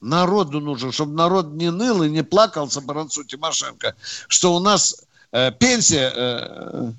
Народу 0.00 0.60
нужен, 0.60 0.92
чтобы 0.92 1.14
народ 1.14 1.52
не 1.52 1.70
ныл 1.70 2.02
и 2.02 2.10
не 2.10 2.22
плакался 2.22 2.80
по 2.80 2.88
Баранцу 2.88 3.24
Тимошенко, 3.24 3.94
что 4.28 4.54
у 4.54 4.60
нас 4.60 5.04
э, 5.32 5.50
пенсия 5.52 6.12
э, 6.14 6.92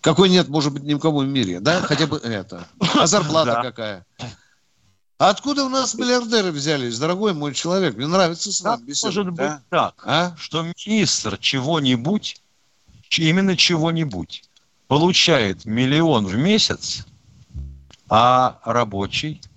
какой 0.00 0.28
нет, 0.28 0.48
может 0.48 0.72
быть, 0.72 0.82
ни 0.82 0.94
в 0.94 0.98
в 0.98 1.26
мире, 1.26 1.60
да, 1.60 1.80
хотя 1.80 2.06
бы 2.06 2.18
это. 2.18 2.66
А 2.94 3.06
зарплата 3.06 3.60
какая? 3.62 4.06
Откуда 5.16 5.64
у 5.64 5.68
нас 5.68 5.94
миллиардеры 5.94 6.50
взялись, 6.50 6.98
дорогой 6.98 7.34
мой 7.34 7.54
человек? 7.54 7.96
Мне 7.96 8.08
нравится 8.08 8.52
с 8.52 8.60
вами 8.60 8.82
беседовать. 8.82 9.16
Может 9.16 9.32
быть 9.32 9.68
так, 9.70 9.94
а? 10.04 10.34
что 10.36 10.62
министр 10.62 11.38
чего-нибудь, 11.38 12.42
именно 13.16 13.56
чего-нибудь, 13.56 14.44
получает 14.88 15.64
миллион 15.64 16.26
в 16.26 16.36
месяц, 16.36 17.06
а 18.08 18.60
рабочий– 18.64 19.40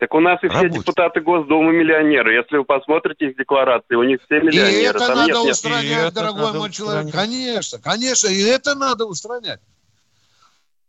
так 0.00 0.14
у 0.14 0.20
нас 0.20 0.42
и 0.42 0.48
все 0.48 0.70
депутаты 0.70 1.20
Госдумы 1.20 1.74
миллионеры. 1.74 2.32
Если 2.32 2.56
вы 2.56 2.64
посмотрите 2.64 3.26
их 3.26 3.36
декларации, 3.36 3.94
у 3.96 4.02
них 4.02 4.18
все 4.24 4.40
миллионеры. 4.40 4.72
И 4.72 4.82
это 4.84 4.98
Там 4.98 5.14
надо 5.14 5.32
нет, 5.42 5.52
устранять, 5.52 6.04
нет. 6.04 6.14
дорогой 6.14 6.52
мой 6.54 6.70
человек. 6.70 7.12
Конечно, 7.12 7.78
конечно, 7.78 8.28
и 8.28 8.40
это 8.40 8.74
надо 8.74 9.04
устранять. 9.04 9.60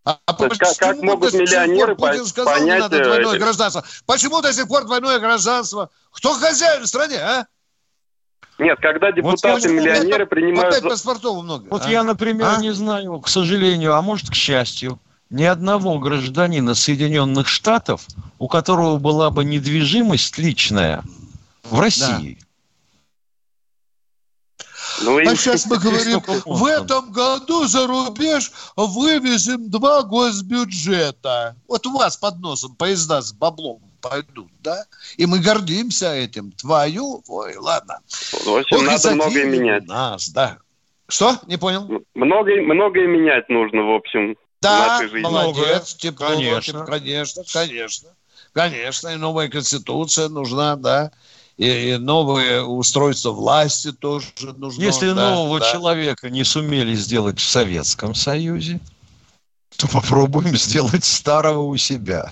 А, 0.05 0.17
почему 0.33 0.57
как, 0.57 0.77
как 0.77 1.01
могут 1.01 1.33
миллионеры 1.33 1.95
Путин 1.95 2.25
сказал, 2.25 2.53
понять... 2.53 2.75
не 2.75 2.79
надо 2.79 3.03
двойное 3.03 3.37
гражданство? 3.37 3.83
Почему 4.05 4.41
до 4.41 4.53
сих 4.53 4.69
пор 4.69 4.85
двойное 4.85 5.19
гражданство? 5.19 5.89
Кто 6.11 6.31
хозяин 6.31 6.83
в 6.83 6.87
стране, 6.87 7.17
а? 7.17 7.45
Нет, 8.59 8.79
когда 8.79 9.11
депутаты-миллионеры 9.11 10.23
вот 10.23 10.29
принимают... 10.29 10.73
Опять 10.73 10.89
паспортов 10.89 11.43
много. 11.43 11.67
Вот 11.69 11.85
а? 11.85 11.89
я, 11.89 12.03
например, 12.05 12.47
а? 12.47 12.61
не 12.61 12.71
знаю, 12.71 13.19
к 13.19 13.27
сожалению, 13.27 13.93
а 13.93 14.01
может, 14.01 14.29
к 14.29 14.35
счастью, 14.35 14.99
ни 15.31 15.43
одного 15.43 15.97
гражданина 15.97 16.75
Соединенных 16.75 17.47
Штатов, 17.47 18.05
у 18.37 18.47
которого 18.47 18.97
была 18.97 19.31
бы 19.31 19.43
недвижимость 19.43 20.37
личная 20.37 21.03
в 21.63 21.79
России. 21.79 22.37
Да. 22.39 22.45
Ну, 25.03 25.17
а 25.19 25.35
сейчас 25.35 25.65
мы 25.67 25.77
говорим, 25.77 26.21
в 26.45 26.65
этом 26.65 27.11
году 27.11 27.65
за 27.65 27.87
рубеж 27.87 28.51
вывезем 28.75 29.69
два 29.69 30.03
госбюджета. 30.03 31.55
Вот 31.67 31.87
у 31.87 31.97
вас 31.97 32.17
под 32.17 32.39
носом 32.39 32.75
поезда 32.75 33.21
с 33.21 33.31
баблом 33.31 33.81
пойдут, 34.01 34.51
да? 34.59 34.83
И 35.15 35.25
мы 35.25 35.39
гордимся 35.39 36.13
этим. 36.13 36.51
Твою, 36.51 37.23
ой, 37.27 37.55
ладно. 37.55 37.99
В 38.33 38.49
общем, 38.49 38.77
Ох, 38.77 38.83
надо 38.83 39.11
многое 39.11 39.45
менять. 39.45 39.87
Нас, 39.87 40.29
да. 40.29 40.57
Что? 41.07 41.37
Не 41.47 41.57
понял? 41.57 42.03
Многое, 42.13 42.61
многое 42.61 43.07
менять 43.07 43.47
нужно, 43.49 43.83
в 43.83 43.91
общем. 43.91 44.35
Да, 44.61 45.01
молодец, 45.13 45.95
тепло, 45.95 46.27
конечно. 46.27 46.85
конечно, 46.85 47.43
конечно, 47.51 48.09
конечно, 48.53 49.07
и 49.09 49.15
новая 49.15 49.49
конституция 49.49 50.29
нужна, 50.29 50.75
да, 50.75 51.11
и, 51.57 51.93
и 51.93 51.97
новое 51.97 52.61
устройство 52.61 53.31
власти 53.31 53.91
тоже 53.91 54.27
нужно. 54.57 54.81
Если 54.83 55.09
да, 55.09 55.31
нового 55.31 55.59
да. 55.59 55.71
человека 55.71 56.29
не 56.29 56.43
сумели 56.43 56.93
сделать 56.93 57.39
в 57.39 57.47
Советском 57.47 58.13
Союзе, 58.13 58.79
то 59.77 59.87
попробуем 59.87 60.55
сделать 60.55 61.05
старого 61.05 61.63
у 61.63 61.75
себя. 61.77 62.31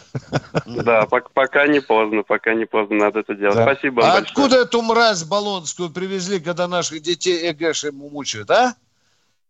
Да, 0.65 1.07
пока 1.07 1.67
не 1.67 1.79
поздно, 1.79 2.21
пока 2.21 2.53
не 2.53 2.65
поздно, 2.65 2.97
надо 2.97 3.21
это 3.21 3.33
делать. 3.33 3.55
Да. 3.55 3.63
Спасибо 3.63 4.05
а 4.05 4.17
откуда 4.17 4.57
эту 4.57 4.83
мразь 4.83 5.23
Болонскую 5.23 5.89
привезли, 5.89 6.39
когда 6.39 6.67
наших 6.67 7.01
детей 7.01 7.49
ЭГЭшем 7.49 7.95
мучают, 7.95 8.51
а? 8.51 8.75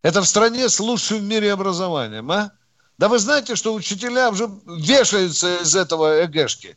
Это 0.01 0.21
в 0.21 0.25
стране 0.25 0.69
с 0.69 0.79
лучшим 0.79 1.17
в 1.17 1.23
мире 1.23 1.51
образованием, 1.51 2.31
а? 2.31 2.51
Да 2.99 3.07
вы 3.07 3.17
знаете, 3.17 3.55
что 3.55 3.73
учителя 3.73 4.29
уже 4.29 4.49
вешаются 4.67 5.59
из 5.61 5.73
этого 5.73 6.25
ЭГшки. 6.25 6.75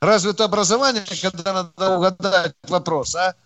Разве 0.00 0.32
это 0.32 0.44
образование, 0.44 1.04
когда 1.22 1.52
надо 1.52 1.96
угадать 1.96 2.54
вопрос, 2.66 3.14
а? 3.14 3.36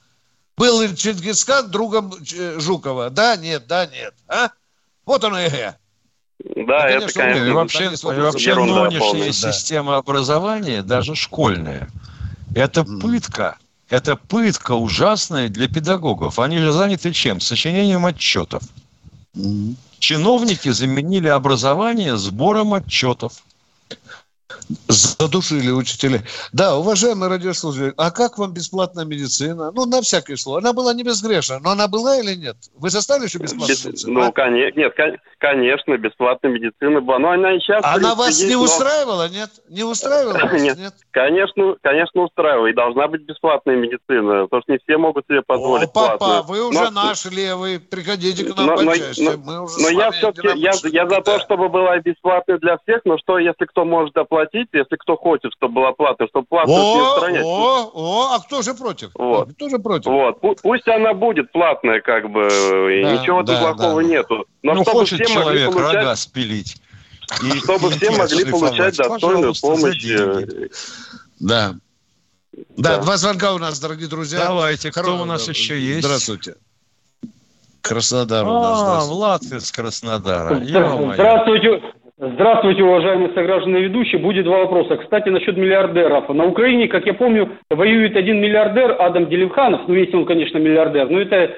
Был 0.57 0.81
ли 0.81 0.97
Чингисхан 0.97 1.71
другом 1.71 2.15
Жукова? 2.59 3.11
Да, 3.11 3.37
нет, 3.37 3.67
да, 3.67 3.85
нет. 3.85 4.15
А? 4.29 4.49
Вот 5.05 5.25
он 5.25 5.35
ЭГ. 5.37 5.77
Да, 6.67 6.89
это, 6.89 7.13
конечно, 7.13 7.15
конечно 7.15 7.43
и 7.43 7.51
вообще, 7.53 7.85
и 7.85 8.21
вообще 8.21 8.55
нынешняя 8.55 9.33
система 9.33 9.99
образования, 9.99 10.83
даже 10.83 11.15
школьная, 11.15 11.91
это 12.55 12.85
пытка. 12.85 13.59
Это 13.91 14.17
пытка 14.17 14.73
ужасная 14.73 15.51
для 15.51 15.69
педагогов. 15.69 16.39
Они 16.39 16.59
же 16.59 16.73
заняты 16.73 17.13
чем? 17.13 17.41
Сочинением 17.41 18.07
отчетов. 18.07 18.63
Чиновники 19.99 20.71
заменили 20.71 21.29
образование 21.29 22.17
сбором 22.17 22.75
отчетов. 22.75 23.46
Задушили 24.89 25.71
учителей. 25.71 26.21
Да, 26.53 26.77
уважаемые 26.77 27.29
радиослушатели, 27.29 27.93
а 27.97 28.11
как 28.11 28.39
вам 28.39 28.53
бесплатная 28.53 29.05
медицина? 29.05 29.73
Ну, 29.73 29.85
на 29.87 30.01
всякий 30.01 30.37
случай. 30.37 30.65
Она 30.65 30.73
была 30.73 30.95
не 30.95 31.03
безгрешна, 31.03 31.59
но 31.59 31.71
она 31.71 31.89
была 31.89 32.19
или 32.19 32.35
нет? 32.35 32.57
Вы 32.77 32.91
застали 32.91 33.25
еще 33.25 33.39
бесплатную 33.39 33.77
Без, 33.77 33.85
медицину? 33.85 34.21
Ну, 34.21 34.27
а? 34.29 34.33
конечно, 34.33 34.79
нет, 34.79 34.95
конечно, 35.39 35.97
бесплатная 35.99 36.53
медицина 36.53 37.01
была. 37.01 37.19
Но 37.19 37.31
она 37.31 37.57
и 37.57 37.59
сейчас... 37.59 37.85
Она 37.85 38.15
вас 38.15 38.41
не 38.41 38.55
но... 38.55 38.63
устраивала, 38.63 39.29
нет? 39.29 39.51
Не 39.69 39.83
устраивала 39.83 40.53
нет? 40.57 40.79
нет? 40.79 40.95
Конечно, 41.11 41.77
конечно, 41.83 42.23
устраивала. 42.23 42.67
И 42.69 42.73
должна 42.73 43.09
быть 43.09 43.23
бесплатная 43.23 43.77
медицина, 43.77 44.45
потому 44.45 44.63
что 44.63 44.73
не 44.73 44.79
все 44.79 44.97
могут 44.97 45.27
себе 45.27 45.43
позволить 45.43 45.89
О, 45.89 45.93
папа, 45.93 46.19
платную. 46.19 46.43
вы 46.45 46.69
уже 46.69 46.91
но... 46.91 47.03
наш 47.03 47.25
левый, 47.27 47.81
приходите 47.81 48.45
к 48.45 48.57
нам 48.57 48.67
но, 48.67 48.77
почаще. 48.77 49.23
Но, 49.23 49.37
Мы 49.39 49.63
уже 49.65 49.81
но 49.81 49.89
я 49.89 50.13
все-таки, 50.13 50.59
я, 50.59 50.73
я 50.85 51.09
за 51.09 51.21
то, 51.21 51.41
чтобы 51.41 51.69
была 51.69 51.99
бесплатная 51.99 52.59
для 52.59 52.79
всех, 52.79 53.01
но 53.05 53.19
что, 53.19 53.39
если 53.39 53.65
кто 53.65 53.85
может 53.85 54.17
оплатить, 54.17 54.36
если 54.43 54.97
кто 54.97 55.17
хочет, 55.17 55.53
чтобы 55.57 55.75
была 55.75 55.93
плата, 55.93 56.27
чтобы 56.29 56.47
плату 56.47 56.71
не 56.71 57.03
устранять. 57.03 57.45
О, 57.45 57.91
о, 57.93 58.35
а 58.35 58.39
кто 58.41 58.63
же 58.63 58.75
против? 58.75 59.11
Вот. 59.15 59.53
Кто 59.53 59.69
же 59.69 59.79
против? 59.79 60.07
Вот. 60.07 60.41
Пусть 60.63 60.89
она 60.89 61.15
будет 61.15 61.53
платная, 61.53 62.01
как 62.01 62.31
бы, 62.31 62.47
и 62.47 63.03
да, 63.03 63.17
ничего 63.17 63.43
да, 63.43 63.61
плохого 63.75 64.03
да. 64.03 64.09
нету. 64.09 64.47
Но 64.63 64.75
ну, 64.75 64.83
чтобы 64.83 64.99
хочет 64.99 65.21
все 65.25 65.35
человек 65.35 65.73
получать... 65.73 65.95
рога 65.95 66.17
спилить. 66.17 66.77
И, 67.43 67.59
чтобы 67.65 67.91
все 67.91 68.11
могли 68.11 68.45
получать 68.45 68.97
достойную 68.97 69.55
помощь. 69.61 70.11
Э, 70.11 70.69
да. 71.41 71.75
Да, 72.77 72.99
два 72.99 73.17
звонка 73.17 73.53
у 73.53 73.59
нас, 73.59 73.79
дорогие 73.79 74.09
друзья. 74.09 74.47
Давайте, 74.47 74.91
кто 74.91 75.03
Хоро... 75.03 75.23
у 75.23 75.25
нас 75.25 75.47
еще 75.49 75.79
есть? 75.79 76.05
Здравствуйте. 76.05 76.57
Краснодар 77.83 78.47
у 78.47 78.53
нас. 78.53 78.81
А, 78.81 79.07
Влад 79.07 79.43
из 79.43 79.71
Краснодара. 79.71 80.57
Здравствуйте. 80.65 81.83
Здравствуйте, 82.19 82.83
уважаемые 82.83 83.35
сограждане 83.35 83.83
ведущие. 83.83 84.19
Будет 84.19 84.45
два 84.45 84.61
вопроса. 84.61 84.97
Кстати, 84.97 85.29
насчет 85.29 85.55
миллиардеров. 85.59 86.31
На 86.31 86.47
Украине, 86.47 86.89
как 86.89 87.05
я 87.05 87.13
помню, 87.13 87.59
воюет 87.69 88.17
один 88.17 88.41
миллиардер, 88.41 88.97
Адам 88.99 89.29
Делевханов. 89.29 89.83
Ну, 89.87 89.95
если 89.95 90.17
он, 90.17 90.25
конечно, 90.25 90.57
миллиардер. 90.57 91.11
Но 91.11 91.21
это 91.21 91.57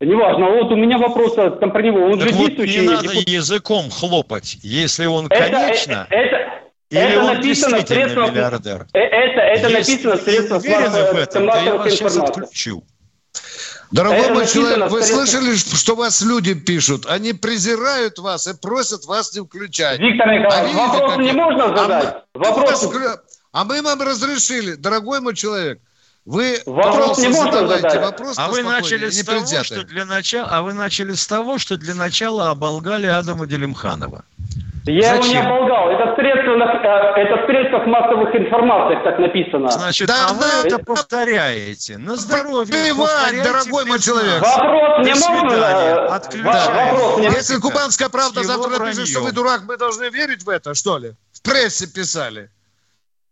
неважно. 0.00 0.46
Вот 0.46 0.72
у 0.72 0.76
меня 0.76 0.96
вопрос 0.96 1.34
там 1.34 1.70
про 1.72 1.82
него. 1.82 2.06
Он 2.06 2.18
так 2.18 2.28
же 2.28 2.34
вот 2.34 2.46
действующий... 2.46 2.80
не 2.80 2.86
надо 2.86 3.02
депутат... 3.02 3.28
языком 3.28 3.90
хлопать, 3.90 4.56
если 4.62 5.04
он, 5.04 5.26
это, 5.26 5.52
конечно... 5.52 6.06
Это, 6.08 6.36
это... 6.36 6.52
Или 6.90 7.02
это 7.02 7.20
он 7.20 7.26
написано 7.26 7.80
средства, 7.80 8.30
миллиардер. 8.30 8.86
Э, 8.94 8.98
это, 9.00 9.40
это 9.42 9.68
Если 9.68 10.06
написано 10.06 10.16
в 10.16 10.20
средствах 10.22 10.64
массовой 10.64 11.24
информации. 11.24 12.82
Дорогой 13.90 14.18
это 14.18 14.34
мой 14.34 14.46
человек, 14.46 14.90
вы 14.90 15.02
слышали, 15.02 15.54
что 15.56 15.94
вас 15.94 16.20
люди 16.22 16.54
пишут? 16.54 17.06
Они 17.06 17.32
презирают 17.32 18.18
вас 18.18 18.46
и 18.46 18.54
просят 18.54 19.06
вас 19.06 19.34
не 19.34 19.42
включать. 19.42 19.98
Виктор 19.98 20.28
Николаевич, 20.28 20.74
а 20.76 20.86
вопрос 20.86 21.16
не 21.18 21.32
можно 21.32 21.76
задать? 21.76 22.04
А 22.04 22.38
мы, 22.38 22.44
вопрос... 22.44 22.88
а 23.52 23.64
мы 23.64 23.82
вам 23.82 24.02
разрешили, 24.02 24.74
дорогой 24.74 25.20
мой 25.20 25.34
человек. 25.34 25.80
Вы 26.26 26.60
вопрос 26.66 27.18
не 27.18 27.28
можно 27.28 27.66
задать. 27.66 28.02
Вопрос 28.02 28.38
а 28.38 28.48
вы 28.48 28.62
начали 28.62 29.08
с 29.08 29.24
того, 29.24 29.64
что 29.64 29.82
для 29.84 30.04
начала, 30.04 30.48
а 30.50 30.62
вы 30.62 30.74
начали 30.74 31.14
с 31.14 31.26
того, 31.26 31.56
что 31.56 31.78
для 31.78 31.94
начала 31.94 32.50
оболгали 32.50 33.06
Адама 33.06 33.46
Делимханова. 33.46 34.24
Я 34.88 35.16
Зачем? 35.16 35.30
его 35.30 35.32
не 35.32 35.46
оболгал. 35.46 35.90
Это 35.90 36.14
средство, 36.16 36.52
э, 36.52 37.20
это 37.20 37.46
средство 37.46 37.78
массовых 37.86 38.34
информаций, 38.34 38.96
так 39.04 39.18
написано. 39.18 39.70
Значит, 39.70 40.08
да, 40.08 40.28
а 40.28 40.32
вы 40.32 40.40
да, 40.40 40.66
это 40.66 40.78
повторяете. 40.78 41.98
На 41.98 42.16
здоровье. 42.16 42.72
Плевать, 42.72 43.42
дорогой 43.42 43.84
мой 43.84 43.98
человек. 44.00 44.40
Вопрос 44.40 45.06
не 45.06 45.14
можно. 45.14 46.08
Вопрос 46.08 47.18
не 47.18 47.24
Если 47.24 47.56
Кубанская 47.58 48.08
правда 48.08 48.42
завтра 48.42 48.78
напишет, 48.78 49.08
что 49.08 49.20
вы 49.20 49.32
дурак, 49.32 49.62
мы 49.66 49.76
должны 49.76 50.08
верить 50.08 50.42
в 50.44 50.48
это, 50.48 50.74
что 50.74 50.98
ли? 50.98 51.12
В 51.32 51.42
прессе 51.42 51.86
писали. 51.86 52.50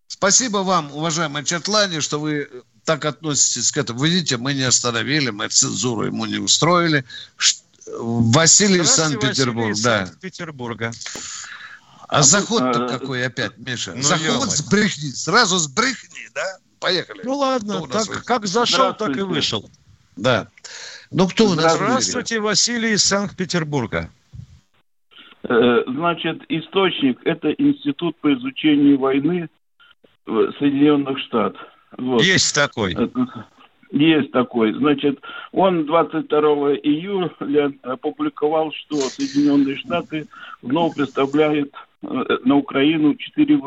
Спасибо 0.08 0.58
вам, 0.58 0.92
уважаемый 0.92 1.44
Четлани, 1.44 2.00
что 2.00 2.20
вы 2.20 2.48
так 2.84 3.04
относитесь 3.04 3.72
к 3.72 3.76
этому. 3.76 3.98
Вы 3.98 4.08
видите, 4.10 4.36
мы 4.36 4.54
не 4.54 4.62
остановили, 4.62 5.30
мы 5.30 5.48
цензуру 5.48 6.06
ему 6.06 6.24
не 6.26 6.38
устроили. 6.38 7.04
Василий 7.86 8.80
из 8.80 8.90
Санкт-Петербурга. 8.90 9.74
Да. 9.82 10.06
Санкт-Петербурга. 10.06 10.92
А, 12.08 12.18
а 12.18 12.22
заход-то 12.22 12.86
а, 12.86 12.88
какой 12.88 13.26
опять, 13.26 13.58
Миша? 13.58 13.92
Ну, 13.94 14.02
Заход 14.02 14.50
с 14.50 14.62
брехни. 14.68 15.10
Сразу 15.10 15.58
с 15.58 15.68
брехни, 15.68 16.28
да? 16.34 16.58
Поехали. 16.78 17.22
Ну 17.24 17.36
ладно, 17.36 17.86
так, 17.88 18.24
как 18.24 18.46
зашел, 18.46 18.94
так 18.94 19.16
и 19.16 19.22
вышел. 19.22 19.68
Да. 20.16 20.48
Ну 21.10 21.28
кто 21.28 21.46
у 21.46 21.54
нас? 21.54 21.76
Здравствуйте, 21.76 22.40
Василий 22.40 22.92
из 22.92 23.04
Санкт-Петербурга. 23.04 24.10
Э, 25.48 25.82
значит, 25.86 26.42
источник– 26.48 27.18
это 27.24 27.50
Институт 27.52 28.16
по 28.20 28.32
изучению 28.34 28.98
войны 28.98 29.48
в 30.26 30.52
Соединенных 30.58 31.18
Штатах. 31.20 31.60
Вот. 31.96 32.22
Есть 32.22 32.54
такой. 32.54 32.94
Есть 33.90 34.32
такой. 34.32 34.72
Значит, 34.72 35.20
он 35.52 35.86
22 35.86 36.40
июля 36.82 37.72
опубликовал, 37.82 38.72
что 38.72 38.96
Соединенные 38.96 39.76
Штаты 39.76 40.26
вновь 40.62 40.96
представляют 40.96 41.72
э, 42.02 42.06
на 42.44 42.56
Украину 42.56 43.14
четыре 43.14 43.60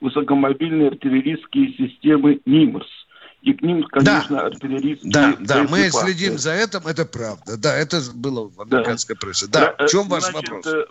высокомобильные 0.00 0.88
артиллерийские 0.88 1.72
системы 1.74 2.40
«Нимрс». 2.44 2.86
И 3.42 3.52
к 3.52 3.60
ним, 3.60 3.82
конечно, 3.84 4.36
да. 4.36 4.46
артиллерийские 4.46 5.12
Да, 5.12 5.34
да, 5.38 5.66
мы 5.68 5.90
следим 5.90 6.38
за 6.38 6.52
этим, 6.52 6.80
это 6.86 7.04
правда. 7.04 7.58
Да, 7.58 7.76
это 7.76 7.98
было 8.14 8.48
в 8.48 8.58
американской 8.62 9.16
да. 9.16 9.20
прессе. 9.20 9.46
Да, 9.48 9.74
в 9.78 9.86
чем 9.90 10.08
ваш 10.08 10.24
Значит, 10.24 10.50
вопрос? 10.50 10.66
Э, 10.66 10.84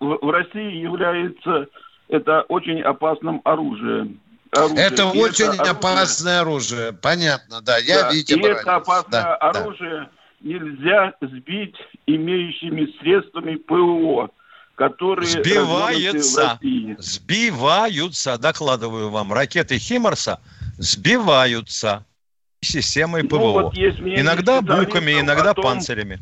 в 0.00 0.30
России 0.30 0.78
является 0.78 1.68
это 2.08 2.42
очень 2.42 2.80
опасным 2.82 3.40
оружием. 3.44 4.20
Оружие. 4.52 4.86
Это 4.86 5.02
и 5.02 5.18
очень 5.18 5.44
это 5.46 5.70
опасное 5.70 6.40
оружие. 6.40 6.78
оружие. 6.78 6.92
Понятно, 7.00 7.62
да. 7.62 7.78
Я, 7.78 8.02
да. 8.02 8.12
видите, 8.12 8.34
И 8.34 8.42
это 8.42 8.76
опасное 8.76 9.22
да, 9.22 9.36
оружие 9.36 10.00
да. 10.00 10.10
нельзя 10.40 11.14
сбить 11.22 11.76
имеющими 12.06 12.86
средствами 13.00 13.56
ПВО 13.56 14.30
которые 14.74 15.28
сбиваются, 15.28 16.58
сбиваются, 16.98 18.38
докладываю 18.38 19.10
вам, 19.10 19.32
ракеты 19.32 19.78
Химарса 19.78 20.40
сбиваются 20.78 22.04
системой 22.60 23.22
ПВО. 23.24 23.36
Ну, 23.36 23.52
вот 23.52 23.74
иногда 23.76 24.60
буками, 24.60 25.20
иногда 25.20 25.54
том, 25.54 25.64
панцирями. 25.64 26.20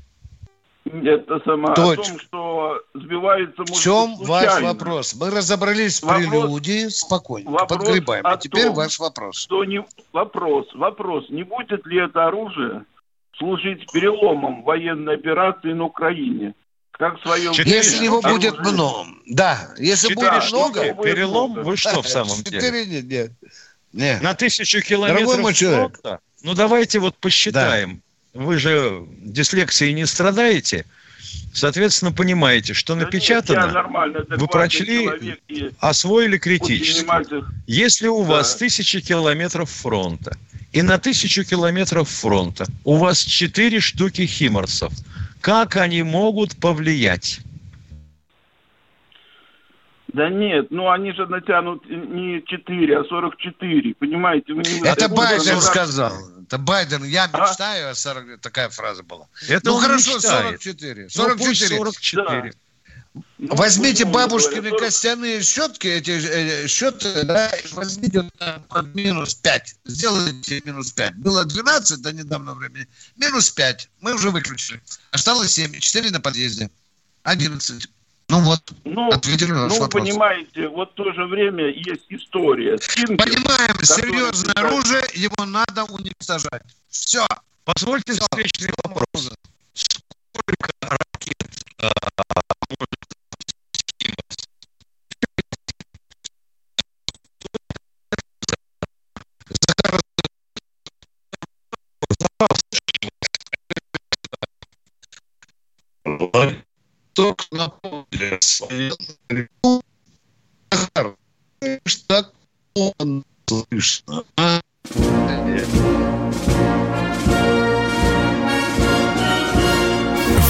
Это 0.92 1.40
сама, 1.44 1.74
Точно. 1.74 2.02
о 2.02 2.06
том, 2.06 2.18
что 2.18 2.82
сбивается 2.94 3.62
В 3.62 3.80
чем 3.80 4.16
ваш 4.16 4.60
вопрос? 4.62 5.14
Мы 5.14 5.30
разобрались 5.30 6.02
вопрос, 6.02 6.24
в 6.24 6.30
прелюдии, 6.30 6.88
спокойно, 6.88 7.50
вопрос 7.50 7.78
подгребаем. 7.78 8.26
А 8.26 8.36
теперь 8.36 8.66
том, 8.66 8.74
ваш 8.74 8.98
вопрос. 8.98 9.38
Что 9.38 9.64
не, 9.64 9.84
вопрос, 10.12 10.66
вопрос, 10.74 11.28
не 11.30 11.42
будет 11.42 11.86
ли 11.86 12.04
это 12.04 12.26
оружие 12.26 12.84
служить 13.38 13.90
переломом 13.92 14.62
военной 14.62 15.14
операции 15.14 15.72
на 15.72 15.84
Украине? 15.84 16.54
Как 16.92 17.18
в 17.18 17.22
своем 17.22 17.52
Если 17.52 18.04
его 18.04 18.20
будет 18.20 18.58
много, 18.58 19.08
да, 19.26 19.70
если 19.78 20.08
Четыре 20.08 20.32
будет 20.32 20.52
много, 20.52 20.94
перелом, 21.02 21.54
вы 21.54 21.76
что 21.76 22.02
в 22.02 22.08
самом 22.08 22.42
деле? 22.42 22.60
Четыре 22.60 22.86
нет, 22.86 23.04
нет. 23.04 23.32
Нет. 23.92 24.22
На 24.22 24.34
тысячу 24.34 24.82
километров 24.82 25.56
фронта? 25.56 26.20
Ну, 26.42 26.54
давайте 26.54 26.98
вот 26.98 27.16
посчитаем. 27.16 27.96
Да. 27.96 28.09
Вы 28.32 28.58
же 28.58 29.06
дислексией 29.22 29.92
не 29.92 30.06
страдаете. 30.06 30.84
Соответственно, 31.52 32.12
понимаете, 32.12 32.74
что 32.74 32.94
да 32.94 33.04
напечатано, 33.04 33.84
нет, 34.06 34.40
вы 34.40 34.46
прочли, 34.46 35.36
освоили 35.80 36.38
критически. 36.38 37.06
Если 37.66 38.06
у 38.06 38.22
да. 38.22 38.30
вас 38.30 38.56
тысяча 38.56 39.00
километров 39.00 39.68
фронта, 39.68 40.36
и 40.72 40.82
на 40.82 40.98
тысячу 40.98 41.44
километров 41.44 42.08
фронта 42.08 42.66
у 42.84 42.96
вас 42.96 43.20
четыре 43.20 43.80
штуки 43.80 44.26
химорсов, 44.26 44.92
как 45.40 45.76
они 45.76 46.02
могут 46.04 46.56
повлиять? 46.56 47.40
Да 50.12 50.28
нет, 50.28 50.68
ну 50.70 50.90
они 50.90 51.12
же 51.12 51.26
натянут 51.26 51.88
не 51.88 52.42
4, 52.44 52.98
а 52.98 53.04
44, 53.04 53.94
понимаете? 53.94 54.54
Вы 54.54 54.62
не 54.62 54.86
Это 54.86 55.08
Байден 55.08 55.60
сказал. 55.60 56.12
Это 56.50 56.58
Байден, 56.58 57.04
я 57.04 57.30
а? 57.32 57.48
мечтаю 57.48 57.86
а? 57.86 57.90
о 57.90 57.94
40, 57.94 58.40
такая 58.40 58.70
фраза 58.70 59.04
была. 59.04 59.28
Это 59.48 59.70
ну 59.70 59.78
хорошо, 59.78 60.16
мечтает. 60.16 60.60
44. 60.60 61.08
44. 61.08 61.78
Ну, 61.78 61.92
44. 61.92 62.54
Да. 63.14 63.24
Возьмите 63.54 64.04
ну, 64.04 64.10
бабушкины 64.10 64.76
костяные 64.76 65.42
щетки, 65.42 65.86
эти 65.86 66.10
э, 66.10 66.66
щеты, 66.66 67.22
да, 67.22 67.52
возьмите 67.70 68.28
под 68.68 68.94
минус 68.96 69.34
5. 69.34 69.76
Сделайте 69.84 70.60
минус 70.64 70.90
5. 70.90 71.14
Было 71.18 71.44
12 71.44 72.02
до 72.02 72.12
недавнего 72.12 72.54
времени. 72.54 72.88
Минус 73.16 73.50
5. 73.50 73.88
Мы 74.00 74.14
уже 74.14 74.30
выключили. 74.30 74.82
Осталось 75.12 75.52
7. 75.52 75.78
4 75.78 76.10
на 76.10 76.20
подъезде. 76.20 76.68
11. 77.22 77.88
Ну 78.30 78.40
вот, 78.42 78.60
ну, 78.84 79.08
ответили 79.10 79.50
на 79.50 79.66
ну, 79.66 79.80
вопрос. 79.80 80.04
понимаете, 80.04 80.68
вот 80.68 80.92
в 80.92 80.94
то 80.94 81.12
же 81.12 81.26
время 81.26 81.66
есть 81.66 82.06
история. 82.10 82.78
Стинкер, 82.78 83.16
Понимаем, 83.16 83.74
серьезное 83.82 84.54
который... 84.54 84.70
оружие, 84.70 85.02
его 85.14 85.44
надо 85.46 85.82
уничтожать. 85.84 86.62
Все. 86.88 87.26
Позвольте 87.64 88.12
Все. 88.12 88.20
встречный 88.20 88.72
вопрос. 88.84 89.32
Сколько 89.74 90.70
ракет 90.80 91.40
только 107.14 107.44
напомнили? 107.50 108.38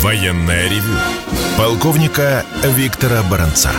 Военная 0.02 0.68
ревю. 0.68 0.96
Полковника 1.58 2.44
Виктора 2.64 3.22
Баранца. 3.22 3.72